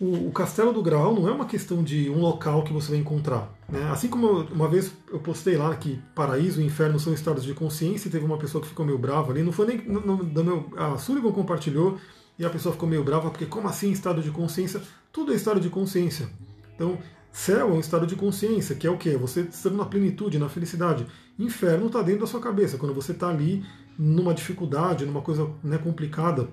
o, 0.00 0.28
o, 0.28 0.32
castelo 0.32 0.72
do 0.72 0.82
Graal 0.82 1.14
não 1.14 1.28
é 1.28 1.30
uma 1.30 1.44
questão 1.44 1.84
de 1.84 2.08
um 2.08 2.20
local 2.20 2.64
que 2.64 2.72
você 2.72 2.92
vai 2.92 2.98
encontrar. 2.98 3.52
Né? 3.68 3.86
Assim 3.90 4.08
como 4.08 4.26
eu, 4.26 4.46
uma 4.46 4.66
vez 4.66 4.90
eu 5.12 5.20
postei 5.20 5.58
lá 5.58 5.76
que 5.76 6.00
paraíso 6.14 6.62
e 6.62 6.64
inferno 6.64 6.98
são 6.98 7.12
estados 7.12 7.44
de 7.44 7.52
consciência, 7.52 8.08
e 8.08 8.10
teve 8.10 8.24
uma 8.24 8.38
pessoa 8.38 8.62
que 8.62 8.68
ficou 8.68 8.86
meio 8.86 8.98
brava 8.98 9.30
ali, 9.30 9.42
não 9.42 9.52
foi 9.52 9.66
nem. 9.66 9.82
No, 9.82 10.00
no, 10.00 10.44
meu, 10.44 10.70
a 10.74 10.96
Sullivan 10.96 11.32
compartilhou 11.32 11.98
e 12.38 12.44
a 12.46 12.48
pessoa 12.48 12.72
ficou 12.72 12.88
meio 12.88 13.04
brava, 13.04 13.30
porque 13.30 13.44
como 13.44 13.68
assim 13.68 13.92
estado 13.92 14.22
de 14.22 14.30
consciência? 14.30 14.80
Tudo 15.12 15.34
é 15.34 15.36
estado 15.36 15.60
de 15.60 15.68
consciência. 15.68 16.30
Então, 16.74 16.96
céu 17.30 17.68
é 17.68 17.72
um 17.72 17.78
estado 17.78 18.06
de 18.06 18.16
consciência, 18.16 18.74
que 18.74 18.86
é 18.86 18.90
o 18.90 18.96
quê? 18.96 19.18
Você 19.18 19.42
estando 19.42 19.76
na 19.76 19.84
plenitude, 19.84 20.38
na 20.38 20.48
felicidade. 20.48 21.06
Inferno 21.38 21.88
está 21.88 22.00
dentro 22.00 22.22
da 22.22 22.26
sua 22.26 22.40
cabeça, 22.40 22.78
quando 22.78 22.94
você 22.94 23.12
está 23.12 23.28
ali 23.28 23.62
numa 23.98 24.32
dificuldade, 24.32 25.04
numa 25.04 25.20
coisa 25.20 25.50
né, 25.62 25.76
complicada. 25.76 26.48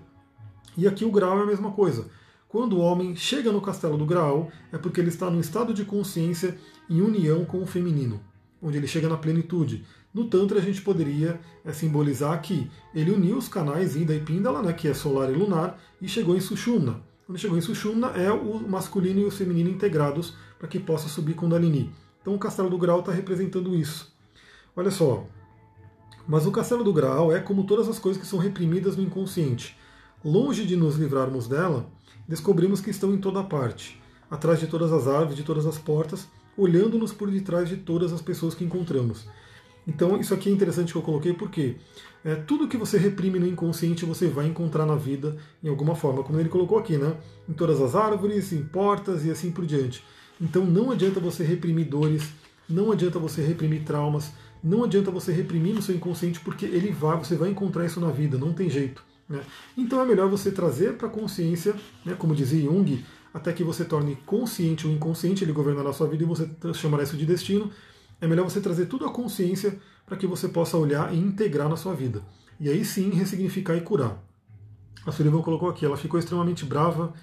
E 0.76 0.86
aqui 0.86 1.06
o 1.06 1.12
grau 1.12 1.40
é 1.40 1.44
a 1.44 1.46
mesma 1.46 1.72
coisa. 1.72 2.08
Quando 2.48 2.78
o 2.78 2.80
homem 2.80 3.16
chega 3.16 3.52
no 3.52 3.62
castelo 3.62 3.98
do 3.98 4.06
Graal, 4.06 4.50
é 4.72 4.78
porque 4.78 5.02
ele 5.02 5.10
está 5.10 5.30
num 5.30 5.40
estado 5.40 5.74
de 5.74 5.84
consciência 5.84 6.58
em 6.90 7.02
união 7.02 7.44
com 7.44 7.62
o 7.62 7.68
feminino, 7.68 8.22
onde 8.62 8.78
ele 8.78 8.88
chega 8.88 9.10
na 9.10 9.18
plenitude. 9.18 9.86
No 10.14 10.30
Tantra 10.30 10.60
a 10.60 10.62
gente 10.62 10.82
poderia 10.82 11.40
é, 11.66 11.74
simbolizar 11.74 12.42
que 12.42 12.72
ele 12.96 13.12
uniu 13.12 13.38
os 13.38 13.50
canais 13.50 13.98
Ida 13.98 14.16
e 14.16 14.22
Pindala, 14.22 14.62
né, 14.62 14.72
que 14.72 14.88
é 14.88 14.94
solar 14.94 15.30
e 15.30 15.36
lunar, 15.36 15.78
e 16.02 16.08
chegou 16.08 16.38
em 16.38 16.40
Sushumna. 16.40 17.02
Quando 17.26 17.38
chegou 17.38 17.58
em 17.58 17.62
Sushumna 17.62 18.08
é 18.12 18.32
o 18.32 18.60
masculino 18.68 19.20
e 19.20 19.26
o 19.26 19.32
feminino 19.32 19.70
integrados 19.70 20.34
para 20.58 20.70
que 20.70 20.80
possa 20.80 21.10
subir 21.10 21.34
Kundalini. 21.34 21.94
Então 22.22 22.34
o 22.34 22.40
Castelo 22.40 22.70
do 22.70 22.78
Graal 22.78 23.02
está 23.02 23.12
representando 23.12 23.76
isso. 23.76 24.16
Olha 24.74 24.90
só, 24.90 25.28
mas 26.26 26.46
o 26.46 26.52
Castelo 26.52 26.84
do 26.84 26.94
Graal 26.94 27.32
é 27.32 27.40
como 27.40 27.66
todas 27.66 27.90
as 27.90 28.00
coisas 28.00 28.22
que 28.22 28.28
são 28.28 28.40
reprimidas 28.40 28.96
no 28.96 29.04
inconsciente. 29.04 29.78
Longe 30.24 30.66
de 30.66 30.76
nos 30.76 30.96
livrarmos 30.96 31.48
dela, 31.48 31.90
descobrimos 32.28 32.82
que 32.82 32.90
estão 32.90 33.14
em 33.14 33.18
toda 33.18 33.44
parte, 33.44 34.02
atrás 34.30 34.60
de 34.60 34.68
todas 34.68 34.92
as 34.92 35.08
árvores, 35.08 35.36
de 35.36 35.44
todas 35.44 35.66
as 35.66 35.78
portas, 35.78 36.28
olhando-nos 36.58 37.14
por 37.14 37.30
detrás 37.30 37.70
de 37.70 37.78
todas 37.78 38.12
as 38.12 38.22
pessoas 38.22 38.54
que 38.54 38.66
encontramos. 38.66 39.28
Então, 39.88 40.20
isso 40.20 40.34
aqui 40.34 40.50
é 40.50 40.52
interessante 40.52 40.92
que 40.92 40.98
eu 40.98 41.02
coloquei 41.02 41.34
porque 41.34 41.78
é, 42.26 42.36
tudo 42.36 42.68
que 42.68 42.76
você 42.76 42.98
reprime 42.98 43.40
no 43.40 43.48
inconsciente 43.48 44.04
você 44.04 44.28
vai 44.28 44.48
encontrar 44.48 44.86
na 44.86 44.96
vida 44.96 45.38
em 45.64 45.70
alguma 45.70 45.96
forma, 45.96 46.24
como 46.24 46.38
ele 46.40 46.50
colocou 46.50 46.78
aqui, 46.78 46.98
né? 46.98 47.16
Em 47.48 47.54
todas 47.54 47.80
as 47.80 47.96
árvores, 47.96 48.52
em 48.52 48.64
portas 48.64 49.24
e 49.24 49.32
assim 49.32 49.50
por 49.50 49.66
diante. 49.66 50.04
Então, 50.42 50.66
não 50.66 50.92
adianta 50.92 51.22
você 51.22 51.44
reprimir 51.44 51.88
dores, 51.88 52.34
não 52.68 52.92
adianta 52.92 53.18
você 53.18 53.42
reprimir 53.42 53.86
traumas, 53.86 54.34
não 54.62 54.84
adianta 54.84 55.10
você 55.10 55.32
reprimir 55.32 55.74
no 55.74 55.82
seu 55.82 55.96
inconsciente 55.96 56.42
porque 56.42 56.66
ele 56.66 56.92
vai, 56.92 57.18
você 57.18 57.36
vai 57.36 57.50
encontrar 57.50 57.86
isso 57.86 58.02
na 58.02 58.12
vida, 58.12 58.38
não 58.38 58.52
tem 58.52 58.70
jeito. 58.70 59.06
Né? 59.30 59.42
Então 59.78 60.02
é 60.02 60.06
melhor 60.06 60.30
você 60.30 60.52
trazer 60.52 60.94
para 60.94 61.08
a 61.08 61.12
consciência, 61.12 61.76
né, 62.06 62.16
como 62.18 62.36
dizia 62.36 62.64
Jung, 62.64 63.04
até 63.34 63.52
que 63.52 63.64
você 63.64 63.84
torne 63.84 64.16
consciente 64.26 64.88
o 64.88 64.92
inconsciente, 64.92 65.44
ele 65.44 65.52
governará 65.52 65.90
a 65.90 65.94
sua 65.94 66.08
vida 66.08 66.24
e 66.24 66.26
você 66.26 66.50
chamará 66.74 67.04
isso 67.04 67.18
de 67.18 67.26
destino 67.26 67.72
é 68.20 68.26
melhor 68.28 68.44
você 68.44 68.60
trazer 68.60 68.88
tudo 68.88 69.06
à 69.06 69.12
consciência 69.12 69.78
para 70.06 70.18
que 70.18 70.26
você 70.26 70.48
possa 70.48 70.76
olhar 70.76 71.14
e 71.14 71.18
integrar 71.18 71.70
na 71.70 71.78
sua 71.78 71.94
vida. 71.94 72.22
E 72.60 72.68
aí 72.68 72.84
sim 72.84 73.12
ressignificar 73.12 73.76
e 73.76 73.82
curar. 73.82 74.18
A 75.06 75.12
Sullivan 75.12 75.42
colocou 75.42 75.70
aqui, 75.70 75.86
ela 75.86 75.96
ficou 75.96 76.20
extremamente 76.20 76.66
brava 76.66 77.14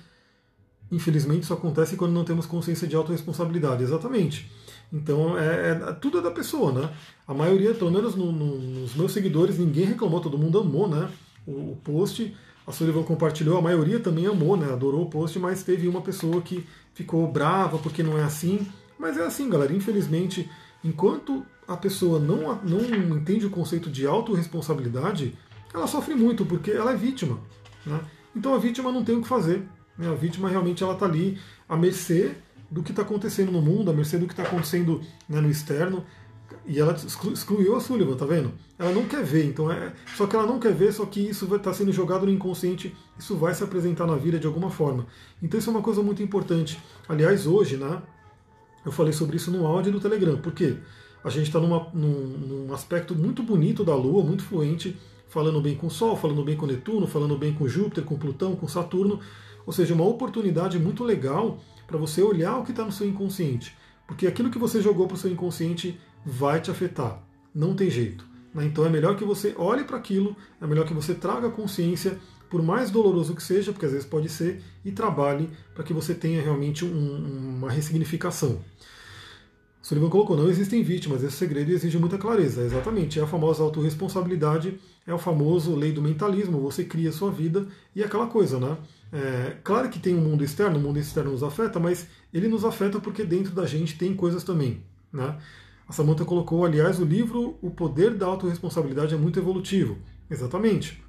Infelizmente, 0.91 1.43
isso 1.43 1.53
acontece 1.53 1.97
quando 1.97 2.13
não 2.13 2.25
temos 2.25 2.47
consciência 2.47 2.87
de 2.87 2.95
autorresponsabilidade. 2.95 3.83
Exatamente. 3.83 4.51
Então, 4.93 5.37
é, 5.37 5.71
é, 5.71 5.93
tudo 5.95 6.19
é 6.19 6.23
da 6.23 6.31
pessoa, 6.31 6.73
né? 6.73 6.91
A 7.27 7.35
maioria, 7.35 7.75
pelo 7.75 7.91
menos 7.91 8.15
no, 8.15 8.31
no, 8.31 8.59
nos 8.59 8.95
meus 8.95 9.13
seguidores, 9.13 9.59
ninguém 9.59 9.87
reclamou, 9.87 10.21
todo 10.21 10.39
mundo 10.39 10.59
amou, 10.59 10.89
né? 10.89 11.11
O, 11.47 11.73
o, 11.73 11.79
post, 11.83 12.35
a 12.67 12.73
Sullivan 12.73 13.03
compartilhou, 13.03 13.59
a 13.59 13.63
maioria 13.63 14.01
também 14.01 14.27
amou, 14.27 14.57
né? 14.57 14.73
Adorou 14.73 15.03
o 15.03 15.11
post, 15.11 15.39
mas 15.39 15.63
teve 15.63 15.87
uma 15.89 16.01
pessoa 16.01 16.41
que 16.41 16.67
ficou 16.95 17.31
brava 17.31 17.79
porque 17.79 18.03
não 18.03 18.19
é 18.19 18.23
assim. 18.23 18.67
Mas 18.99 19.17
é 19.17 19.27
assim, 19.27 19.49
galera. 19.49 19.73
Infelizmente, 19.73 20.49
enquanto 20.83 21.45
a 21.67 21.77
pessoa 21.77 22.19
não, 22.19 22.55
não 22.63 22.81
entende 23.17 23.47
o 23.47 23.51
conceito 23.51 23.91
de 23.91 24.07
autorresponsabilidade, 24.07 25.35
ela 25.73 25.87
sofre 25.87 26.15
muito, 26.15 26.45
porque 26.47 26.71
ela 26.71 26.93
é 26.93 26.97
vítima. 26.97 27.39
Né? 27.85 28.01
Então 28.35 28.55
a 28.55 28.59
vítima 28.59 28.93
não 28.93 29.05
tem 29.05 29.17
o 29.17 29.23
que 29.23 29.29
fazer. 29.29 29.67
Né? 29.99 30.09
A 30.09 30.15
vítima 30.15 30.49
realmente 30.49 30.83
ela 30.83 30.95
está 30.95 31.07
ali 31.07 31.39
à 31.69 31.77
mercê 31.77 32.33
do 32.71 32.83
que 32.83 32.91
está 32.91 33.03
acontecendo 33.03 33.53
no 33.53 33.63
mundo, 33.63 33.91
à 33.91 33.95
mercê 33.95 34.19
do 34.19 34.27
que 34.27 34.33
está 34.33 34.43
acontecendo 34.43 35.01
né, 35.29 35.41
no 35.41 35.51
externo. 35.51 36.05
E 36.67 36.81
ela 36.81 36.95
excluiu 36.95 37.77
a 37.77 37.81
Sullivan, 37.81 38.17
tá 38.17 38.25
vendo? 38.25 38.53
Ela 38.79 38.91
não 38.91 39.05
quer 39.05 39.23
ver, 39.23 39.45
então 39.45 39.71
é. 39.71 39.93
Só 40.17 40.27
que 40.27 40.35
ela 40.35 40.47
não 40.47 40.59
quer 40.59 40.73
ver, 40.73 40.93
só 40.93 41.05
que 41.05 41.21
isso 41.21 41.47
vai 41.47 41.59
estar 41.59 41.71
tá 41.71 41.77
sendo 41.77 41.93
jogado 41.93 42.25
no 42.25 42.33
inconsciente, 42.33 42.95
isso 43.19 43.37
vai 43.37 43.55
se 43.55 43.63
apresentar 43.63 44.07
na 44.07 44.17
vida 44.17 44.39
de 44.39 44.47
alguma 44.47 44.71
forma. 44.71 45.07
Então 45.43 45.59
isso 45.59 45.69
é 45.69 45.73
uma 45.73 45.83
coisa 45.83 46.03
muito 46.03 46.23
importante. 46.23 46.81
Aliás, 47.07 47.47
hoje, 47.47 47.77
né? 47.77 48.03
Eu 48.85 48.93
falei 48.93 49.13
sobre 49.13 49.37
isso 49.37 49.51
no 49.51 49.67
áudio 49.67 49.93
do 49.93 50.01
Telegram. 50.01 50.37
Por 50.39 50.53
quê? 50.53 50.77
A 51.23 51.31
gente 51.31 51.47
está 51.47 51.61
num, 51.61 51.91
num 51.93 52.73
aspecto 52.73 53.15
muito 53.15 53.43
bonito 53.43 53.85
da 53.85 53.95
Lua, 53.95 54.23
muito 54.23 54.43
fluente, 54.43 54.97
falando 55.29 55.61
bem 55.61 55.75
com 55.75 55.87
o 55.87 55.91
Sol, 55.91 56.17
falando 56.17 56.45
bem 56.45 56.57
com 56.57 56.67
Netuno, 56.67 57.07
falando 57.07 57.37
bem 57.37 57.53
com 57.53 57.67
Júpiter, 57.67 58.05
com 58.05 58.17
Plutão, 58.19 58.57
com 58.57 58.69
Saturno. 58.69 59.21
Ou 59.67 59.73
seja, 59.73 59.95
uma 59.95 60.05
oportunidade 60.05 60.79
muito 60.79 61.03
legal 61.03 61.59
para 61.87 61.99
você 61.99 62.23
olhar 62.23 62.59
o 62.59 62.65
que 62.65 62.71
está 62.71 62.85
no 62.85 62.93
seu 62.93 63.09
inconsciente. 63.09 63.75
Porque 64.07 64.27
aquilo 64.27 64.51
que 64.51 64.59
você 64.59 64.83
jogou 64.83 65.07
para 65.07 65.15
o 65.15 65.19
seu 65.19 65.31
inconsciente 65.31 65.99
vai 66.25 66.61
te 66.61 66.71
afetar. 66.71 67.23
Não 67.55 67.75
tem 67.75 67.91
jeito. 67.91 68.27
Né? 68.55 68.65
Então 68.67 68.85
é 68.85 68.89
melhor 68.89 69.17
que 69.17 69.25
você 69.25 69.55
olhe 69.57 69.85
para 69.85 69.97
aquilo, 69.97 70.37
é 70.61 70.67
melhor 70.67 70.87
que 70.87 70.95
você 70.95 71.15
traga 71.15 71.51
consciência, 71.51 72.19
por 72.49 72.63
mais 72.63 72.91
doloroso 72.91 73.35
que 73.35 73.43
seja, 73.43 73.73
porque 73.73 73.87
às 73.87 73.93
vezes 73.93 74.07
pode 74.07 74.29
ser, 74.29 74.63
e 74.85 74.93
trabalhe 74.93 75.51
para 75.75 75.83
que 75.83 75.93
você 75.93 76.15
tenha 76.15 76.41
realmente 76.41 76.85
um, 76.85 77.57
uma 77.59 77.71
ressignificação. 77.71 78.61
Sullivan 79.85 80.09
colocou, 80.09 80.35
não 80.35 80.49
existem 80.49 80.83
vítimas, 80.83 81.23
esse 81.23 81.37
segredo 81.37 81.71
exige 81.71 81.99
muita 81.99 82.17
clareza. 82.17 82.63
Exatamente, 82.63 83.21
é 83.21 83.23
a 83.23 83.27
famosa 83.27 83.63
autorresponsabilidade, 83.63 84.81
é 85.07 85.13
o 85.13 85.19
famoso 85.19 85.75
lei 85.75 85.93
do 85.93 86.01
mentalismo, 86.01 86.59
você 86.59 86.85
cria 86.85 87.11
a 87.11 87.13
sua 87.13 87.31
vida 87.31 87.67
e 87.95 88.03
aquela 88.03 88.27
coisa, 88.27 88.59
né? 88.59 88.79
É, 89.13 89.57
claro 89.63 89.91
que 89.91 89.99
tem 89.99 90.15
um 90.15 90.23
mundo 90.23 90.43
externo, 90.43 90.79
o 90.79 90.81
mundo 90.81 90.99
externo 90.99 91.33
nos 91.33 91.43
afeta, 91.43 91.79
mas 91.79 92.07
ele 92.33 92.49
nos 92.49 92.65
afeta 92.65 92.99
porque 92.99 93.25
dentro 93.25 93.53
da 93.53 93.67
gente 93.67 93.99
tem 93.99 94.15
coisas 94.15 94.43
também, 94.43 94.83
né? 95.13 95.37
A 95.95 95.97
Samantha 95.97 96.25
colocou, 96.25 96.65
aliás, 96.65 96.99
o 96.99 97.05
livro 97.05 97.57
O 97.63 97.71
Poder 97.71 98.15
da 98.15 98.27
Autoresponsabilidade 98.27 99.15
é 99.15 99.17
muito 99.17 99.39
evolutivo. 99.39 99.97
Exatamente. 100.29 101.01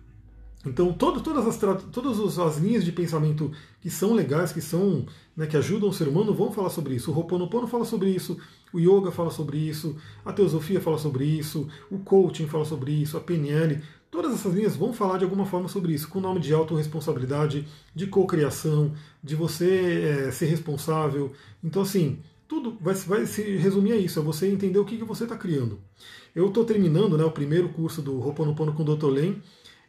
Então, 0.64 0.94
todo, 0.94 1.22
todas, 1.22 1.48
as, 1.48 1.58
todas 1.92 2.38
as 2.38 2.58
linhas 2.60 2.86
de 2.86 2.92
pensamento 2.92 3.52
que 3.82 3.90
são 3.90 4.14
legais, 4.14 4.54
que 4.54 4.62
são 4.62 5.08
né, 5.36 5.48
que 5.48 5.58
ajudam 5.58 5.90
o 5.90 5.94
ser 5.94 6.08
humano, 6.08 6.36
vão 6.36 6.52
falar 6.52 6.70
sobre 6.70 6.94
isso. 6.94 7.12
O 7.12 7.16
Ho'oponopono 7.16 7.66
fala 7.66 7.84
sobre 7.84 8.12
isso, 8.12 8.38
o 8.72 8.80
Yoga 8.80 9.12
fala 9.12 9.32
sobre 9.32 9.58
isso, 9.58 9.98
a 10.24 10.32
Teosofia 10.32 10.80
fala 10.80 11.00
sobre 11.00 11.26
isso, 11.26 11.68
o 11.90 11.98
Coaching 11.98 12.46
fala 12.46 12.64
sobre 12.64 12.92
isso, 12.92 13.18
a 13.18 13.22
PNL. 13.22 13.82
Todas 14.12 14.36
essas 14.36 14.54
linhas 14.54 14.76
vão 14.76 14.94
falar 14.94 15.18
de 15.18 15.24
alguma 15.24 15.48
forma 15.48 15.68
sobre 15.68 15.94
isso, 15.94 16.08
com 16.10 16.20
o 16.20 16.22
nome 16.22 16.40
de 16.40 16.54
autorresponsabilidade, 16.54 17.68
de 17.96 18.06
cocriação, 18.06 18.94
de 19.24 19.36
você 19.36 20.28
é, 20.28 20.32
ser 20.32 20.46
responsável. 20.46 21.32
Então, 21.64 21.82
assim, 21.82 22.20
tudo 22.48 22.78
vai, 22.80 22.94
vai, 22.94 23.26
se 23.26 23.42
resumir 23.58 23.94
a 23.94 23.98
isso, 23.98 24.20
é 24.20 24.22
você 24.22 24.48
entender 24.48 24.78
o 24.80 24.86
que, 24.86 24.98
que 24.98 25.04
você 25.04 25.24
está 25.24 25.36
criando. 25.36 25.80
Eu 26.36 26.48
estou 26.48 26.66
terminando 26.66 27.18
né, 27.18 27.24
o 27.24 27.32
primeiro 27.32 27.70
curso 27.70 28.02
do 28.02 28.20
Ho'oponopono 28.20 28.74
com 28.74 28.84
o 28.84 28.96
Dr. 28.96 29.08
Len, 29.08 29.42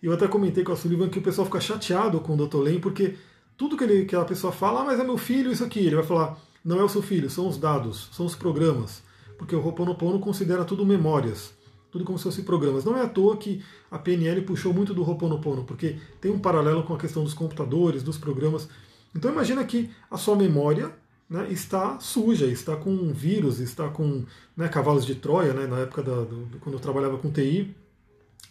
eu 0.03 0.13
até 0.13 0.29
comentei 0.29 0.63
com 0.63 0.73
a 0.73 0.77
Sullivan 0.77 1.09
que 1.09 1.19
o 1.19 1.23
pessoal 1.23 1.47
fica 1.47 1.61
chateado 1.61 2.21
com 2.21 2.35
o 2.35 2.47
Dr. 2.47 2.59
Len, 2.59 2.81
porque 2.81 3.15
tudo 3.57 3.77
que, 3.77 3.85
ele, 3.85 4.05
que 4.05 4.15
a 4.15 4.25
pessoa 4.25 4.53
fala, 4.53 4.83
ah, 4.83 4.85
mas 4.85 5.01
é 5.01 5.05
meu 5.05 5.19
filho 5.19 5.51
isso 5.51 5.65
aqui, 5.65 5.81
ele 5.81 5.97
vai 5.97 6.05
falar, 6.05 6.39
não 6.65 6.79
é 6.79 6.85
o 6.85 6.89
seu 6.89 7.03
filho, 7.03 7.29
são 7.29 7.49
os 7.49 7.59
dados, 7.59 8.09
são 8.13 8.27
os 8.27 8.35
programas. 8.35 9.03
Porque 9.39 9.55
o 9.55 9.63
Ho'oponopono 9.63 10.19
considera 10.19 10.65
tudo 10.65 10.87
memórias, 10.87 11.55
tudo 11.91 12.05
como 12.05 12.19
se 12.19 12.25
fossem 12.25 12.45
programas. 12.45 12.85
Não 12.85 12.97
é 12.97 13.03
à 13.03 13.09
toa 13.09 13.37
que 13.37 13.63
a 13.91 13.99
PNL 13.99 14.43
puxou 14.43 14.73
muito 14.73 14.95
do 14.95 15.03
Ho'oponopono, 15.03 15.65
porque 15.65 15.97
tem 16.21 16.31
um 16.31 16.39
paralelo 16.39 16.83
com 16.85 16.95
a 16.95 16.99
questão 16.99 17.23
dos 17.23 17.35
computadores, 17.35 18.03
dos 18.03 18.17
programas. 18.17 18.69
Então 19.15 19.31
imagina 19.31 19.65
que 19.65 19.91
a 20.11 20.17
sua 20.17 20.37
memória 20.37 20.93
né, 21.29 21.49
está 21.51 21.99
suja, 21.99 22.47
está 22.47 22.77
com 22.77 23.13
vírus, 23.13 23.61
está 23.61 23.89
com 23.89 24.25
né, 24.57 24.69
cavalos 24.69 25.05
de 25.05 25.15
Troia, 25.15 25.53
né, 25.53 25.67
na 25.67 25.81
época 25.81 26.03
da, 26.03 26.23
do, 26.23 26.49
quando 26.61 26.75
eu 26.75 26.81
trabalhava 26.81 27.19
com 27.19 27.31
TI, 27.31 27.75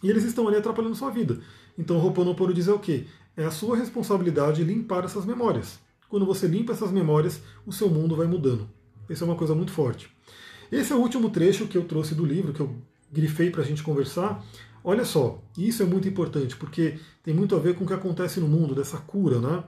e 0.04 0.10
eles 0.10 0.24
estão 0.24 0.48
ali 0.48 0.58
atrapalhando 0.58 0.96
sua 0.96 1.10
vida. 1.10 1.40
Então 1.78 1.98
o 1.98 2.04
Ho'oponopono 2.04 2.54
diz 2.54 2.68
é 2.68 2.74
o 2.74 2.80
quê? 2.80 3.06
É 3.36 3.46
a 3.46 3.52
sua 3.52 3.76
responsabilidade 3.76 4.64
limpar 4.64 5.04
essas 5.04 5.26
memórias. 5.26 5.80
Quando 6.10 6.26
você 6.26 6.48
limpa 6.48 6.74
essas 6.74 6.92
memórias, 6.92 7.42
o 7.66 7.74
seu 7.74 7.90
mundo 7.90 8.16
vai 8.16 8.28
mudando. 8.28 8.70
Isso 9.10 9.24
é 9.24 9.28
uma 9.28 9.36
coisa 9.36 9.56
muito 9.56 9.72
forte. 9.72 10.10
Esse 10.72 10.94
é 10.94 10.96
o 10.96 11.00
último 11.00 11.30
trecho 11.30 11.68
que 11.68 11.78
eu 11.78 11.86
trouxe 11.86 12.16
do 12.16 12.26
livro, 12.26 12.54
que 12.54 12.60
eu 12.60 12.76
grifei 13.12 13.50
para 13.50 13.62
a 13.62 13.66
gente 13.66 13.84
conversar. 13.84 14.44
Olha 14.84 15.04
só, 15.04 15.42
isso 15.58 15.82
é 15.82 15.86
muito 15.86 16.08
importante, 16.08 16.56
porque 16.56 17.00
tem 17.24 17.34
muito 17.34 17.56
a 17.56 17.60
ver 17.60 17.76
com 17.76 17.84
o 17.84 17.88
que 17.88 17.94
acontece 17.94 18.40
no 18.40 18.48
mundo, 18.48 18.76
dessa 18.76 18.98
cura, 18.98 19.40
né? 19.40 19.64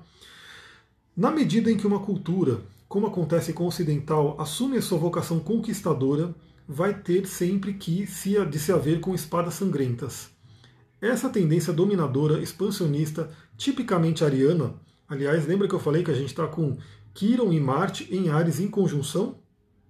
Na 1.16 1.32
medida 1.32 1.72
em 1.72 1.78
que 1.78 1.88
uma 1.88 2.00
cultura, 2.00 2.62
como 2.88 3.08
acontece 3.08 3.54
com 3.54 3.66
o 3.66 3.68
ocidental, 3.68 4.40
assume 4.40 4.78
a 4.78 4.82
sua 4.82 4.98
vocação 4.98 5.40
conquistadora, 5.40 6.34
vai 6.68 6.94
ter 6.94 7.26
sempre 7.28 7.74
que 7.74 8.06
se, 8.08 8.44
de 8.46 8.60
se 8.60 8.72
haver 8.72 9.00
com 9.00 9.14
espadas 9.14 9.56
sangrentas. 9.56 10.30
Essa 11.00 11.30
tendência 11.30 11.72
dominadora, 11.72 12.42
expansionista, 12.42 13.30
tipicamente 13.56 14.24
ariana, 14.24 14.74
aliás, 15.08 15.46
lembra 15.46 15.68
que 15.68 15.76
eu 15.76 15.80
falei 15.80 16.04
que 16.04 16.12
a 16.12 16.16
gente 16.16 16.30
está 16.30 16.48
com 16.48 16.78
Quiron 17.14 17.52
e 17.54 17.60
Marte 17.60 18.08
em 18.14 18.30
Ares 18.30 18.60
em 18.60 18.68
conjunção? 18.68 19.40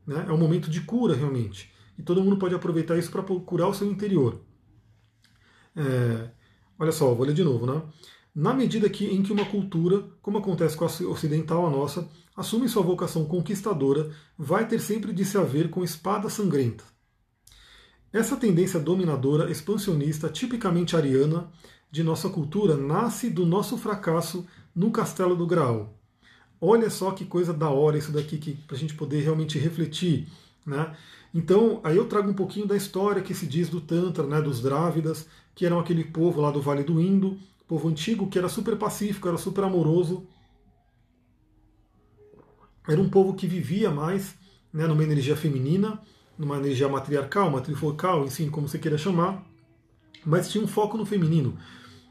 Né? 0.06 0.26
É 0.28 0.32
um 0.32 0.38
momento 0.38 0.70
de 0.70 0.82
cura 0.82 1.16
realmente. 1.16 1.72
E 1.98 2.04
todo 2.04 2.24
mundo 2.24 2.38
pode 2.38 2.54
aproveitar 2.54 2.98
isso 2.98 3.12
para 3.12 3.24
curar 3.24 3.68
o 3.68 3.74
seu 3.74 3.90
interior. 3.90 4.42
É, 5.76 6.30
olha 6.78 6.92
só, 6.92 7.14
vou 7.14 7.26
ler 7.26 7.34
de 7.34 7.44
novo, 7.44 7.66
né? 7.66 7.82
Na 8.38 8.54
medida 8.54 8.88
que, 8.88 9.04
em 9.04 9.24
que 9.24 9.34
uma 9.34 9.46
cultura, 9.46 10.06
como 10.22 10.38
acontece 10.38 10.78
com 10.78 10.86
a 10.86 11.10
ocidental, 11.10 11.66
a 11.66 11.72
nossa, 11.72 12.08
assume 12.36 12.70
sua 12.70 12.84
vocação 12.84 13.26
conquistadora, 13.26 14.12
vai 14.38 14.68
ter 14.68 14.80
sempre 14.80 15.12
de 15.12 15.26
se 15.26 15.40
haver 15.40 15.72
com 15.72 15.84
espada 15.84 16.30
sangrenta. 16.30 16.84
Essa 18.14 18.38
tendência 18.38 18.80
dominadora, 18.80 19.50
expansionista, 19.50 20.30
tipicamente 20.30 20.96
ariana, 20.96 21.50
de 21.90 22.04
nossa 22.04 22.30
cultura, 22.30 22.78
nasce 22.78 23.28
do 23.32 23.44
nosso 23.44 23.76
fracasso 23.76 24.46
no 24.76 24.92
Castelo 24.92 25.36
do 25.36 25.48
Graal. 25.48 25.98
Olha 26.62 26.92
só 26.92 27.10
que 27.10 27.26
coisa 27.26 27.52
da 27.52 27.72
hora 27.72 27.98
isso 27.98 28.12
daqui, 28.12 28.56
para 28.68 28.76
a 28.76 28.80
gente 28.80 28.94
poder 28.94 29.24
realmente 29.24 29.58
refletir. 29.58 30.28
Né? 30.64 30.96
Então, 31.34 31.82
aí 31.84 31.98
eu 31.98 32.06
trago 32.06 32.30
um 32.30 32.36
pouquinho 32.36 32.68
da 32.68 32.78
história 32.78 33.24
que 33.24 33.34
se 33.34 33.48
diz 33.48 33.68
do 33.68 33.82
Tantra, 33.82 34.28
né, 34.28 34.40
dos 34.40 34.62
Drávidas, 34.62 35.26
que 35.56 35.66
eram 35.66 35.80
aquele 35.80 36.04
povo 36.04 36.40
lá 36.40 36.52
do 36.52 36.62
Vale 36.62 36.84
do 36.84 37.02
Indo, 37.02 37.36
povo 37.68 37.90
antigo 37.90 38.28
que 38.28 38.38
era 38.38 38.50
super 38.50 38.78
pacífico, 38.78 39.28
era 39.28 39.38
super 39.38 39.64
amoroso. 39.64 40.26
Era 42.88 43.02
um 43.02 43.10
povo 43.10 43.34
que 43.34 43.46
vivia 43.46 43.92
mais 43.92 44.36
né, 44.72 44.88
numa 44.88 45.04
energia 45.04 45.36
feminina, 45.36 46.02
numa 46.38 46.58
energia 46.58 46.88
matriarcal, 46.88 47.50
matrifocal, 47.52 48.26
enfim, 48.26 48.50
como 48.50 48.68
você 48.68 48.78
queira 48.78 48.98
chamar, 48.98 49.44
mas 50.26 50.50
tinha 50.50 50.64
um 50.64 50.68
foco 50.68 50.98
no 50.98 51.06
feminino. 51.06 51.58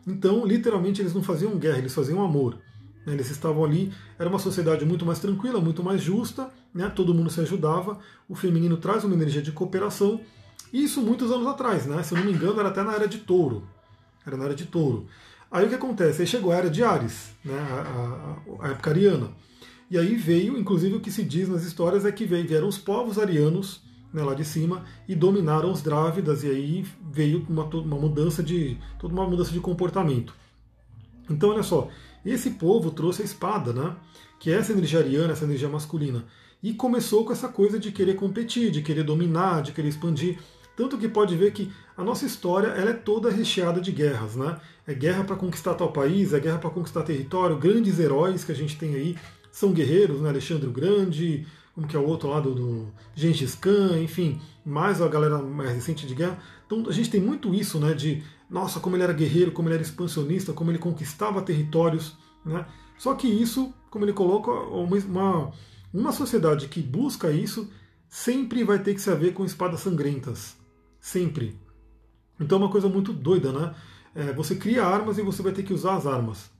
Então, 0.07 0.45
literalmente, 0.45 1.01
eles 1.01 1.15
não 1.15 1.23
faziam 1.23 1.57
guerra, 1.59 1.79
eles 1.79 1.95
faziam 1.95 2.23
amor. 2.23 2.59
Né, 3.07 3.15
eles 3.15 3.31
estavam 3.31 3.65
ali, 3.65 3.93
era 4.19 4.29
uma 4.29 4.39
sociedade 4.39 4.85
muito 4.85 5.07
mais 5.07 5.21
tranquila, 5.21 5.61
muito 5.61 5.83
mais 5.83 6.03
justa, 6.03 6.51
né, 6.75 6.91
todo 6.91 7.15
mundo 7.15 7.31
se 7.31 7.41
ajudava, 7.41 7.99
o 8.29 8.35
feminino 8.35 8.77
traz 8.77 9.05
uma 9.05 9.15
energia 9.15 9.41
de 9.41 9.53
cooperação, 9.53 10.21
isso 10.73 11.01
muitos 11.01 11.31
anos 11.31 11.47
atrás, 11.47 11.87
né, 11.87 12.03
se 12.03 12.13
eu 12.13 12.19
não 12.19 12.25
me 12.25 12.33
engano, 12.33 12.59
era 12.59 12.69
até 12.69 12.83
na 12.83 12.95
era 12.95 13.07
de 13.07 13.19
touro. 13.19 13.63
Era 14.27 14.37
na 14.37 14.47
era 14.47 14.55
de 14.57 14.67
touro. 14.67 15.07
Aí 15.51 15.67
o 15.67 15.69
que 15.69 15.75
acontece? 15.75 16.23
Aí 16.23 16.27
chegou 16.27 16.53
a 16.53 16.57
era 16.57 16.71
de 16.71 16.83
Ares, 16.83 17.31
né, 17.45 17.55
a, 17.55 18.65
a, 18.65 18.67
a 18.67 18.71
época 18.71 18.91
ariana. 18.91 19.31
E 19.91 19.97
aí 19.97 20.17
veio, 20.17 20.59
inclusive 20.59 20.97
o 20.97 21.01
que 21.01 21.11
se 21.11 21.23
diz 21.23 21.49
nas 21.49 21.65
histórias 21.65 22.05
é 22.05 22.11
que 22.11 22.25
veio, 22.25 22.47
vieram 22.47 22.67
os 22.67 22.79
povos 22.79 23.19
arianos 23.19 23.81
né, 24.13 24.23
lá 24.23 24.35
de 24.35 24.45
cima 24.45 24.85
e 25.07 25.15
dominaram 25.15 25.71
os 25.71 25.83
Drávidas, 25.83 26.43
e 26.43 26.49
aí 26.49 26.87
veio 27.13 27.47
uma, 27.49 27.65
uma 27.65 27.99
mudança 27.99 28.43
de. 28.43 28.79
toda 28.99 29.13
uma 29.13 29.29
mudança 29.29 29.53
de 29.53 29.61
comportamento. 29.61 30.35
Então, 31.29 31.51
olha 31.51 31.63
só, 31.63 31.89
esse 32.25 32.51
povo 32.51 32.91
trouxe 32.91 33.23
a 33.23 33.25
espada, 33.25 33.73
né? 33.73 33.95
Que 34.41 34.51
é 34.51 34.55
essa 34.55 34.73
energia 34.73 35.01
ariana, 35.01 35.33
essa 35.33 35.45
energia 35.45 35.69
masculina. 35.69 36.25
E 36.63 36.73
começou 36.73 37.25
com 37.25 37.33
essa 37.33 37.49
coisa 37.49 37.79
de 37.79 37.93
querer 37.93 38.15
competir, 38.15 38.71
de 38.71 38.83
querer 38.83 39.05
dominar, 39.05 39.63
de 39.63 39.73
querer 39.73 39.89
expandir. 39.89 40.39
Tanto 40.77 40.99
que 40.99 41.09
pode 41.09 41.35
ver 41.35 41.53
que 41.53 41.73
a 41.97 42.05
nossa 42.05 42.27
história 42.27 42.69
ela 42.69 42.91
é 42.91 42.95
toda 42.95 43.31
recheada 43.31 43.81
de 43.81 43.91
guerras, 43.91 44.37
né? 44.37 44.61
É 44.87 44.93
guerra 44.93 45.25
para 45.25 45.35
conquistar 45.35 45.75
tal 45.75 45.91
país, 45.91 46.35
é 46.35 46.39
guerra 46.39 46.59
para 46.59 46.71
conquistar 46.71 47.03
território, 47.03 47.57
grandes 47.57 47.99
heróis 47.99 48.45
que 48.45 48.53
a 48.53 48.55
gente 48.55 48.77
tem 48.77 48.95
aí 48.95 49.17
são 49.51 49.73
guerreiros, 49.73 50.21
né? 50.21 50.29
Alexandre 50.29 50.67
o 50.67 50.71
Grande, 50.71 51.47
como 51.75 51.87
que 51.87 51.97
é 51.97 51.99
o 51.99 52.07
outro 52.07 52.29
lado 52.29 52.55
do 52.55 52.93
Gengis 53.15 53.55
Khan, 53.55 53.99
enfim, 53.99 54.39
mais 54.65 55.01
a 55.01 55.09
galera 55.09 55.39
mais 55.39 55.71
recente 55.71 56.07
de 56.07 56.15
guerra. 56.15 56.39
Então 56.67 56.85
a 56.87 56.93
gente 56.93 57.11
tem 57.11 57.23
muito 57.23 57.55
isso, 57.55 57.79
né? 57.79 57.95
De 57.95 58.23
nossa, 58.51 58.79
como 58.79 58.97
ele 58.97 59.03
era 59.03 59.15
guerreiro, 59.15 59.53
como 59.53 59.69
ele 59.69 59.77
era 59.77 59.83
expansionista, 59.83 60.53
como 60.53 60.71
ele 60.71 60.79
conquistava 60.79 61.41
territórios, 61.41 62.19
né? 62.45 62.67
Só 62.99 63.15
que 63.15 63.27
isso, 63.27 63.73
como 63.91 64.05
ele 64.05 64.13
coloca, 64.13 64.51
uma, 64.51 65.53
uma 65.93 66.13
sociedade 66.13 66.69
que 66.69 66.83
busca 66.83 67.31
isso 67.31 67.67
sempre 68.09 68.63
vai 68.63 68.79
ter 68.79 68.95
que 68.95 69.01
se 69.01 69.11
haver 69.11 69.33
com 69.33 69.45
espadas 69.45 69.81
sangrentas. 69.81 70.57
Sempre. 71.07 71.57
Então 72.41 72.59
é 72.59 72.63
uma 72.63 72.69
coisa 72.69 72.89
muito 72.89 73.13
doida, 73.13 73.53
né? 73.53 73.73
É, 74.13 74.33
você 74.33 74.57
cria 74.57 74.85
armas 74.85 75.17
e 75.19 75.23
você 75.23 75.41
vai 75.41 75.53
ter 75.53 75.63
que 75.63 75.73
usar 75.73 75.95
as 75.95 76.05
armas. 76.05 76.51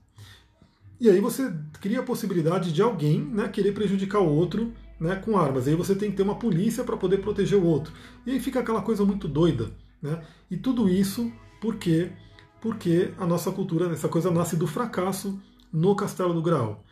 E 1.01 1.09
aí 1.09 1.19
você 1.19 1.53
cria 1.81 1.99
a 1.99 2.03
possibilidade 2.03 2.71
de 2.71 2.81
alguém 2.81 3.19
né, 3.19 3.49
querer 3.49 3.73
prejudicar 3.73 4.21
o 4.21 4.33
outro 4.33 4.71
né, 4.97 5.17
com 5.17 5.37
armas. 5.37 5.67
E 5.67 5.71
aí 5.71 5.75
você 5.75 5.93
tem 5.93 6.09
que 6.09 6.15
ter 6.15 6.23
uma 6.23 6.39
polícia 6.39 6.81
para 6.85 6.95
poder 6.95 7.17
proteger 7.17 7.59
o 7.59 7.65
outro. 7.65 7.91
E 8.25 8.31
aí 8.31 8.39
fica 8.39 8.61
aquela 8.61 8.81
coisa 8.81 9.03
muito 9.03 9.27
doida. 9.27 9.69
Né? 10.01 10.23
E 10.49 10.55
tudo 10.55 10.87
isso 10.87 11.29
por 11.59 11.75
quê? 11.75 12.13
Porque 12.61 13.11
a 13.17 13.27
nossa 13.27 13.51
cultura, 13.51 13.91
essa 13.91 14.07
coisa 14.07 14.31
nasce 14.31 14.55
do 14.55 14.65
fracasso 14.65 15.37
no 15.73 15.93
Castelo 15.93 16.33
do 16.33 16.41
Graal. 16.41 16.85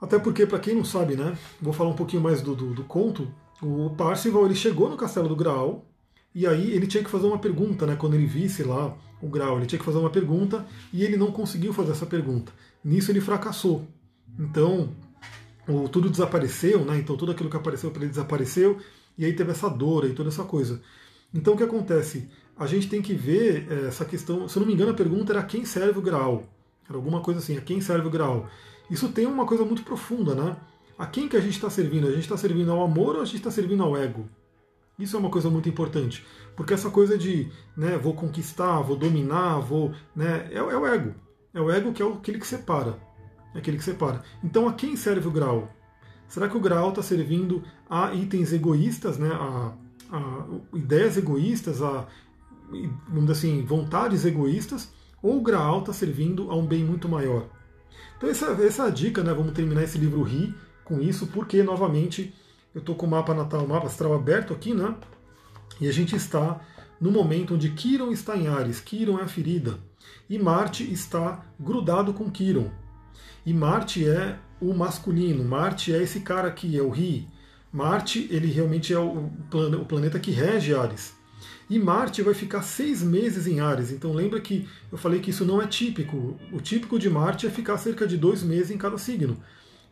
Até 0.00 0.16
porque, 0.16 0.46
para 0.46 0.60
quem 0.60 0.76
não 0.76 0.84
sabe, 0.84 1.16
né, 1.16 1.36
vou 1.60 1.72
falar 1.72 1.90
um 1.90 1.96
pouquinho 1.96 2.22
mais 2.22 2.40
do, 2.40 2.54
do, 2.54 2.72
do 2.72 2.84
conto, 2.84 3.28
o 3.60 3.90
Parcival 3.96 4.46
ele 4.46 4.54
chegou 4.54 4.88
no 4.88 4.96
Castelo 4.96 5.28
do 5.28 5.34
Graal 5.34 5.87
e 6.38 6.46
aí 6.46 6.70
ele 6.70 6.86
tinha 6.86 7.02
que 7.02 7.10
fazer 7.10 7.26
uma 7.26 7.40
pergunta, 7.40 7.84
né, 7.84 7.96
quando 7.96 8.14
ele 8.14 8.24
visse 8.24 8.62
lá 8.62 8.96
o 9.20 9.28
Graal, 9.28 9.56
ele 9.56 9.66
tinha 9.66 9.76
que 9.76 9.84
fazer 9.84 9.98
uma 9.98 10.08
pergunta 10.08 10.64
e 10.92 11.02
ele 11.02 11.16
não 11.16 11.32
conseguiu 11.32 11.72
fazer 11.72 11.90
essa 11.90 12.06
pergunta. 12.06 12.52
Nisso 12.84 13.10
ele 13.10 13.20
fracassou. 13.20 13.88
Então, 14.38 14.94
o, 15.68 15.88
tudo 15.88 16.08
desapareceu, 16.08 16.84
né, 16.84 16.96
então 16.96 17.16
tudo 17.16 17.32
aquilo 17.32 17.50
que 17.50 17.56
apareceu 17.56 17.90
para 17.90 18.02
ele 18.02 18.10
desapareceu 18.10 18.78
e 19.18 19.24
aí 19.24 19.32
teve 19.32 19.50
essa 19.50 19.68
dor 19.68 20.04
e 20.04 20.12
toda 20.12 20.28
essa 20.28 20.44
coisa. 20.44 20.80
Então 21.34 21.54
o 21.54 21.56
que 21.56 21.64
acontece? 21.64 22.28
A 22.56 22.68
gente 22.68 22.88
tem 22.88 23.02
que 23.02 23.14
ver 23.14 23.66
eh, 23.68 23.88
essa 23.88 24.04
questão, 24.04 24.48
se 24.48 24.56
eu 24.56 24.60
não 24.60 24.68
me 24.68 24.74
engano 24.74 24.92
a 24.92 24.94
pergunta 24.94 25.32
era 25.32 25.40
a 25.40 25.44
quem 25.44 25.64
serve 25.64 25.98
o 25.98 26.02
Graal. 26.02 26.44
Era 26.88 26.96
alguma 26.96 27.20
coisa 27.20 27.40
assim, 27.40 27.56
a 27.56 27.60
quem 27.60 27.80
serve 27.80 28.06
o 28.06 28.10
Graal. 28.12 28.48
Isso 28.88 29.08
tem 29.08 29.26
uma 29.26 29.44
coisa 29.44 29.64
muito 29.64 29.82
profunda, 29.82 30.36
né? 30.36 30.56
A 30.96 31.04
quem 31.04 31.28
que 31.28 31.36
a 31.36 31.40
gente 31.40 31.54
está 31.54 31.68
servindo? 31.68 32.06
A 32.06 32.12
gente 32.12 32.20
está 32.20 32.36
servindo 32.36 32.70
ao 32.70 32.84
amor 32.84 33.16
ou 33.16 33.22
a 33.22 33.24
gente 33.24 33.38
está 33.38 33.50
servindo 33.50 33.82
ao 33.82 33.96
ego? 33.96 34.28
Isso 34.98 35.16
é 35.16 35.20
uma 35.20 35.30
coisa 35.30 35.48
muito 35.48 35.68
importante, 35.68 36.26
porque 36.56 36.74
essa 36.74 36.90
coisa 36.90 37.16
de, 37.16 37.48
né, 37.76 37.96
vou 37.96 38.14
conquistar, 38.14 38.80
vou 38.80 38.96
dominar, 38.96 39.60
vou, 39.60 39.94
né, 40.14 40.48
é, 40.50 40.56
é 40.56 40.76
o 40.76 40.86
ego. 40.86 41.14
É 41.54 41.60
o 41.60 41.70
ego 41.70 41.92
que 41.92 42.02
é 42.02 42.06
aquele 42.06 42.38
que 42.38 42.46
separa. 42.46 42.98
É 43.54 43.58
aquele 43.58 43.78
que 43.78 43.84
separa. 43.84 44.22
Então, 44.42 44.68
a 44.68 44.72
quem 44.72 44.96
serve 44.96 45.28
o 45.28 45.30
grau? 45.30 45.68
Será 46.26 46.48
que 46.48 46.56
o 46.56 46.60
grau 46.60 46.90
está 46.90 47.00
servindo 47.00 47.62
a 47.88 48.12
itens 48.12 48.52
egoístas, 48.52 49.18
né, 49.18 49.30
a, 49.32 49.72
a 50.10 50.46
ideias 50.74 51.16
egoístas, 51.16 51.80
a, 51.80 52.06
assim, 53.30 53.64
vontades 53.64 54.24
egoístas, 54.24 54.92
ou 55.22 55.38
o 55.38 55.42
grau 55.42 55.80
está 55.80 55.92
servindo 55.92 56.50
a 56.50 56.56
um 56.56 56.66
bem 56.66 56.84
muito 56.84 57.08
maior? 57.08 57.48
Então, 58.16 58.28
essa, 58.28 58.46
essa 58.46 58.82
é 58.82 58.86
a 58.88 58.90
dica, 58.90 59.22
né? 59.22 59.32
Vamos 59.32 59.52
terminar 59.52 59.84
esse 59.84 59.96
livro 59.96 60.22
Ri 60.22 60.52
com 60.84 61.00
isso, 61.00 61.28
porque 61.28 61.62
novamente 61.62 62.34
eu 62.74 62.80
estou 62.80 62.94
com 62.94 63.06
o 63.06 63.10
mapa 63.10 63.34
natal, 63.34 63.64
o 63.64 63.68
mapa 63.68 63.86
astral 63.86 64.14
aberto 64.14 64.52
aqui, 64.52 64.74
né? 64.74 64.94
E 65.80 65.88
a 65.88 65.92
gente 65.92 66.16
está 66.16 66.60
no 67.00 67.10
momento 67.10 67.54
onde 67.54 67.70
Quiron 67.70 68.10
está 68.10 68.36
em 68.36 68.48
Ares, 68.48 68.80
Quiron 68.80 69.18
é 69.18 69.22
a 69.22 69.28
ferida, 69.28 69.78
e 70.28 70.38
Marte 70.38 70.90
está 70.90 71.44
grudado 71.58 72.12
com 72.12 72.30
Quiron. 72.30 72.70
E 73.46 73.52
Marte 73.52 74.06
é 74.06 74.38
o 74.60 74.74
masculino, 74.74 75.44
Marte 75.44 75.94
é 75.94 76.02
esse 76.02 76.20
cara 76.20 76.48
aqui, 76.48 76.76
é 76.76 76.82
o 76.82 76.90
Ri. 76.90 77.28
Marte, 77.72 78.26
ele 78.30 78.50
realmente 78.50 78.92
é 78.92 78.98
o, 78.98 79.30
o 79.80 79.84
planeta 79.84 80.18
que 80.18 80.30
rege 80.30 80.74
Ares. 80.74 81.14
E 81.70 81.78
Marte 81.78 82.22
vai 82.22 82.32
ficar 82.32 82.62
seis 82.62 83.02
meses 83.02 83.46
em 83.46 83.60
Ares. 83.60 83.92
Então 83.92 84.12
lembra 84.12 84.40
que 84.40 84.66
eu 84.90 84.96
falei 84.96 85.20
que 85.20 85.30
isso 85.30 85.44
não 85.44 85.60
é 85.60 85.66
típico. 85.66 86.38
O 86.50 86.60
típico 86.60 86.98
de 86.98 87.10
Marte 87.10 87.46
é 87.46 87.50
ficar 87.50 87.76
cerca 87.76 88.06
de 88.06 88.16
dois 88.16 88.42
meses 88.42 88.70
em 88.70 88.78
cada 88.78 88.96
signo. 88.96 89.36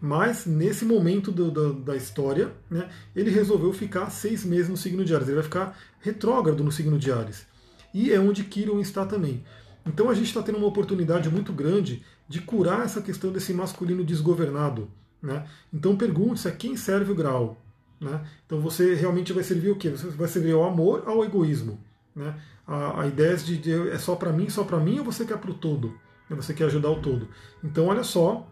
Mas 0.00 0.44
nesse 0.44 0.84
momento 0.84 1.32
do, 1.32 1.50
do, 1.50 1.72
da 1.72 1.96
história, 1.96 2.52
né, 2.70 2.88
ele 3.14 3.30
resolveu 3.30 3.72
ficar 3.72 4.10
seis 4.10 4.44
meses 4.44 4.68
no 4.68 4.76
signo 4.76 5.04
de 5.04 5.14
Ares. 5.14 5.28
Ele 5.28 5.36
vai 5.36 5.44
ficar 5.44 5.78
retrógrado 6.00 6.62
no 6.62 6.70
signo 6.70 6.98
de 6.98 7.10
Ares. 7.10 7.46
E 7.94 8.12
é 8.12 8.20
onde 8.20 8.44
Quiron 8.44 8.78
está 8.80 9.06
também. 9.06 9.42
Então 9.86 10.10
a 10.10 10.14
gente 10.14 10.26
está 10.26 10.42
tendo 10.42 10.58
uma 10.58 10.66
oportunidade 10.66 11.30
muito 11.30 11.52
grande 11.52 12.04
de 12.28 12.40
curar 12.40 12.84
essa 12.84 13.00
questão 13.00 13.32
desse 13.32 13.54
masculino 13.54 14.04
desgovernado. 14.04 14.90
Né? 15.22 15.46
Então 15.72 15.96
pergunte-se 15.96 16.48
a 16.48 16.52
quem 16.52 16.76
serve 16.76 17.12
o 17.12 17.14
grau. 17.14 17.62
Né? 18.00 18.20
Então 18.44 18.60
você 18.60 18.94
realmente 18.94 19.32
vai 19.32 19.42
servir 19.42 19.70
o 19.70 19.76
quê? 19.76 19.90
Você 19.90 20.08
vai 20.08 20.28
servir 20.28 20.52
ao 20.52 20.64
amor 20.64 21.04
ao 21.06 21.24
egoísmo? 21.24 21.80
Né? 22.14 22.34
A, 22.66 23.02
a 23.02 23.06
ideia 23.06 23.36
de, 23.36 23.56
de 23.56 23.88
é 23.90 23.98
só 23.98 24.14
para 24.16 24.32
mim, 24.32 24.50
só 24.50 24.64
para 24.64 24.78
mim, 24.78 24.98
ou 24.98 25.04
você 25.04 25.24
quer 25.24 25.38
para 25.38 25.50
o 25.50 25.54
todo? 25.54 25.98
Você 26.28 26.52
quer 26.52 26.64
ajudar 26.64 26.90
o 26.90 27.00
todo? 27.00 27.28
Então 27.62 27.86
olha 27.86 28.02
só, 28.02 28.48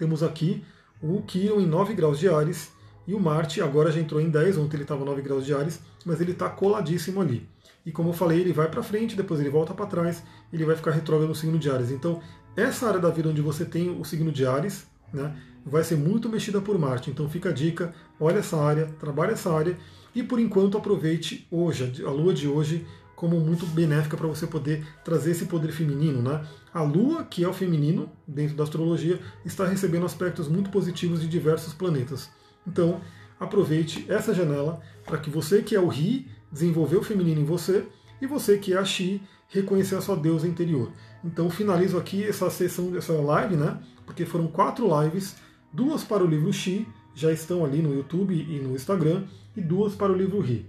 temos 0.00 0.22
aqui 0.22 0.64
o 1.02 1.20
Quiron 1.20 1.60
em 1.60 1.66
9 1.66 1.92
graus 1.92 2.18
de 2.18 2.26
Ares 2.26 2.72
e 3.06 3.12
o 3.12 3.20
Marte 3.20 3.60
agora 3.60 3.92
já 3.92 4.00
entrou 4.00 4.18
em 4.18 4.30
10, 4.30 4.56
ontem 4.56 4.76
ele 4.76 4.84
estava 4.84 5.04
9 5.04 5.20
graus 5.20 5.44
de 5.44 5.52
Ares, 5.52 5.80
mas 6.06 6.22
ele 6.22 6.32
está 6.32 6.48
coladíssimo 6.48 7.20
ali. 7.20 7.46
E 7.84 7.92
como 7.92 8.08
eu 8.08 8.12
falei, 8.14 8.40
ele 8.40 8.52
vai 8.52 8.70
para 8.70 8.82
frente, 8.82 9.14
depois 9.14 9.40
ele 9.40 9.50
volta 9.50 9.74
para 9.74 9.84
trás, 9.84 10.22
ele 10.50 10.64
vai 10.64 10.74
ficar 10.74 10.92
retrógrado 10.92 11.28
no 11.28 11.34
signo 11.34 11.58
de 11.58 11.70
Ares. 11.70 11.90
Então, 11.90 12.20
essa 12.56 12.88
área 12.88 12.98
da 12.98 13.10
vida 13.10 13.28
onde 13.28 13.42
você 13.42 13.64
tem 13.64 13.90
o 13.90 14.02
signo 14.04 14.32
de 14.32 14.46
Ares, 14.46 14.86
né, 15.12 15.36
vai 15.66 15.84
ser 15.84 15.96
muito 15.96 16.30
mexida 16.30 16.62
por 16.62 16.78
Marte. 16.78 17.10
Então 17.10 17.28
fica 17.28 17.50
a 17.50 17.52
dica, 17.52 17.94
olha 18.18 18.38
essa 18.38 18.56
área, 18.56 18.86
trabalhe 18.98 19.32
essa 19.32 19.52
área 19.52 19.76
e 20.14 20.22
por 20.22 20.40
enquanto 20.40 20.78
aproveite 20.78 21.46
hoje, 21.50 22.02
a 22.04 22.10
lua 22.10 22.32
de 22.32 22.48
hoje, 22.48 22.86
como 23.20 23.38
muito 23.38 23.66
benéfica 23.66 24.16
para 24.16 24.26
você 24.26 24.46
poder 24.46 24.82
trazer 25.04 25.32
esse 25.32 25.44
poder 25.44 25.72
feminino. 25.72 26.22
Né? 26.22 26.42
A 26.72 26.82
Lua, 26.82 27.22
que 27.22 27.44
é 27.44 27.48
o 27.48 27.52
feminino 27.52 28.10
dentro 28.26 28.56
da 28.56 28.64
astrologia, 28.64 29.20
está 29.44 29.66
recebendo 29.66 30.06
aspectos 30.06 30.48
muito 30.48 30.70
positivos 30.70 31.20
de 31.20 31.28
diversos 31.28 31.74
planetas. 31.74 32.30
Então, 32.66 33.02
aproveite 33.38 34.06
essa 34.08 34.32
janela 34.32 34.80
para 35.04 35.18
que 35.18 35.28
você 35.28 35.60
que 35.60 35.76
é 35.76 35.80
o 35.80 35.86
Ri 35.86 36.28
desenvolver 36.50 36.96
o 36.96 37.02
feminino 37.02 37.42
em 37.42 37.44
você 37.44 37.84
e 38.22 38.26
você 38.26 38.56
que 38.56 38.72
é 38.72 38.78
a 38.78 38.86
Xi 38.86 39.20
reconhecer 39.50 39.96
a 39.96 40.00
sua 40.00 40.16
deusa 40.16 40.48
interior. 40.48 40.90
Então, 41.22 41.50
finalizo 41.50 41.98
aqui 41.98 42.24
essa 42.24 42.48
sessão, 42.48 42.96
essa 42.96 43.12
live, 43.12 43.54
né? 43.54 43.82
Porque 44.06 44.24
foram 44.24 44.46
quatro 44.46 44.88
lives, 45.02 45.36
duas 45.70 46.02
para 46.02 46.24
o 46.24 46.26
livro 46.26 46.50
Xi, 46.50 46.88
já 47.14 47.30
estão 47.30 47.66
ali 47.66 47.82
no 47.82 47.92
YouTube 47.92 48.34
e 48.34 48.60
no 48.60 48.74
Instagram, 48.74 49.24
e 49.54 49.60
duas 49.60 49.94
para 49.94 50.10
o 50.10 50.16
livro 50.16 50.40
Ri. 50.40 50.64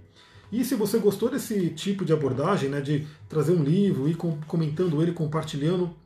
E 0.52 0.62
se 0.66 0.74
você 0.74 0.98
gostou 0.98 1.30
desse 1.30 1.70
tipo 1.70 2.04
de 2.04 2.12
abordagem, 2.12 2.68
né, 2.68 2.82
de 2.82 3.06
trazer 3.26 3.52
um 3.52 3.64
livro 3.64 4.06
e 4.06 4.14
comentando 4.14 5.00
ele, 5.00 5.12
compartilhando, 5.12 5.96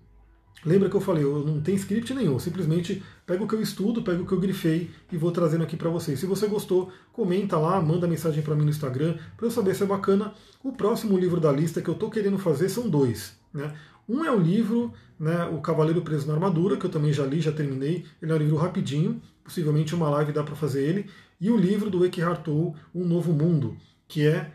lembra 0.64 0.88
que 0.88 0.94
eu 0.94 1.01
falei, 1.01 1.24
eu 1.24 1.44
não 1.44 1.61
tenho 1.61 1.76
script 1.76 2.14
nenhum, 2.14 2.38
simplesmente 2.38 3.03
pego 3.26 3.44
o 3.44 3.49
que 3.49 3.57
eu 3.57 3.61
estudo, 3.61 4.03
pego 4.03 4.22
o 4.22 4.26
que 4.26 4.32
eu 4.32 4.38
grifei 4.38 4.88
e 5.11 5.16
vou 5.16 5.32
trazendo 5.32 5.64
aqui 5.64 5.76
para 5.76 5.90
vocês. 5.90 6.20
Se 6.20 6.26
você 6.26 6.47
gostou, 6.47 6.92
comenta 7.12 7.59
lá, 7.59 7.82
manda 7.82 8.07
mensagem 8.07 8.40
para 8.40 8.55
mim 8.55 8.62
no 8.62 8.70
Instagram 8.70 9.16
para 9.36 9.47
eu 9.47 9.51
saber 9.51 9.74
se 9.74 9.82
é 9.82 9.86
bacana. 9.86 10.32
O 10.62 10.72
próximo 10.72 11.18
livro 11.18 11.40
da 11.40 11.51
lista 11.51 11.82
que 11.82 11.90
eu 11.90 11.94
estou 11.94 12.09
querendo 12.09 12.38
fazer 12.38 12.68
são 12.68 12.88
dois. 12.88 13.36
Né? 13.53 13.74
Um 14.09 14.24
é 14.24 14.30
o 14.30 14.38
livro, 14.38 14.92
né, 15.18 15.44
O 15.47 15.61
Cavaleiro 15.61 16.03
Preso 16.03 16.28
na 16.28 16.34
Armadura, 16.34 16.76
que 16.76 16.86
eu 16.86 16.90
também 16.90 17.12
já 17.12 17.26
li, 17.26 17.40
já 17.40 17.51
terminei. 17.51 18.05
Ele 18.22 18.30
é 18.30 18.34
um 18.36 18.38
livro 18.38 18.57
rapidinho, 18.57 19.20
possivelmente 19.42 19.92
uma 19.92 20.09
live 20.09 20.30
dá 20.30 20.44
para 20.44 20.55
fazer 20.55 20.88
ele. 20.88 21.11
E 21.40 21.51
o 21.51 21.57
livro 21.57 21.90
do 21.90 22.05
Eckhart 22.05 22.44
Tolle, 22.44 22.74
Um 22.94 23.05
Novo 23.05 23.32
Mundo, 23.32 23.76
que 24.09 24.26
é, 24.26 24.52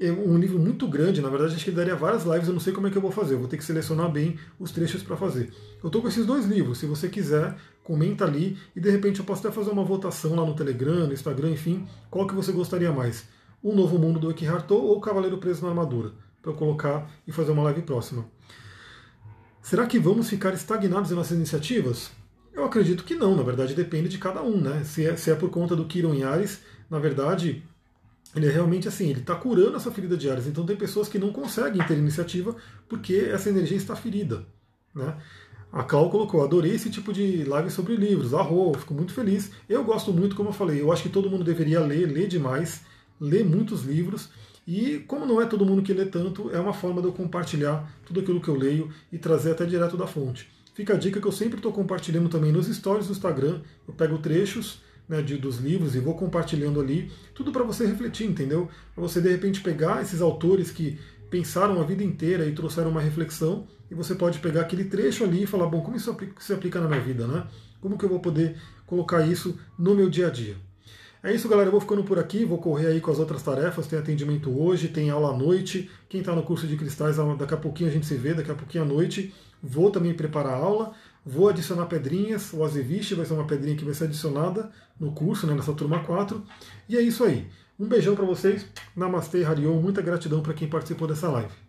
é 0.00 0.10
um 0.10 0.36
livro 0.38 0.58
muito 0.58 0.86
grande, 0.88 1.20
na 1.20 1.28
verdade 1.28 1.54
acho 1.54 1.64
que 1.64 1.70
ele 1.70 1.76
daria 1.76 1.94
várias 1.94 2.24
lives, 2.24 2.48
eu 2.48 2.52
não 2.52 2.60
sei 2.60 2.72
como 2.72 2.86
é 2.86 2.90
que 2.90 2.96
eu 2.96 3.02
vou 3.02 3.10
fazer, 3.10 3.34
eu 3.34 3.38
vou 3.38 3.48
ter 3.48 3.56
que 3.56 3.64
selecionar 3.64 4.10
bem 4.10 4.38
os 4.58 4.70
trechos 4.70 5.02
para 5.02 5.16
fazer. 5.16 5.52
Eu 5.82 5.86
estou 5.88 6.02
com 6.02 6.08
esses 6.08 6.26
dois 6.26 6.46
livros, 6.46 6.78
se 6.78 6.86
você 6.86 7.08
quiser, 7.08 7.56
comenta 7.82 8.24
ali 8.24 8.58
e 8.74 8.80
de 8.80 8.90
repente 8.90 9.20
eu 9.20 9.24
posso 9.24 9.46
até 9.46 9.54
fazer 9.54 9.70
uma 9.70 9.84
votação 9.84 10.34
lá 10.34 10.44
no 10.44 10.54
Telegram, 10.54 11.06
no 11.06 11.12
Instagram, 11.12 11.50
enfim, 11.50 11.86
qual 12.10 12.26
que 12.26 12.34
você 12.34 12.52
gostaria 12.52 12.92
mais? 12.92 13.26
O 13.62 13.72
Novo 13.72 13.98
Mundo 13.98 14.18
do 14.18 14.30
Eckhart 14.30 14.66
Tolle 14.66 14.86
ou 14.86 15.00
Cavaleiro 15.00 15.38
Preso 15.38 15.62
na 15.62 15.68
Armadura? 15.68 16.12
Para 16.42 16.52
eu 16.52 16.56
colocar 16.56 17.10
e 17.26 17.32
fazer 17.32 17.52
uma 17.52 17.62
live 17.62 17.82
próxima. 17.82 18.26
Será 19.62 19.86
que 19.86 19.98
vamos 19.98 20.28
ficar 20.28 20.52
estagnados 20.52 21.10
em 21.10 21.14
nossas 21.14 21.36
iniciativas? 21.38 22.10
Eu 22.52 22.64
acredito 22.64 23.02
que 23.02 23.14
não, 23.14 23.34
na 23.34 23.42
verdade 23.42 23.74
depende 23.74 24.08
de 24.10 24.18
cada 24.18 24.42
um, 24.42 24.60
né? 24.60 24.84
Se 24.84 25.06
é, 25.06 25.16
se 25.16 25.30
é 25.30 25.34
por 25.34 25.48
conta 25.48 25.74
do 25.74 25.86
Kiron 25.86 26.14
Yares, 26.14 26.60
na 26.90 26.98
verdade, 26.98 27.64
ele 28.34 28.46
é 28.46 28.50
realmente 28.50 28.88
assim, 28.88 29.08
ele 29.08 29.20
está 29.20 29.34
curando 29.34 29.76
essa 29.76 29.90
ferida 29.90 30.16
de 30.16 30.28
Ares. 30.28 30.46
Então 30.46 30.66
tem 30.66 30.76
pessoas 30.76 31.08
que 31.08 31.18
não 31.18 31.32
conseguem 31.32 31.84
ter 31.86 31.96
iniciativa 31.96 32.56
porque 32.88 33.28
essa 33.32 33.48
energia 33.48 33.76
está 33.76 33.94
ferida. 33.94 34.44
Né? 34.94 35.16
A 35.72 35.82
Clau 35.82 36.10
colocou, 36.10 36.42
adorei 36.42 36.72
esse 36.72 36.90
tipo 36.90 37.12
de 37.12 37.44
live 37.44 37.70
sobre 37.70 37.96
livros, 37.96 38.32
arro, 38.32 38.74
fico 38.74 38.94
muito 38.94 39.12
feliz. 39.12 39.50
Eu 39.68 39.84
gosto 39.84 40.12
muito, 40.12 40.36
como 40.36 40.50
eu 40.50 40.52
falei, 40.52 40.80
eu 40.80 40.92
acho 40.92 41.02
que 41.02 41.08
todo 41.08 41.30
mundo 41.30 41.44
deveria 41.44 41.80
ler, 41.80 42.06
ler 42.06 42.28
demais, 42.28 42.82
ler 43.20 43.44
muitos 43.44 43.82
livros. 43.82 44.28
E 44.66 45.00
como 45.06 45.26
não 45.26 45.42
é 45.42 45.46
todo 45.46 45.66
mundo 45.66 45.82
que 45.82 45.92
lê 45.92 46.06
tanto, 46.06 46.50
é 46.50 46.58
uma 46.58 46.72
forma 46.72 47.00
de 47.02 47.08
eu 47.08 47.12
compartilhar 47.12 47.92
tudo 48.06 48.20
aquilo 48.20 48.40
que 48.40 48.48
eu 48.48 48.56
leio 48.56 48.88
e 49.12 49.18
trazer 49.18 49.50
até 49.50 49.66
direto 49.66 49.96
da 49.96 50.06
fonte. 50.06 50.48
Fica 50.74 50.94
a 50.94 50.96
dica 50.96 51.20
que 51.20 51.26
eu 51.26 51.32
sempre 51.32 51.56
estou 51.56 51.72
compartilhando 51.72 52.28
também 52.28 52.50
nos 52.50 52.66
stories 52.66 53.06
do 53.06 53.12
Instagram. 53.12 53.60
Eu 53.86 53.94
pego 53.94 54.18
trechos 54.18 54.80
né, 55.08 55.22
de, 55.22 55.36
dos 55.36 55.58
livros 55.58 55.94
e 55.94 56.00
vou 56.00 56.14
compartilhando 56.14 56.80
ali, 56.80 57.10
tudo 57.34 57.52
para 57.52 57.62
você 57.62 57.86
refletir, 57.86 58.26
entendeu? 58.26 58.68
Para 58.94 59.02
você 59.02 59.20
de 59.20 59.28
repente 59.28 59.60
pegar 59.60 60.02
esses 60.02 60.20
autores 60.20 60.70
que 60.70 60.98
pensaram 61.30 61.80
a 61.80 61.84
vida 61.84 62.04
inteira 62.04 62.46
e 62.46 62.52
trouxeram 62.52 62.90
uma 62.90 63.00
reflexão, 63.00 63.66
e 63.90 63.94
você 63.94 64.14
pode 64.14 64.38
pegar 64.38 64.62
aquele 64.62 64.84
trecho 64.84 65.24
ali 65.24 65.42
e 65.42 65.46
falar, 65.46 65.66
bom, 65.66 65.80
como 65.80 65.96
isso 65.96 66.16
se 66.38 66.52
aplica 66.52 66.80
na 66.80 66.88
minha 66.88 67.00
vida, 67.00 67.26
né? 67.26 67.46
Como 67.80 67.98
que 67.98 68.04
eu 68.04 68.08
vou 68.08 68.20
poder 68.20 68.56
colocar 68.86 69.26
isso 69.26 69.58
no 69.78 69.94
meu 69.94 70.08
dia 70.08 70.28
a 70.28 70.30
dia? 70.30 70.56
É 71.22 71.34
isso, 71.34 71.48
galera. 71.48 71.68
Eu 71.68 71.72
vou 71.72 71.80
ficando 71.80 72.04
por 72.04 72.18
aqui, 72.18 72.44
vou 72.44 72.58
correr 72.58 72.88
aí 72.88 73.00
com 73.00 73.10
as 73.10 73.18
outras 73.18 73.42
tarefas. 73.42 73.86
Tem 73.86 73.98
atendimento 73.98 74.50
hoje, 74.50 74.88
tem 74.88 75.08
aula 75.08 75.30
à 75.30 75.36
noite. 75.36 75.90
Quem 76.08 76.20
está 76.20 76.34
no 76.34 76.42
curso 76.42 76.66
de 76.66 76.76
cristais, 76.76 77.16
daqui 77.38 77.54
a 77.54 77.56
pouquinho 77.56 77.88
a 77.88 77.92
gente 77.92 78.04
se 78.04 78.14
vê, 78.14 78.34
daqui 78.34 78.50
a 78.50 78.54
pouquinho 78.54 78.84
à 78.84 78.86
noite. 78.86 79.32
Vou 79.62 79.90
também 79.90 80.12
preparar 80.12 80.52
a 80.52 80.56
aula. 80.56 80.92
Vou 81.24 81.48
adicionar 81.48 81.86
pedrinhas. 81.86 82.52
O 82.52 82.62
Azeviche 82.62 83.14
vai 83.14 83.24
ser 83.24 83.34
uma 83.34 83.46
pedrinha 83.46 83.76
que 83.76 83.84
vai 83.84 83.94
ser 83.94 84.04
adicionada 84.04 84.70
no 85.00 85.12
curso, 85.12 85.46
né, 85.46 85.54
nessa 85.54 85.72
turma 85.72 86.04
4. 86.04 86.44
E 86.88 86.96
é 86.96 87.00
isso 87.00 87.24
aí. 87.24 87.48
Um 87.78 87.86
beijão 87.86 88.14
para 88.14 88.24
vocês. 88.24 88.66
Namastê, 88.94 89.44
Harion. 89.44 89.80
Muita 89.80 90.02
gratidão 90.02 90.42
para 90.42 90.54
quem 90.54 90.68
participou 90.68 91.08
dessa 91.08 91.28
live. 91.28 91.63